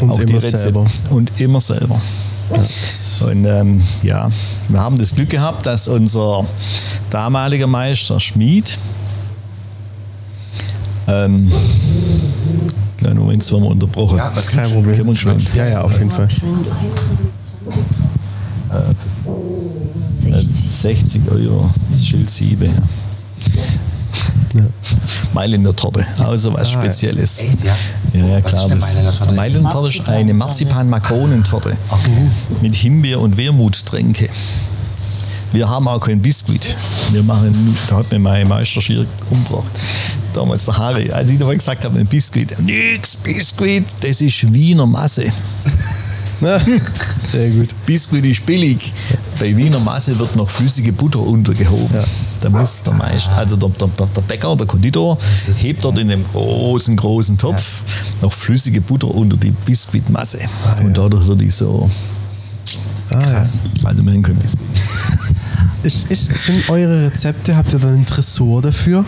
Und 0.00 0.22
immer 0.28 0.38
selber. 0.38 0.84
Und 1.08 1.40
immer 1.40 1.62
selber. 1.62 1.98
Und 2.50 3.44
ähm, 3.44 3.82
ja, 4.02 4.30
wir 4.68 4.80
haben 4.80 4.98
das 4.98 5.14
Glück 5.14 5.30
gehabt, 5.30 5.66
dass 5.66 5.88
unser 5.88 6.44
damaliger 7.10 7.66
Meister 7.66 8.18
Schmied, 8.20 8.78
ähm, 11.06 11.50
kleinen 12.96 13.18
Moment, 13.18 13.42
jetzt 13.42 13.52
werden 13.52 13.64
wir 13.64 13.70
unterbrochen. 13.70 14.18
Ja, 14.18 14.26
aber 14.28 14.42
Kein 14.42 14.70
Problem. 14.70 14.96
Wir 14.96 15.04
geschwind. 15.04 15.54
Ja, 15.54 15.66
ja, 15.66 15.82
auf 15.82 15.98
jeden 15.98 16.10
Fall. 16.10 16.28
60. 20.12 20.70
60 20.70 21.30
Euro, 21.30 21.70
das 21.90 22.06
Schild 22.06 22.30
7. 22.30 22.70
Ja. 24.54 24.62
Mailänder 25.32 25.74
Torte, 25.76 26.06
also 26.18 26.52
was 26.54 26.74
Ah. 26.74 26.80
Spezielles. 26.80 27.40
Echt, 27.40 27.64
ja? 27.64 27.76
Ja, 28.12 28.26
ja 28.26 28.44
Was 28.44 28.50
klar. 28.52 28.66
ist 28.66 28.70
eine 28.72 28.74
das- 28.76 28.80
Mailänder 28.80 29.12
Torte? 29.12 29.28
Eine 29.28 29.36
Mailänder 29.36 29.70
Torte 29.70 29.88
ist 29.88 30.08
eine 30.08 30.34
Marzipan-Makronentorte 30.34 31.76
mit 32.60 32.74
Himbeer- 32.74 33.20
und 33.20 33.36
Wermuttränke. 33.36 34.28
Wir 35.52 35.68
haben 35.68 35.88
auch 35.88 36.00
kein 36.00 36.20
Biskuit. 36.20 36.76
Wir 37.12 37.22
machen, 37.22 37.74
da 37.88 37.96
hat 37.96 38.10
mir 38.12 38.18
mein 38.18 38.46
Meister 38.48 38.80
schier 38.82 39.06
umgebracht. 39.30 39.70
Damals 40.34 40.66
der 40.66 40.76
Harry, 40.76 41.10
als 41.10 41.30
ich 41.30 41.38
gesagt 41.38 41.84
habe, 41.84 41.98
ein 41.98 42.06
Biskuit. 42.06 42.58
Nix, 42.60 43.16
Biskuit, 43.16 43.84
das 44.00 44.20
ist 44.20 44.52
Wiener 44.52 44.86
Masse. 44.86 45.32
Na, 46.40 46.60
sehr 47.22 47.50
gut. 47.50 47.68
Biskuit 47.84 48.24
ist 48.24 48.46
billig. 48.46 48.92
Bei 49.40 49.56
Wiener 49.56 49.80
Masse 49.80 50.18
wird 50.18 50.36
noch 50.36 50.48
flüssige 50.48 50.92
Butter 50.92 51.20
untergehoben. 51.20 51.96
Ja. 51.96 52.04
Da 52.40 52.50
muss 52.50 52.82
der 52.82 52.94
Meister, 52.94 53.32
also 53.36 53.56
der, 53.56 53.70
der, 53.70 54.06
der 54.06 54.20
Bäcker, 54.22 54.54
der 54.56 54.66
Konditor, 54.66 55.18
hebt 55.60 55.84
dort 55.84 55.98
in 55.98 56.10
einem 56.10 56.24
großen, 56.32 56.96
großen 56.96 57.36
Topf 57.36 57.82
noch 58.22 58.32
flüssige 58.32 58.80
Butter 58.80 59.08
unter 59.12 59.36
die 59.36 59.50
Biskuitmasse. 59.50 60.38
Und 60.80 60.96
dadurch 60.96 61.26
wird 61.26 61.40
die 61.40 61.50
so. 61.50 61.90
Ah, 63.10 63.16
Krass. 63.16 63.58
Also 63.82 64.02
haben 64.02 64.22
kein 64.22 64.36
Biskuit. 64.36 64.68
Ist, 65.82 66.10
ist, 66.10 66.36
sind 66.36 66.68
eure 66.68 67.06
Rezepte, 67.06 67.56
habt 67.56 67.72
ihr 67.72 67.78
dann 67.78 67.94
ein 67.94 68.04
Tresor 68.06 68.60
dafür? 68.62 69.04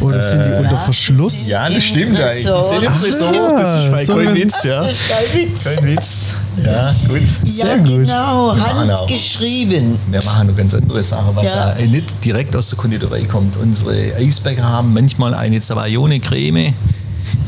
Oder 0.00 0.22
sind 0.22 0.42
die 0.46 0.52
unter 0.58 0.78
Verschluss? 0.78 1.48
Ja, 1.48 1.64
das 1.66 1.74
Im 1.74 1.80
stimmt 1.82 2.18
eigentlich. 2.20 2.44
Die 2.46 2.64
sind 2.68 2.82
im 2.82 2.92
Tresor. 3.00 3.58
Das 3.58 3.74
ist 3.84 3.92
Ah, 3.92 4.04
so 4.04 4.14
kein 4.16 4.28
ein- 4.28 4.34
Witz, 4.36 4.62
ja. 4.64 4.80
Das 4.82 4.92
ist 4.92 5.02
kein 5.08 5.40
Witz. 5.40 5.64
Kein 5.64 5.86
Witz. 5.86 6.24
Ja, 6.64 6.94
gut. 7.08 7.20
Sehr 7.44 7.66
ja, 7.66 7.76
gut. 7.76 7.86
genau, 7.96 8.54
machen 8.54 8.90
auch. 8.90 9.00
handgeschrieben. 9.00 9.98
Wir 10.10 10.22
machen 10.24 10.46
noch 10.46 10.56
ganz 10.56 10.72
andere 10.72 11.02
Sachen, 11.02 11.34
was 11.36 11.44
Ja. 11.44 11.74
ja. 11.78 11.86
nicht 11.86 12.24
direkt 12.24 12.56
aus 12.56 12.68
der 12.70 12.78
Konditorei 12.78 13.22
kommt. 13.24 13.56
Unsere 13.58 13.92
Eisbäcker 14.16 14.62
haben 14.64 14.94
manchmal 14.94 15.34
eine 15.34 15.60
Zavaione-Creme, 15.60 16.72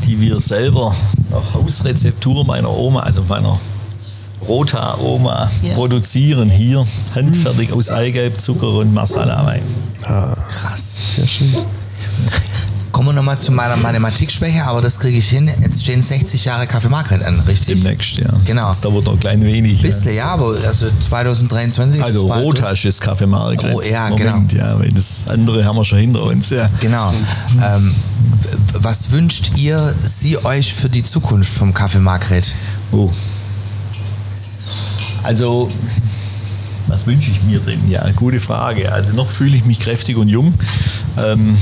die 0.05 0.21
wir 0.21 0.39
selber 0.39 0.93
nach 1.31 1.53
Hausrezeptur 1.61 2.45
meiner 2.45 2.69
Oma, 2.69 2.99
also 3.01 3.23
meiner 3.27 3.59
Rota-Oma, 4.47 5.49
Ja. 5.61 5.73
produzieren 5.73 6.49
hier, 6.49 6.85
handfertig 7.15 7.71
aus 7.73 7.89
Eigelb, 7.91 8.39
Zucker 8.39 8.69
und 8.73 8.93
Masala-Wein. 8.93 9.61
Krass. 10.01 11.15
Sehr 11.15 11.27
schön. 11.27 11.53
Kommen 12.91 13.09
wir 13.09 13.13
nochmal 13.13 13.37
zu 13.37 13.51
meiner 13.51 13.75
Mathematikschwäche, 13.77 14.63
aber 14.65 14.81
das 14.81 14.99
kriege 14.99 15.19
ich 15.19 15.29
hin. 15.29 15.51
Jetzt 15.61 15.83
stehen 15.83 16.01
60 16.01 16.45
Jahre 16.45 16.65
Kaffee 16.65 16.89
Margret 16.89 17.21
an, 17.23 17.39
richtig? 17.41 17.75
Demnächst, 17.83 18.17
ja. 18.17 18.29
Genau. 18.45 18.69
Das 18.69 18.81
dauert 18.81 19.05
noch 19.05 19.13
ein 19.13 19.19
klein 19.19 19.41
wenig. 19.43 19.81
ja. 19.83 19.87
Bisschen, 19.87 20.15
ja, 20.15 20.25
aber 20.25 20.55
also 20.65 20.87
2023. 21.07 22.01
Also 22.01 22.31
Rotasch 22.31 22.85
ist 22.85 22.99
Kaffee 23.01 23.27
Margret. 23.27 23.75
Oh, 23.75 23.81
ja, 23.81 24.09
Moment, 24.09 24.51
ja, 24.53 24.79
weil 24.79 24.89
das 24.91 25.25
andere 25.27 25.63
haben 25.63 25.75
wir 25.77 25.85
schon 25.85 25.99
hinter 25.99 26.23
uns, 26.23 26.49
ja. 26.49 26.69
Genau. 26.79 27.13
Ähm, 27.63 27.93
was 28.79 29.11
wünscht 29.11 29.51
ihr, 29.57 29.93
Sie 30.03 30.43
euch 30.43 30.73
für 30.73 30.89
die 30.89 31.03
Zukunft 31.03 31.53
vom 31.53 31.73
Kaffee 31.75 31.99
Margret? 31.99 32.55
Oh. 32.91 33.11
Also, 35.27 35.69
was 36.87 37.05
wünsche 37.05 37.31
ich 37.31 37.43
mir 37.43 37.59
denn? 37.59 37.91
Ja, 37.91 38.09
gute 38.15 38.39
Frage. 38.39 38.93
Also 38.93 39.11
noch 39.11 39.27
fühle 39.27 39.57
ich 39.57 39.65
mich 39.65 39.77
kräftig 39.77 40.15
und 40.15 40.29
jung. 40.29 40.53
Ähm, 41.17 41.57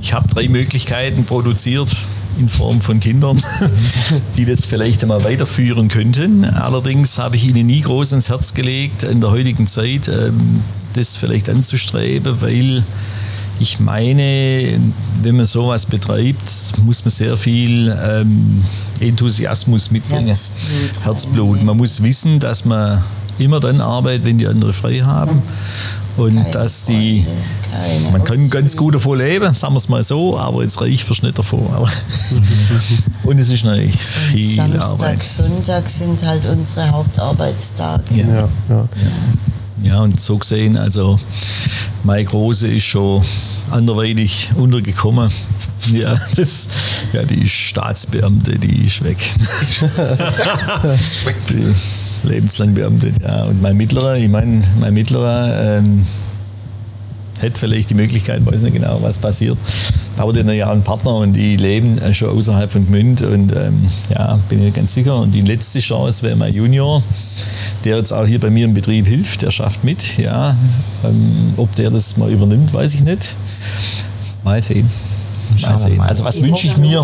ich 0.00 0.14
habe 0.14 0.26
drei 0.28 0.48
Möglichkeiten 0.48 1.24
produziert 1.24 1.94
in 2.38 2.48
Form 2.48 2.80
von 2.80 2.98
Kindern, 2.98 3.42
die 4.38 4.46
das 4.46 4.64
vielleicht 4.64 5.02
einmal 5.02 5.22
weiterführen 5.24 5.88
könnten. 5.88 6.46
Allerdings 6.46 7.18
habe 7.18 7.36
ich 7.36 7.46
ihnen 7.46 7.66
nie 7.66 7.82
groß 7.82 8.12
ins 8.12 8.30
Herz 8.30 8.54
gelegt, 8.54 9.02
in 9.02 9.20
der 9.20 9.30
heutigen 9.30 9.66
Zeit 9.66 10.08
ähm, 10.08 10.62
das 10.94 11.18
vielleicht 11.18 11.50
anzustreben, 11.50 12.40
weil 12.40 12.82
ich 13.60 13.78
meine, 13.78 14.80
wenn 15.22 15.36
man 15.36 15.44
sowas 15.46 15.84
betreibt, 15.84 16.50
muss 16.82 17.04
man 17.04 17.10
sehr 17.10 17.36
viel 17.36 17.94
ähm, 18.02 18.64
Enthusiasmus 19.00 19.90
mitbringen. 19.90 20.28
Herzblut. 20.28 21.04
Herzblut. 21.04 21.62
Man 21.64 21.76
muss 21.76 22.02
wissen, 22.02 22.40
dass 22.40 22.64
man 22.64 23.04
immer 23.38 23.60
dann 23.60 23.80
arbeitet, 23.82 24.24
wenn 24.24 24.38
die 24.38 24.46
andere 24.46 24.72
frei 24.72 25.00
haben. 25.00 25.42
Und 26.16 26.36
Keine 26.36 26.50
dass 26.50 26.84
die, 26.84 27.24
keine 27.70 28.10
man 28.10 28.24
kann 28.24 28.50
ganz 28.50 28.76
gut 28.76 28.94
davon 28.94 29.18
leben, 29.18 29.54
sagen 29.54 29.74
wir 29.74 29.78
es 29.78 29.88
mal 29.88 30.02
so, 30.02 30.38
aber 30.38 30.62
jetzt 30.62 30.80
reich 30.80 31.08
wirst 31.08 31.22
du 31.22 31.26
nicht 31.26 31.38
davon. 31.38 31.66
Aber 31.72 31.88
und 33.24 33.38
es 33.38 33.50
ist 33.50 33.64
natürlich 33.64 33.96
viel 33.96 34.56
Samstag, 34.56 34.82
Arbeit. 34.82 35.22
Sonntag 35.22 35.88
sind 35.88 36.22
halt 36.24 36.46
unsere 36.46 36.90
Hauptarbeitstage. 36.90 38.14
Ja. 38.16 38.26
Ja, 38.26 38.48
ja. 38.68 38.86
Ja, 39.82 40.00
und 40.00 40.20
so 40.20 40.38
gesehen, 40.38 40.76
also 40.76 41.18
meine 42.04 42.24
Große 42.24 42.66
ist 42.68 42.84
schon 42.84 43.22
anderweitig 43.70 44.50
untergekommen. 44.56 45.30
Ja, 45.92 46.14
das, 46.36 46.68
ja, 47.14 47.22
die 47.22 47.42
ist 47.44 47.52
Staatsbeamte, 47.52 48.58
die 48.58 48.84
ist 48.84 49.02
weg. 49.02 49.16
die 51.48 52.28
lebenslang 52.28 52.74
Beamte, 52.74 53.12
ja. 53.22 53.44
Und 53.44 53.62
mein 53.62 53.78
Mittlerer, 53.78 54.16
ich 54.18 54.28
meine, 54.28 54.62
mein 54.78 54.92
Mittlerer 54.92 55.78
ähm, 55.78 56.06
hätte 57.40 57.58
vielleicht 57.58 57.90
die 57.90 57.94
Möglichkeit, 57.94 58.44
weiß 58.44 58.62
nicht 58.62 58.74
genau, 58.74 58.98
was 59.02 59.18
passiert. 59.18 59.56
Aber 60.16 60.32
die 60.32 60.40
haben 60.40 60.50
ja 60.50 60.70
einen 60.70 60.82
Partner 60.82 61.16
und 61.16 61.32
die 61.32 61.56
leben 61.56 61.98
schon 62.12 62.30
außerhalb 62.30 62.70
von 62.70 62.86
Gmünd 62.86 63.22
und 63.22 63.52
ähm, 63.56 63.88
ja, 64.10 64.38
bin 64.48 64.62
ich 64.62 64.74
ganz 64.74 64.94
sicher. 64.94 65.16
Und 65.16 65.34
die 65.34 65.40
letzte 65.40 65.80
Chance 65.80 66.22
wäre 66.22 66.36
mein 66.36 66.54
Junior, 66.54 67.02
der 67.84 67.96
jetzt 67.96 68.12
auch 68.12 68.26
hier 68.26 68.38
bei 68.40 68.50
mir 68.50 68.66
im 68.66 68.74
Betrieb 68.74 69.06
hilft, 69.06 69.42
der 69.42 69.50
schafft 69.50 69.82
mit. 69.84 70.18
Ja, 70.18 70.56
ähm, 71.04 71.54
ob 71.56 71.74
der 71.76 71.90
das 71.90 72.16
mal 72.16 72.30
übernimmt, 72.30 72.72
weiß 72.72 72.94
ich 72.94 73.02
nicht. 73.02 73.36
Mal 74.44 74.62
sehen. 74.62 74.88
Mal 75.62 75.78
sehen. 75.78 76.00
Also 76.00 76.24
was 76.24 76.40
wünsche 76.40 76.66
ich 76.66 76.76
mir? 76.76 77.00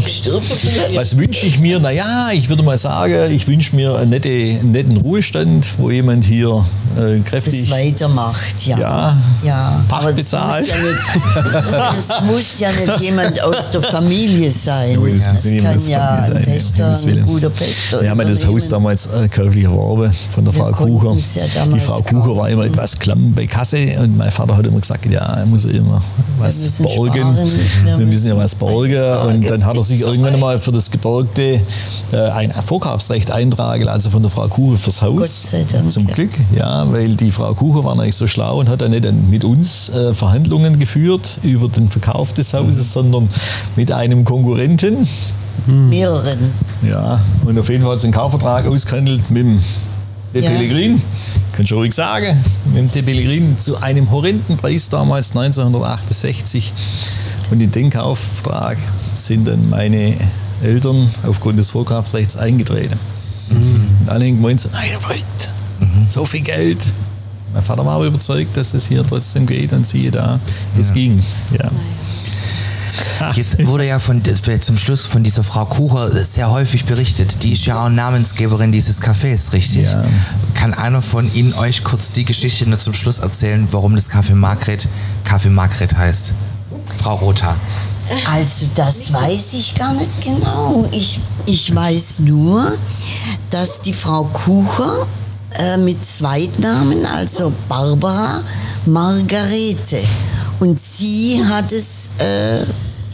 Was 0.95 1.17
wünsche 1.17 1.47
ich 1.47 1.59
mir? 1.59 1.79
Naja, 1.81 2.31
ich 2.33 2.49
würde 2.49 2.63
mal 2.63 2.79
sagen, 2.79 3.31
ich 3.31 3.47
wünsche 3.47 3.75
mir 3.77 3.97
einen, 3.97 4.11
nette, 4.11 4.29
einen 4.29 4.71
netten 4.73 4.97
Ruhestand, 4.99 5.75
wo 5.79 5.91
jemand 5.91 6.25
hier 6.25 6.65
äh, 6.97 7.19
Das 7.19 7.25
kräftig 7.25 7.71
weitermacht, 7.71 8.67
ja. 8.67 8.79
Ja. 8.79 9.17
ja. 9.45 9.85
Pacht 9.89 10.03
Aber 10.03 10.11
das 10.13 10.17
bezahlt. 10.23 10.61
muss, 10.67 10.71
ja 10.71 10.79
nicht, 10.79 11.73
das 11.73 12.23
muss 12.23 12.61
ja 12.61 12.69
nicht 12.71 13.01
jemand 13.01 13.43
aus 13.43 13.71
der 13.71 13.83
Familie 13.83 14.51
sein. 14.51 14.99
Nein, 15.01 15.21
das 15.23 15.45
nicht 15.45 15.63
kann 15.65 15.87
ja 15.87 16.15
ein 16.23 16.43
Pächter, 16.45 16.97
ein 16.99 17.27
guter 17.27 17.51
Pächter. 17.51 18.03
Wir 18.03 18.11
haben 18.11 18.21
ja 18.21 18.29
das 18.29 18.47
Haus 18.47 18.69
damals 18.69 19.07
äh, 19.07 19.29
käuflich 19.29 19.65
erworben 19.65 20.13
von 20.31 20.45
der 20.45 20.55
Wir 20.55 20.61
Frau 20.61 20.73
Kucher. 20.73 21.15
ja 21.35 21.67
die 21.67 21.81
Frau 21.81 22.01
Kucher 22.03 22.37
war 22.37 22.49
immer 22.49 22.63
kaufen. 22.63 22.75
etwas 22.75 22.99
klamm 22.99 23.33
bei 23.35 23.47
Kasse 23.47 23.77
und 24.01 24.17
mein 24.17 24.31
Vater 24.31 24.57
hat 24.57 24.67
immer 24.67 24.81
gesagt, 24.81 25.07
ja, 25.07 25.21
er 25.21 25.47
muss 25.47 25.65
ja 25.65 25.71
immer 25.73 26.03
was 26.39 26.79
borgen. 26.83 27.37
wir 27.85 28.07
müssen 28.07 28.29
ja 28.29 28.36
was 28.37 28.55
eines 28.61 29.24
Und 29.26 29.51
dann 29.51 29.64
hat 29.64 29.76
er 29.76 29.82
sich 29.84 29.99
nicht 29.99 30.07
irgendwann 30.07 30.39
mal 30.39 30.59
für 30.59 30.72
das 30.72 30.91
Geborgte 30.91 31.61
äh, 32.12 32.16
ein 32.16 32.53
Vorkaufsrecht 32.53 33.30
eintragen, 33.30 33.89
also 33.89 34.11
von 34.11 34.22
der 34.22 34.30
Frau 34.30 34.47
Kucher 34.49 34.76
fürs 34.76 35.03
Haus. 35.03 35.16
Gott 35.16 35.30
sei 35.30 35.64
Dank, 35.70 35.91
Zum. 35.91 36.07
Glück, 36.07 36.30
ja, 36.57 36.91
weil 36.93 37.16
die 37.16 37.30
Frau 37.30 37.55
Kucher 37.55 37.84
war 37.84 37.99
eigentlich 37.99 38.14
so 38.14 38.26
schlau 38.26 38.61
und 38.61 38.68
hat 38.68 38.80
dann 38.80 38.91
nicht 38.93 39.07
mit 39.30 39.45
uns 39.45 39.89
äh, 39.89 40.14
Verhandlungen 40.14 40.78
geführt 40.78 41.39
über 41.43 41.68
den 41.68 41.89
Verkauf 41.89 42.32
des 42.32 42.55
Hauses, 42.55 42.93
sondern 42.93 43.28
mit 43.76 43.91
einem 43.91 44.24
Konkurrenten. 44.24 45.07
Mehreren. 45.66 46.53
Ja, 46.89 47.20
und 47.45 47.59
auf 47.59 47.68
jeden 47.68 47.82
Fall 47.82 47.93
hat 47.95 48.01
sie 48.01 48.07
einen 48.07 48.14
Kaufvertrag 48.14 48.66
ausgehandelt 48.66 49.30
mit 49.30 49.43
dem 49.43 49.61
De 50.34 50.43
Ja. 50.45 50.51
Pellegrin, 50.51 51.01
kann 51.53 51.66
schon 51.66 51.78
ruhig 51.78 51.95
sagen, 51.95 52.37
mit 52.66 52.76
dem 52.76 52.93
De 52.93 53.03
Pellegrin 53.03 53.59
zu 53.59 53.76
einem 53.80 54.11
horrenden 54.11 54.57
Preis 54.59 54.89
damals 54.91 55.30
1968. 55.30 56.72
Und 57.51 57.61
in 57.61 57.71
den 57.71 57.91
Kaufvertrag 57.91 58.77
sind 59.15 59.47
dann 59.47 59.71
meine 59.71 60.15
Eltern 60.63 61.09
aufgrund 61.27 61.59
des 61.59 61.71
Vorkaufsrechts 61.71 62.37
eingetreten. 62.37 62.99
Und 63.51 64.09
alle 64.09 64.27
haben 64.27 64.37
gemeint, 64.37 64.61
so, 64.61 64.69
nein, 64.73 64.89
Freund, 64.99 65.25
so 66.09 66.25
viel 66.25 66.41
Geld. 66.41 66.85
Mein 67.53 67.63
Vater 67.63 67.87
war 67.87 67.95
aber 67.95 68.07
überzeugt, 68.07 68.57
dass 68.57 68.75
es 68.75 68.87
hier 68.87 69.07
trotzdem 69.07 69.47
geht 69.47 69.73
und 69.73 69.87
siehe 69.87 70.11
da, 70.11 70.41
es 70.79 70.93
ging. 70.93 71.23
Ja. 71.59 71.71
Jetzt 73.35 73.65
wurde 73.67 73.87
ja 73.87 73.99
von, 73.99 74.23
vielleicht 74.23 74.65
zum 74.65 74.79
Schluss 74.79 75.07
von 75.07 75.23
dieser 75.23 75.43
Frau 75.43 75.65
Kucher 75.65 76.25
sehr 76.25 76.51
häufig 76.51 76.85
berichtet. 76.85 77.43
Die 77.43 77.53
ist 77.53 77.67
ja 77.67 77.85
auch 77.85 77.89
Namensgeberin 77.89 78.73
dieses 78.73 79.03
Cafés, 79.03 79.53
richtig? 79.53 79.93
Ja. 79.93 80.05
Kann 80.55 80.75
einer 80.75 81.03
von 81.03 81.33
Ihnen 81.35 81.53
euch 81.55 81.85
kurz 81.85 82.13
die 82.13 82.25
Geschichte 82.25 82.69
nur 82.69 82.79
zum 82.79 82.95
Schluss 82.95 83.19
erzählen, 83.19 83.69
warum 83.71 83.95
das 83.95 84.11
Café 84.11 84.35
Margret 84.35 84.89
Café 85.27 85.51
Margret 85.51 85.97
heißt? 85.97 86.33
Frau 86.97 87.17
Rotha. 87.17 87.55
Also 88.33 88.67
das 88.75 89.13
weiß 89.13 89.55
ich 89.55 89.75
gar 89.75 89.93
nicht 89.95 90.21
genau. 90.21 90.85
Ich, 90.93 91.19
ich 91.47 91.75
weiß 91.75 92.21
nur, 92.21 92.73
dass 93.51 93.81
die 93.83 93.93
Frau 93.93 94.25
Kucher 94.25 95.07
äh, 95.59 95.77
mit 95.77 96.05
Zweitnamen, 96.07 97.05
also 97.07 97.53
Barbara 97.69 98.43
Margarete, 98.85 99.99
und 100.61 100.81
sie 100.83 101.43
hat 101.45 101.73
es 101.73 102.11
äh, 102.19 102.65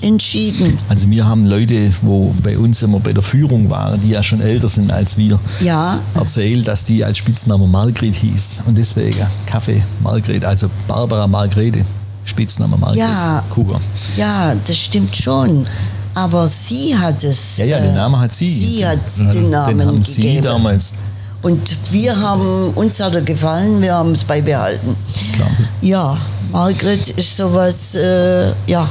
entschieden. 0.06 0.76
Also 0.88 1.08
wir 1.10 1.24
haben 1.26 1.46
Leute, 1.46 1.92
wo 2.02 2.34
bei 2.42 2.58
uns 2.58 2.82
immer 2.82 3.00
bei 3.00 3.12
der 3.12 3.22
Führung 3.22 3.70
waren, 3.70 4.00
die 4.00 4.10
ja 4.10 4.22
schon 4.22 4.40
älter 4.40 4.68
sind 4.68 4.90
als 4.92 5.16
wir, 5.16 5.38
Ja. 5.60 5.98
erzählt, 6.14 6.68
dass 6.68 6.84
die 6.84 7.04
als 7.04 7.18
Spitzname 7.18 7.66
Margret 7.66 8.14
hieß. 8.14 8.60
Und 8.66 8.76
deswegen 8.76 9.26
Kaffee 9.46 9.82
Margret, 10.02 10.44
also 10.44 10.68
Barbara 10.86 11.26
Margrete, 11.26 11.84
Spitzname 12.24 12.76
Margret 12.76 12.98
Ja. 12.98 13.42
Kuger. 13.50 13.80
Ja, 14.16 14.54
das 14.66 14.76
stimmt 14.78 15.14
schon. 15.16 15.66
Aber 16.14 16.46
sie 16.46 16.96
hat 16.96 17.24
es. 17.24 17.56
Ja, 17.56 17.64
ja, 17.64 17.78
den 17.80 17.90
äh, 17.92 17.96
Namen 17.96 18.20
hat 18.20 18.32
sie. 18.32 18.58
Sie 18.58 18.86
hat 18.86 18.98
den 19.34 19.50
Namen 19.50 19.78
Den 19.78 19.86
haben 19.86 20.02
sie 20.02 20.22
gegeben. 20.22 20.42
damals. 20.42 20.94
Und 21.40 21.60
wir 21.90 22.14
haben, 22.20 22.70
uns 22.74 23.00
hat 23.00 23.14
er 23.16 23.22
gefallen, 23.22 23.80
wir 23.82 23.94
haben 23.94 24.12
es 24.12 24.22
beibehalten. 24.24 24.94
Klar. 25.34 25.48
Ja, 25.80 26.18
Margret 26.52 27.08
ist 27.10 27.36
sowas, 27.36 27.94
äh, 27.96 28.52
ja, 28.66 28.88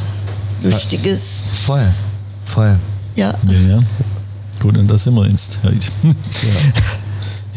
Lustiges. 0.64 1.44
Voll, 1.66 1.88
voll. 2.44 2.78
Ja. 3.16 3.34
Ja, 3.48 3.60
ja. 3.76 3.80
Gut, 4.60 4.78
und 4.78 4.88
da 4.90 4.98
sind 4.98 5.14
wir 5.16 5.28
jetzt 5.30 5.60
heute. 5.64 5.88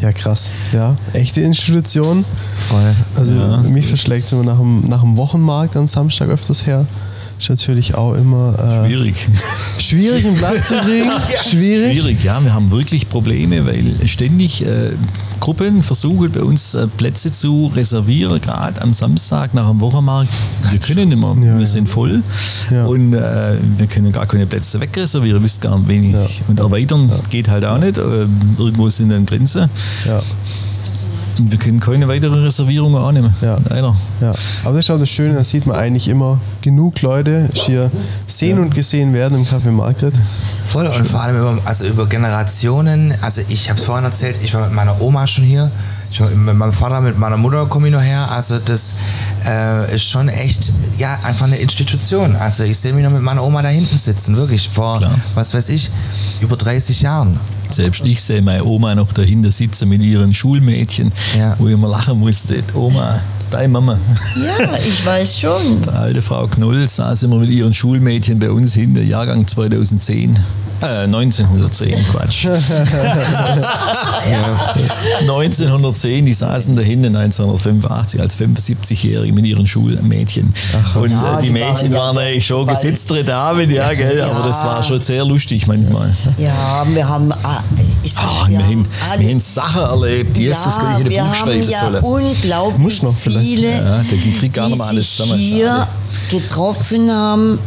Ja, 0.05 0.11
krass. 0.11 0.51
Ja, 0.71 0.95
echte 1.13 1.41
Institution. 1.41 2.23
Voll. 2.59 2.93
Also 3.15 3.33
Ja. 3.33 3.57
mich 3.57 3.87
verschlägt 3.87 4.27
es 4.27 4.33
immer 4.33 4.43
nach 4.43 4.59
dem, 4.59 4.81
nach 4.81 5.01
dem 5.01 5.17
Wochenmarkt 5.17 5.75
am 5.75 5.87
Samstag 5.87 6.29
öfters 6.29 6.67
her. 6.67 6.85
Ist 7.37 7.49
natürlich 7.49 7.95
auch 7.95 8.13
immer 8.13 8.55
äh, 8.57 8.87
Schwierig. 8.87 9.15
schwierig, 9.77 10.25
einen 10.25 10.37
Platz 10.37 10.69
zu 10.69 10.75
kriegen. 10.77 11.11
Schwierig. 11.49 11.91
Schwierig, 11.99 12.23
ja. 12.23 12.41
Wir 12.41 12.53
haben 12.53 12.71
wirklich 12.71 13.09
Probleme, 13.09 13.65
weil 13.65 13.83
ständig 14.07 14.65
äh, 14.65 14.91
Gruppen 15.41 15.83
versuchen, 15.83 16.31
bei 16.31 16.41
uns 16.41 16.73
äh, 16.75 16.87
Plätze 16.87 17.31
zu 17.31 17.71
reservieren, 17.75 18.39
gerade 18.39 18.81
am 18.81 18.93
Samstag 18.93 19.53
nach 19.53 19.67
dem 19.69 19.81
Wochenmarkt. 19.81 20.29
Wir 20.71 20.79
können 20.79 21.09
nicht 21.09 21.19
mehr, 21.19 21.35
Ja, 21.37 21.53
wir 21.55 21.59
ja. 21.59 21.65
sind 21.65 21.89
voll 21.89 22.23
Ja. 22.71 22.85
und 22.85 23.13
äh, 23.13 23.57
wir 23.77 23.87
können 23.87 24.11
gar 24.13 24.25
keine 24.25 24.45
Plätze 24.47 24.79
wegreservieren, 24.79 25.43
wisst 25.43 25.61
gar 25.61 25.77
nicht 25.77 25.89
wenig. 25.89 26.13
Ja. 26.13 26.25
Und 26.47 26.59
erweitern 26.59 27.11
geht 27.29 27.49
halt 27.49 27.65
auch 27.65 27.77
nicht. 27.79 27.97
Äh, 27.97 28.01
irgendwo 28.57 28.87
sind 28.89 29.09
dann 29.11 29.25
Grenzen. 29.25 29.69
Ja, 30.05 30.23
wir 31.37 31.59
können 31.59 31.79
keine 31.79 32.07
weitere 32.07 32.35
Reservierungen 32.43 33.01
annehmen. 33.01 33.33
Ja. 33.41 33.57
Leider. 33.69 33.95
ja. 34.21 34.33
Aber 34.63 34.75
das 34.75 34.85
ist 34.85 34.91
auch 34.91 34.99
das 34.99 35.09
Schöne, 35.09 35.33
da 35.35 35.43
sieht 35.43 35.65
man 35.65 35.75
eigentlich 35.77 36.07
immer 36.07 36.39
genug 36.61 37.01
Leute 37.01 37.49
hier 37.53 37.91
sehen 38.27 38.59
und 38.59 38.73
gesehen 38.73 39.13
werden 39.13 39.37
im 39.37 39.45
Café 39.45 39.71
Margret. 39.71 40.13
Voll 40.63 40.87
und 40.87 41.07
vor 41.07 41.21
allem 41.21 41.37
über, 41.37 41.57
also 41.65 41.85
über 41.85 42.07
Generationen. 42.07 43.13
Also 43.21 43.41
ich 43.49 43.69
habe 43.69 43.79
es 43.79 43.85
vorhin 43.85 44.05
erzählt, 44.05 44.37
ich 44.43 44.53
war 44.53 44.65
mit 44.65 44.73
meiner 44.73 45.01
Oma 45.01 45.27
schon 45.27 45.43
hier. 45.43 45.71
Ich, 46.11 46.19
mit 46.19 46.55
meinem 46.55 46.71
Vater, 46.71 47.01
mit 47.01 47.17
meiner 47.19 47.35
Mutter 47.37 47.65
komme 47.65 47.87
ich 47.87 47.93
noch 47.93 48.01
her. 48.01 48.31
Also 48.31 48.59
das 48.59 48.93
äh, 49.45 49.93
ist 49.95 50.05
schon 50.05 50.29
echt, 50.29 50.71
ja, 50.97 51.19
einfach 51.23 51.45
eine 51.45 51.57
Institution. 51.57 52.35
Also 52.35 52.63
ich 52.63 52.77
sehe 52.77 52.93
mich 52.93 53.03
noch 53.03 53.11
mit 53.11 53.21
meiner 53.21 53.43
Oma 53.43 53.61
da 53.61 53.69
hinten 53.69 53.97
sitzen, 53.97 54.37
wirklich, 54.37 54.69
vor, 54.69 54.99
Klar. 54.99 55.15
was 55.33 55.53
weiß 55.53 55.69
ich, 55.69 55.91
über 56.39 56.55
30 56.55 57.01
Jahren. 57.01 57.39
Selbst 57.75 58.05
ich 58.05 58.21
sehe 58.21 58.41
meine 58.41 58.63
Oma 58.63 58.95
noch 58.95 59.11
dahinter 59.11 59.51
sitzen 59.51 59.89
mit 59.89 60.01
ihren 60.01 60.33
Schulmädchen, 60.33 61.11
Ja. 61.37 61.55
wo 61.59 61.67
ich 61.67 61.73
immer 61.73 61.89
lachen 61.89 62.19
musste. 62.19 62.63
Oma, 62.73 63.19
deine 63.51 63.67
Mama. 63.69 63.97
Ja, 64.35 64.77
ich 64.77 65.05
weiß 65.05 65.39
schon. 65.39 65.81
Die 65.83 65.89
alte 65.89 66.21
Frau 66.21 66.47
Knoll 66.47 66.87
saß 66.87 67.23
immer 67.23 67.37
mit 67.37 67.49
ihren 67.49 67.73
Schulmädchen 67.73 68.39
bei 68.39 68.49
uns 68.51 68.73
hinter, 68.73 69.01
Jahrgang 69.01 69.47
2010. 69.47 70.37
Äh, 70.81 70.85
1910, 71.05 72.05
Quatsch. 72.11 72.47
1910, 75.21 76.25
die 76.25 76.33
saßen 76.33 76.75
da 76.75 76.81
hinten 76.81 77.15
1985 77.15 78.19
als 78.21 78.37
75-Jährige 78.37 79.33
mit 79.33 79.45
ihren 79.45 79.65
Schulmädchen. 79.67 80.53
Und 80.95 81.11
Ja, 81.11 81.37
äh, 81.37 81.41
die 81.41 81.47
die 81.47 81.53
Mädchen 81.53 81.93
waren 81.93 82.15
ja 82.15 82.21
eigentlich 82.23 82.45
schon 82.45 82.65
bald- 82.65 82.81
gesetztere 82.81 83.23
Damen, 83.23 83.69
ja, 83.71 83.93
gell? 83.93 84.21
aber 84.21 84.47
das 84.49 84.63
war 84.63 84.83
schon 84.83 85.01
sehr 85.01 85.23
lustig 85.25 85.65
manchmal. 85.67 86.13
Ja, 86.37 86.85
wir 86.93 87.07
haben, 87.07 87.31
ah, 87.31 87.61
ich 88.03 88.13
sag, 88.13 88.23
Ah, 88.25 88.45
wir, 88.49 88.59
haben, 88.59 88.87
wir 89.17 89.29
haben 89.29 89.39
Sachen 89.39 89.81
erlebt, 89.81 90.35
die 90.37 90.47
in 90.47 90.49
wir 91.09 91.23
ein 91.23 91.29
Buch 91.29 91.35
schreiben 91.35 91.69
ja 91.69 91.79
sollen. 91.79 92.03
unglaublich 92.03 92.77
Muss 92.79 93.01
noch 93.01 93.15
vielleicht. 93.15 93.34
Viele, 93.41 93.69
Ja, 93.71 93.97
der 94.03 94.17
kriegt 94.17 94.53
gar 94.53 94.65
die 94.65 94.71
nicht 94.71 94.79
mal 94.79 94.87
alles 94.89 95.07
sich 95.07 95.17
zusammen, 95.25 95.39
hier 95.39 95.87
getroffen 96.29 97.11
haben 97.11 97.59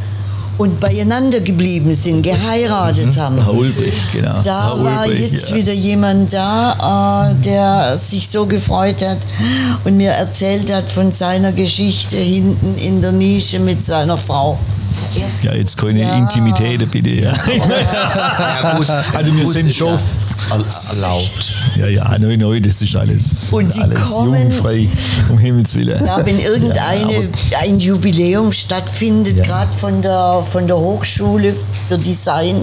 und 0.59 0.81
beieinander 0.81 1.39
geblieben 1.41 1.95
sind, 1.95 2.23
geheiratet 2.23 3.17
haben. 3.17 3.37
Herr 3.37 3.55
Ulbrich, 3.55 3.95
genau. 4.13 4.41
Da 4.43 4.75
Herr 4.75 4.85
war 4.85 5.03
Ulbrich, 5.07 5.31
jetzt 5.31 5.51
ja. 5.51 5.55
wieder 5.57 5.73
jemand 5.73 6.33
da, 6.33 7.31
äh, 7.31 7.35
der 7.45 7.97
sich 7.97 8.29
so 8.29 8.45
gefreut 8.47 9.07
hat 9.07 9.19
und 9.85 9.97
mir 9.97 10.11
erzählt 10.11 10.73
hat 10.75 10.91
von 10.91 11.13
seiner 11.13 11.53
Geschichte 11.53 12.17
hinten 12.17 12.75
in 12.77 13.01
der 13.01 13.13
Nische 13.13 13.61
mit 13.61 13.85
seiner 13.85 14.19
Frau. 14.19 14.59
Ja, 15.43 15.55
jetzt 15.55 15.79
keine 15.79 16.01
Ja. 16.01 16.17
Intimitäten, 16.19 16.89
bitte. 16.89 17.11
Ja, 17.11 17.33
Ja, 17.33 18.77
gut, 18.77 18.87
Also 19.15 19.37
wir 19.37 19.47
sind 19.47 19.73
schon- 19.73 19.95
ja 19.95 20.01
erlaubt. 20.51 21.53
ja, 21.77 21.87
ja 21.87 22.19
neu, 22.19 22.37
neu, 22.37 22.61
das 22.61 22.81
ist 22.83 22.95
alles, 22.97 23.49
Und 23.51 23.75
die 23.75 23.81
alles 23.81 24.01
kommen- 24.03 24.35
jugendfrei, 24.35 24.89
um 25.29 25.39
Himmels 25.39 25.75
Willen. 25.75 26.05
Ja, 26.05 26.25
wenn 26.25 26.39
irgendeine, 26.41 27.13
Ja, 27.51 27.59
ein 27.63 27.79
Jubiläum 27.81 28.53
stattfindet, 28.53 29.39
Ja. 29.39 29.45
gerade 29.45 29.73
von 29.73 30.01
der, 30.03 30.43
von 30.51 30.67
der 30.67 30.77
Hochschule 30.79 31.55
für 31.89 31.99
Design, 31.99 32.57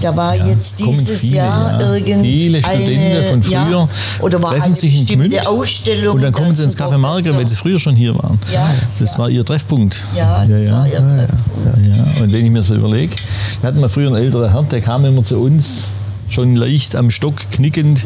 da 0.00 0.14
war 0.16 0.34
jetzt 0.34 0.80
Mhm. 0.80 0.84
kommen 0.86 0.98
dieses 0.98 1.20
viele, 1.20 1.36
Jahr 1.36 1.80
ja. 1.80 1.94
irgendeine 1.94 2.22
Viele 2.22 2.62
Studenten 2.62 3.28
von 3.30 3.42
früher 3.42 3.52
ja, 3.70 3.88
oder 4.20 4.42
war 4.42 4.50
treffen 4.54 4.74
sich 4.74 5.00
in 5.00 5.06
Gmünd 5.06 5.46
Ausstellung. 5.46 6.14
und 6.16 6.22
dann 6.22 6.32
kommen 6.32 6.54
sie 6.54 6.64
ins 6.64 6.76
Café 6.76 6.98
Professor- 7.00 7.36
weil 7.36 7.48
sie 7.48 7.56
früher 7.56 7.78
schon 7.78 7.96
hier 7.96 8.14
waren. 8.14 8.38
Ja, 8.52 8.66
das 8.98 9.12
ja. 9.12 9.18
war 9.18 9.30
ihr 9.30 9.44
Treffpunkt. 9.44 10.06
Ja, 10.16 10.44
das 10.46 10.70
war 10.70 10.86
ihr 10.86 10.98
Treffpunkt. 10.98 11.78
Ja, 11.86 12.22
und 12.22 12.32
wenn 12.32 12.44
ich 12.46 12.50
mir 12.50 12.62
so 12.62 12.74
überlege, 12.74 13.14
wir 13.60 13.68
hatten 13.68 13.80
mal 13.80 13.88
früher 13.88 14.08
einen 14.08 14.16
älteren 14.16 14.50
Herrn, 14.50 14.68
der 14.68 14.80
kam 14.80 15.04
immer 15.04 15.22
zu 15.22 15.38
uns, 15.40 15.84
schon 16.28 16.56
leicht 16.56 16.96
am 16.96 17.10
Stock 17.10 17.36
knickend, 17.50 18.04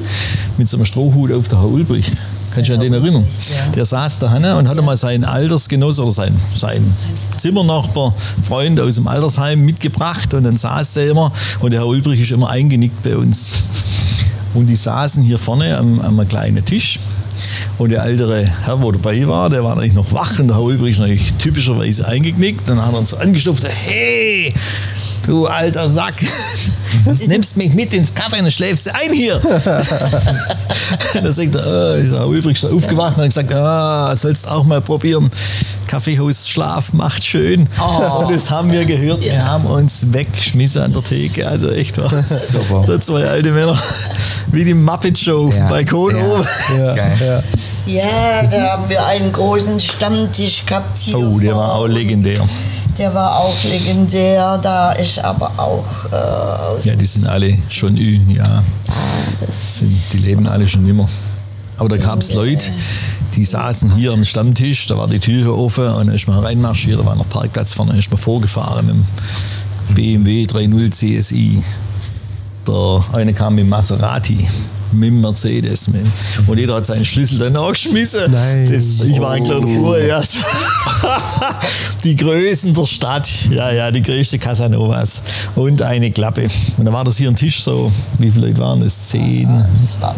mit 0.57 0.69
so 0.69 0.77
einem 0.77 0.87
Strohhut 0.87 1.33
auf 1.33 1.49
der 1.49 1.61
Herr 1.61 1.69
Ulbricht. 1.69 2.16
Kannst 2.55 2.71
du 2.71 2.75
an 2.75 2.81
den 2.81 2.93
erinnern? 2.93 3.25
ja. 3.51 3.73
Der 3.73 3.85
saß 3.85 4.19
da 4.21 4.33
hinten 4.33 4.53
und 4.53 4.69
hatte 4.69 4.83
mal 4.83 4.97
seinen 4.97 5.25
Altersgenosse 5.25 6.03
oder 6.03 6.11
seinen, 6.11 6.41
seinen 6.55 6.93
Zimmernachbar, 7.37 8.14
Freund 8.43 8.81
aus 8.81 8.97
dem 8.97 9.07
Altersheim 9.07 9.64
mitgebracht 9.64 10.35
und 10.35 10.45
dann 10.45 10.57
saß 10.57 10.95
der 10.95 11.11
immer 11.11 11.31
und 11.61 11.73
der 11.73 11.81
Herr 11.81 11.87
Ulbrich 11.87 12.21
ist 12.21 12.33
immer 12.33 12.51
eingenickt 12.51 13.03
bei 13.03 13.16
uns. 13.16 13.51
Und 14.55 14.66
die 14.66 14.77
saßen 14.77 15.23
hier 15.23 15.39
vorne 15.39 15.77
am, 15.77 16.01
am 16.01 16.27
kleinen 16.27 16.64
Tisch. 16.64 16.99
Und 17.77 17.91
der 17.91 18.03
ältere 18.03 18.45
Herr, 18.64 18.77
der 18.77 18.93
dabei 18.93 19.29
war, 19.29 19.51
der 19.51 19.62
war 19.62 19.77
natürlich 19.77 19.95
noch 19.95 20.12
wach 20.12 20.41
und 20.41 20.49
der 20.49 20.57
Herr 20.57 20.64
Ulbrich 20.64 20.93
ist 20.93 20.99
natürlich 20.99 21.33
typischerweise 21.35 22.09
eingeknickt. 22.09 22.69
Dann 22.69 22.85
hat 22.85 22.93
er 22.93 22.99
uns 22.99 23.14
angestupft, 23.14 23.64
hey, 23.69 24.53
du 25.25 25.47
alter 25.47 25.89
Sack, 25.89 26.14
nimmst 27.26 27.57
mich 27.57 27.74
mit 27.74 27.92
ins 27.94 28.14
Kaffee 28.14 28.40
und 28.40 28.51
schläfst 28.53 28.88
ein 28.94 29.12
hier. 29.12 29.40
dann 31.14 31.32
sagt 31.32 31.55
er, 31.55 31.94
ist 31.96 32.11
der 32.11 32.18
Herr 32.20 32.26
Ulbrich 32.26 32.62
ist 32.62 32.70
aufgewacht 32.70 33.16
und 33.16 33.22
hat 33.22 33.28
gesagt, 33.28 33.53
ah, 33.55 34.14
sollst 34.16 34.49
auch 34.49 34.64
mal 34.64 34.80
probieren. 34.80 35.30
Kaffeehaus 35.86 36.49
Schlaf 36.49 36.92
macht 36.92 37.24
schön. 37.24 37.66
Und 37.80 38.30
das 38.30 38.51
haben 38.51 38.70
wir 38.70 38.84
gehört. 38.84 39.22
Wir 39.22 39.42
haben 39.44 39.64
uns 39.64 40.12
weggeschmissen 40.12 40.82
an 40.82 40.92
der 40.92 41.03
Theke. 41.03 41.49
Also 41.49 41.70
echt 41.70 41.96
was. 41.99 42.51
Super. 42.53 42.84
So 42.84 42.99
zwei 42.99 43.24
alte 43.26 43.51
Männer. 43.53 43.78
Wie 44.53 44.64
die 44.64 44.74
Muppet 44.74 45.18
Show. 45.18 45.51
Ja. 45.57 45.66
Balkon 45.68 46.14
Ja. 46.14 46.22
oben. 46.24 46.46
Ja, 46.78 46.94
ja. 46.96 47.42
Ja, 47.86 48.42
da 48.51 48.72
haben 48.72 48.88
wir 48.90 49.05
einen 49.07 49.32
großen 49.32 49.80
Stammtisch 49.80 50.66
gehabt 50.66 50.99
hier. 50.99 51.18
Oh, 51.18 51.38
der 51.40 51.57
war 51.57 51.72
auch 51.76 51.86
legendär. 51.86 52.46
Der 52.99 53.14
war 53.14 53.36
auch 53.36 53.55
legendär. 53.64 54.59
Da 54.59 54.92
ist 54.92 55.20
aber 55.20 55.53
auch 55.57 55.84
äh, 56.12 56.88
Ja, 56.88 56.96
die 56.96 57.07
sind 57.07 57.26
alle 57.26 57.57
schon 57.68 57.96
Ü, 57.96 58.20
ja. 58.34 58.62
Sind, 59.49 59.90
die 60.12 60.18
leben 60.26 60.49
alle 60.49 60.66
schon 60.66 60.86
immer. 60.88 61.09
Aber 61.76 61.88
da 61.88 61.96
gab 61.96 62.20
es 62.20 62.34
Leute, 62.34 62.72
die 63.36 63.44
saßen 63.44 63.94
hier 63.94 64.12
am 64.12 64.24
Stammtisch, 64.24 64.88
da 64.88 64.99
war 64.99 65.07
die 65.07 65.20
Türe 65.20 65.57
offen 65.57 65.86
und 65.86 66.09
dann 66.09 66.14
ist 66.14 66.26
man 66.26 66.40
reinmarschiert, 66.40 66.99
da 66.99 67.07
war 67.07 67.14
noch 67.14 67.28
Parkplatz 67.28 67.72
vorne, 67.72 67.92
dann 67.92 68.01
ist 68.01 68.11
man 68.11 68.18
vorgefahren 68.18 68.86
mit 68.86 68.96
dem 69.96 70.24
BMW 70.24 70.42
3.0 70.42 70.90
CSI. 70.90 71.62
Der 72.66 73.05
eine 73.12 73.32
kam 73.32 73.55
mit 73.55 73.68
Maserati, 73.68 74.44
mit 74.93 75.09
dem 75.09 75.20
Mercedes. 75.20 75.89
Mit, 75.89 76.05
und 76.47 76.59
jeder 76.59 76.76
hat 76.76 76.86
seinen 76.86 77.05
Schlüssel 77.05 77.39
dann 77.39 77.57
auch 77.57 77.72
geschmissen. 77.72 78.32
Nein. 78.32 78.70
Das, 78.72 79.01
ich 79.01 79.20
war 79.20 79.32
ein 79.32 79.45
kleiner 79.45 79.61
Bub, 79.61 79.97
ja. 80.07 80.22
Die 82.05 82.16
Größen 82.16 82.74
der 82.74 82.84
Stadt, 82.84 83.28
ja, 83.51 83.70
ja, 83.72 83.91
die 83.91 84.03
größte 84.03 84.39
Casanovas. 84.39 85.22
Und 85.55 85.82
eine 85.82 86.11
Klappe. 86.11 86.49
Und 86.76 86.84
da 86.84 86.93
war 86.93 87.05
das 87.05 87.18
hier 87.18 87.28
ein 87.28 87.36
Tisch 87.36 87.62
so, 87.62 87.93
wie 88.18 88.30
viele 88.30 88.49
Leute 88.49 88.61
waren 88.61 88.82
es? 88.82 89.05
Zehn, 89.05 89.49
war 90.01 90.14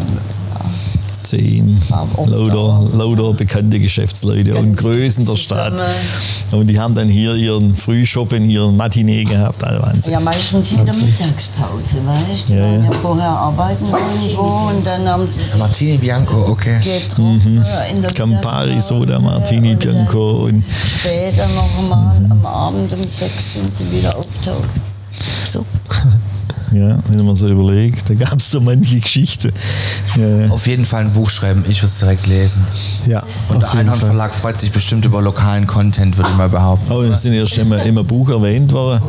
zehn 1.23 1.81
lauter, 2.25 2.87
lauter 2.93 3.33
bekannte 3.33 3.79
Geschäftsleute 3.79 4.55
und 4.55 4.77
Größen 4.77 5.25
der 5.25 5.35
Stadt. 5.35 5.73
Und 6.51 6.67
die 6.67 6.79
haben 6.79 6.93
dann 6.93 7.07
hier 7.07 7.35
ihren 7.35 7.73
Frühshoppen, 7.73 8.49
ihren 8.49 8.75
Matinee 8.75 9.23
gehabt. 9.23 9.63
Also 9.63 9.81
Wahnsinn. 9.81 10.13
Ja, 10.13 10.19
meistens 10.19 10.71
in 10.73 10.85
der 10.85 10.93
Mittagspause, 10.93 11.97
weißt 12.05 12.49
du? 12.49 12.53
Die 12.53 12.59
Ja, 12.59 12.63
waren 12.63 12.83
ja. 12.83 12.85
ja 12.85 12.91
vorher 12.91 13.29
arbeiten 13.29 13.85
irgendwo 13.85 14.69
und 14.69 14.85
dann 14.85 15.07
haben 15.07 15.27
sie 15.27 15.43
sich 15.43 15.59
Martini 15.59 15.97
Bianco, 15.97 16.47
okay. 16.49 16.79
getroffen 16.79 17.63
in 17.91 18.01
der 18.01 18.11
Campari 18.11 18.79
Soda, 18.81 19.19
Martini 19.19 19.71
und 19.71 19.79
Bianco 19.79 20.45
und 20.45 20.63
Später 20.99 21.47
noch 21.55 21.89
mal 21.89 22.15
am 22.29 22.45
Abend 22.45 22.91
um 22.93 23.09
sechs 23.09 23.53
sind 23.53 23.73
sie 23.73 23.91
wieder 23.91 24.15
auftaucht. 24.15 24.69
So. 25.47 25.65
ja, 26.71 26.99
wenn 27.09 27.25
man 27.25 27.35
so 27.35 27.49
überlegt, 27.49 28.09
da 28.09 28.13
gab 28.13 28.39
es 28.39 28.51
so 28.51 28.61
manche 28.61 28.99
Geschichten. 28.99 29.51
Ja. 30.17 30.51
Auf 30.51 30.67
jeden 30.67 30.85
Fall 30.85 31.01
ein 31.01 31.13
Buch 31.13 31.29
schreiben, 31.29 31.63
ich 31.67 31.79
würde 31.79 31.87
es 31.87 31.99
direkt 31.99 32.27
lesen. 32.27 32.65
Ja, 33.05 33.23
Und 33.49 33.61
der 33.61 33.71
Einhorn 33.71 33.99
Fall. 33.99 34.09
Verlag 34.09 34.33
freut 34.35 34.59
sich 34.59 34.71
bestimmt 34.71 35.05
über 35.05 35.21
lokalen 35.21 35.67
Content, 35.67 36.17
würde 36.17 36.29
ich 36.31 36.37
mal 36.37 36.49
behaupten. 36.49 36.91
Aber 36.91 37.03
es 37.03 37.21
sind 37.21 37.33
erst 37.33 37.57
immer, 37.57 37.83
immer 37.83 38.03
Buch 38.03 38.29
erwähnt 38.29 38.71
worden 38.71 39.01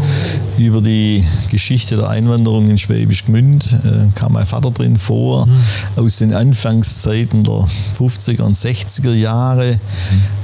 über 0.59 0.81
die 0.81 1.25
Geschichte 1.51 1.97
der 1.97 2.09
Einwanderung 2.09 2.69
in 2.69 2.79
Schwäbisch 2.79 3.25
Gmünd. 3.25 3.73
Äh, 3.85 4.11
kam 4.15 4.33
mein 4.33 4.47
Vater 4.47 4.71
drin 4.71 4.97
vor, 4.97 5.49
aus 5.97 6.19
den 6.19 6.35
Anfangszeiten 6.35 7.45
der 7.45 7.67
50er 7.99 8.43
und 8.43 8.57
60er 8.57 9.13
Jahre. 9.13 9.79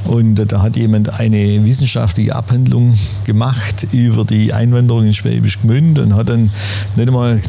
Und 0.05 0.39
äh, 0.39 0.47
da 0.47 0.63
hat 0.63 0.77
jemand 0.77 1.21
eine 1.21 1.65
wissenschaftliche 1.65 2.35
Abhandlung 2.35 2.99
gemacht 3.25 3.93
über 3.93 4.25
die 4.25 4.53
Einwanderung 4.53 5.05
in 5.05 5.13
Schwäbisch 5.13 5.61
Gmünd 5.61 5.99
und 5.99 6.15
hat 6.15 6.29
dann 6.29 6.51
nicht 6.97 7.08
einmal 7.09 7.41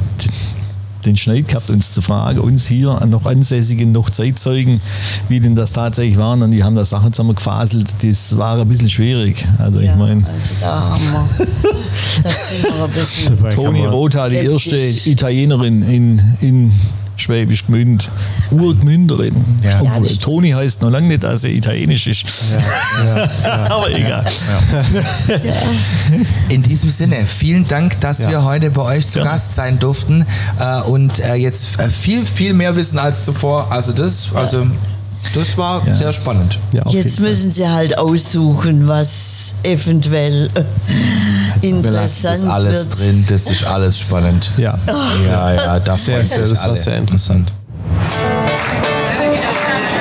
den 1.05 1.16
Schneid 1.16 1.47
gehabt, 1.47 1.70
uns 1.70 1.93
zu 1.93 2.01
fragen, 2.01 2.39
uns 2.39 2.68
hier 2.68 2.99
noch 3.10 3.26
Ansässigen, 3.26 3.91
noch 3.91 4.10
Zeitzeugen, 4.10 4.82
wie 5.30 5.39
denn 5.39 5.55
das 5.55 5.72
tatsächlich 5.74 6.18
waren. 6.18 6.41
Und 6.41 6.51
die 6.51 6.64
haben 6.64 6.76
da 6.76 6.84
Sachen 6.84 7.14
zusammengefaselt, 7.14 7.88
das 8.01 8.38
war 8.38 8.60
ein 8.60 8.68
bisschen 8.68 8.89
schwierig. 8.89 9.45
Also 9.60 9.80
Ja, 9.80 9.93
ich 9.93 9.97
meine, 9.97 10.26
also 10.26 10.39
da 10.60 10.89
haben 10.89 11.03
wir, 11.03 11.74
das 12.24 12.49
sind 12.49 12.64
wir 12.64 12.84
ein 12.84 12.91
bisschen. 12.91 13.49
Toni 13.55 13.86
Rotha, 13.86 14.30
die 14.30 14.38
erste 14.38 14.78
Italienerin 14.78 15.84
in, 15.84 16.22
in 16.41 16.72
Schwäbisch 17.20 17.65
Gmünd, 17.65 18.09
Urgmünderin. 18.51 19.36
Ja. 19.63 19.82
Obwohl, 19.82 20.07
Ja, 20.07 20.15
Toni 20.15 20.51
heißt 20.51 20.82
noch 20.82 20.89
lange 20.89 21.07
nicht, 21.07 21.24
dass 21.24 21.41
sie 21.41 21.51
italienisch 21.51 22.07
ist. 22.07 22.55
Aber 23.45 23.89
egal. 23.91 24.26
In 26.49 26.63
diesem 26.63 26.89
Sinne, 26.89 27.26
vielen 27.28 27.67
Dank, 27.67 27.99
dass 28.01 28.28
wir 28.28 28.43
heute 28.43 28.72
bei 28.72 28.82
euch 28.82 29.07
zu. 29.07 29.20
Gast 29.20 29.53
sein 29.53 29.80
durften 29.80 30.26
äh, 30.59 30.82
und 30.82 31.20
äh, 31.20 31.36
jetzt 31.36 31.80
äh, 31.80 31.89
viel, 31.89 32.26
viel 32.26 32.53
mehr 32.53 32.76
wissen 32.76 32.97
als 32.97 33.26
zuvor. 33.26 33.72
Also 33.72 33.91
das, 33.91 34.30
also 34.34 34.65
das 35.34 35.57
war 35.57 35.86
Ja. 35.88 35.95
sehr 35.95 36.13
spannend. 36.13 36.59
Ja, 36.72 36.84
Jetzt 36.89 37.20
müssen 37.20 37.51
sie 37.51 37.67
halt 37.67 37.97
aussuchen, 37.97 38.88
was 38.88 39.53
eventuell 39.63 40.49
äh, 40.53 40.63
Wir 41.61 41.70
interessant 41.72 42.45
alles 42.45 42.89
wird. 42.89 42.99
drin, 42.99 43.26
das 43.28 43.49
ist 43.51 43.63
alles 43.65 43.99
spannend. 43.99 44.49
Ja. 44.57 44.78
Ja, 45.28 45.53
ja, 45.53 45.80
da 45.80 45.95
Sehr, 45.97 46.26
sehr, 46.26 46.47
das 46.47 46.65
war 46.65 46.76
sehr 46.78 46.97
interessant. 46.97 47.53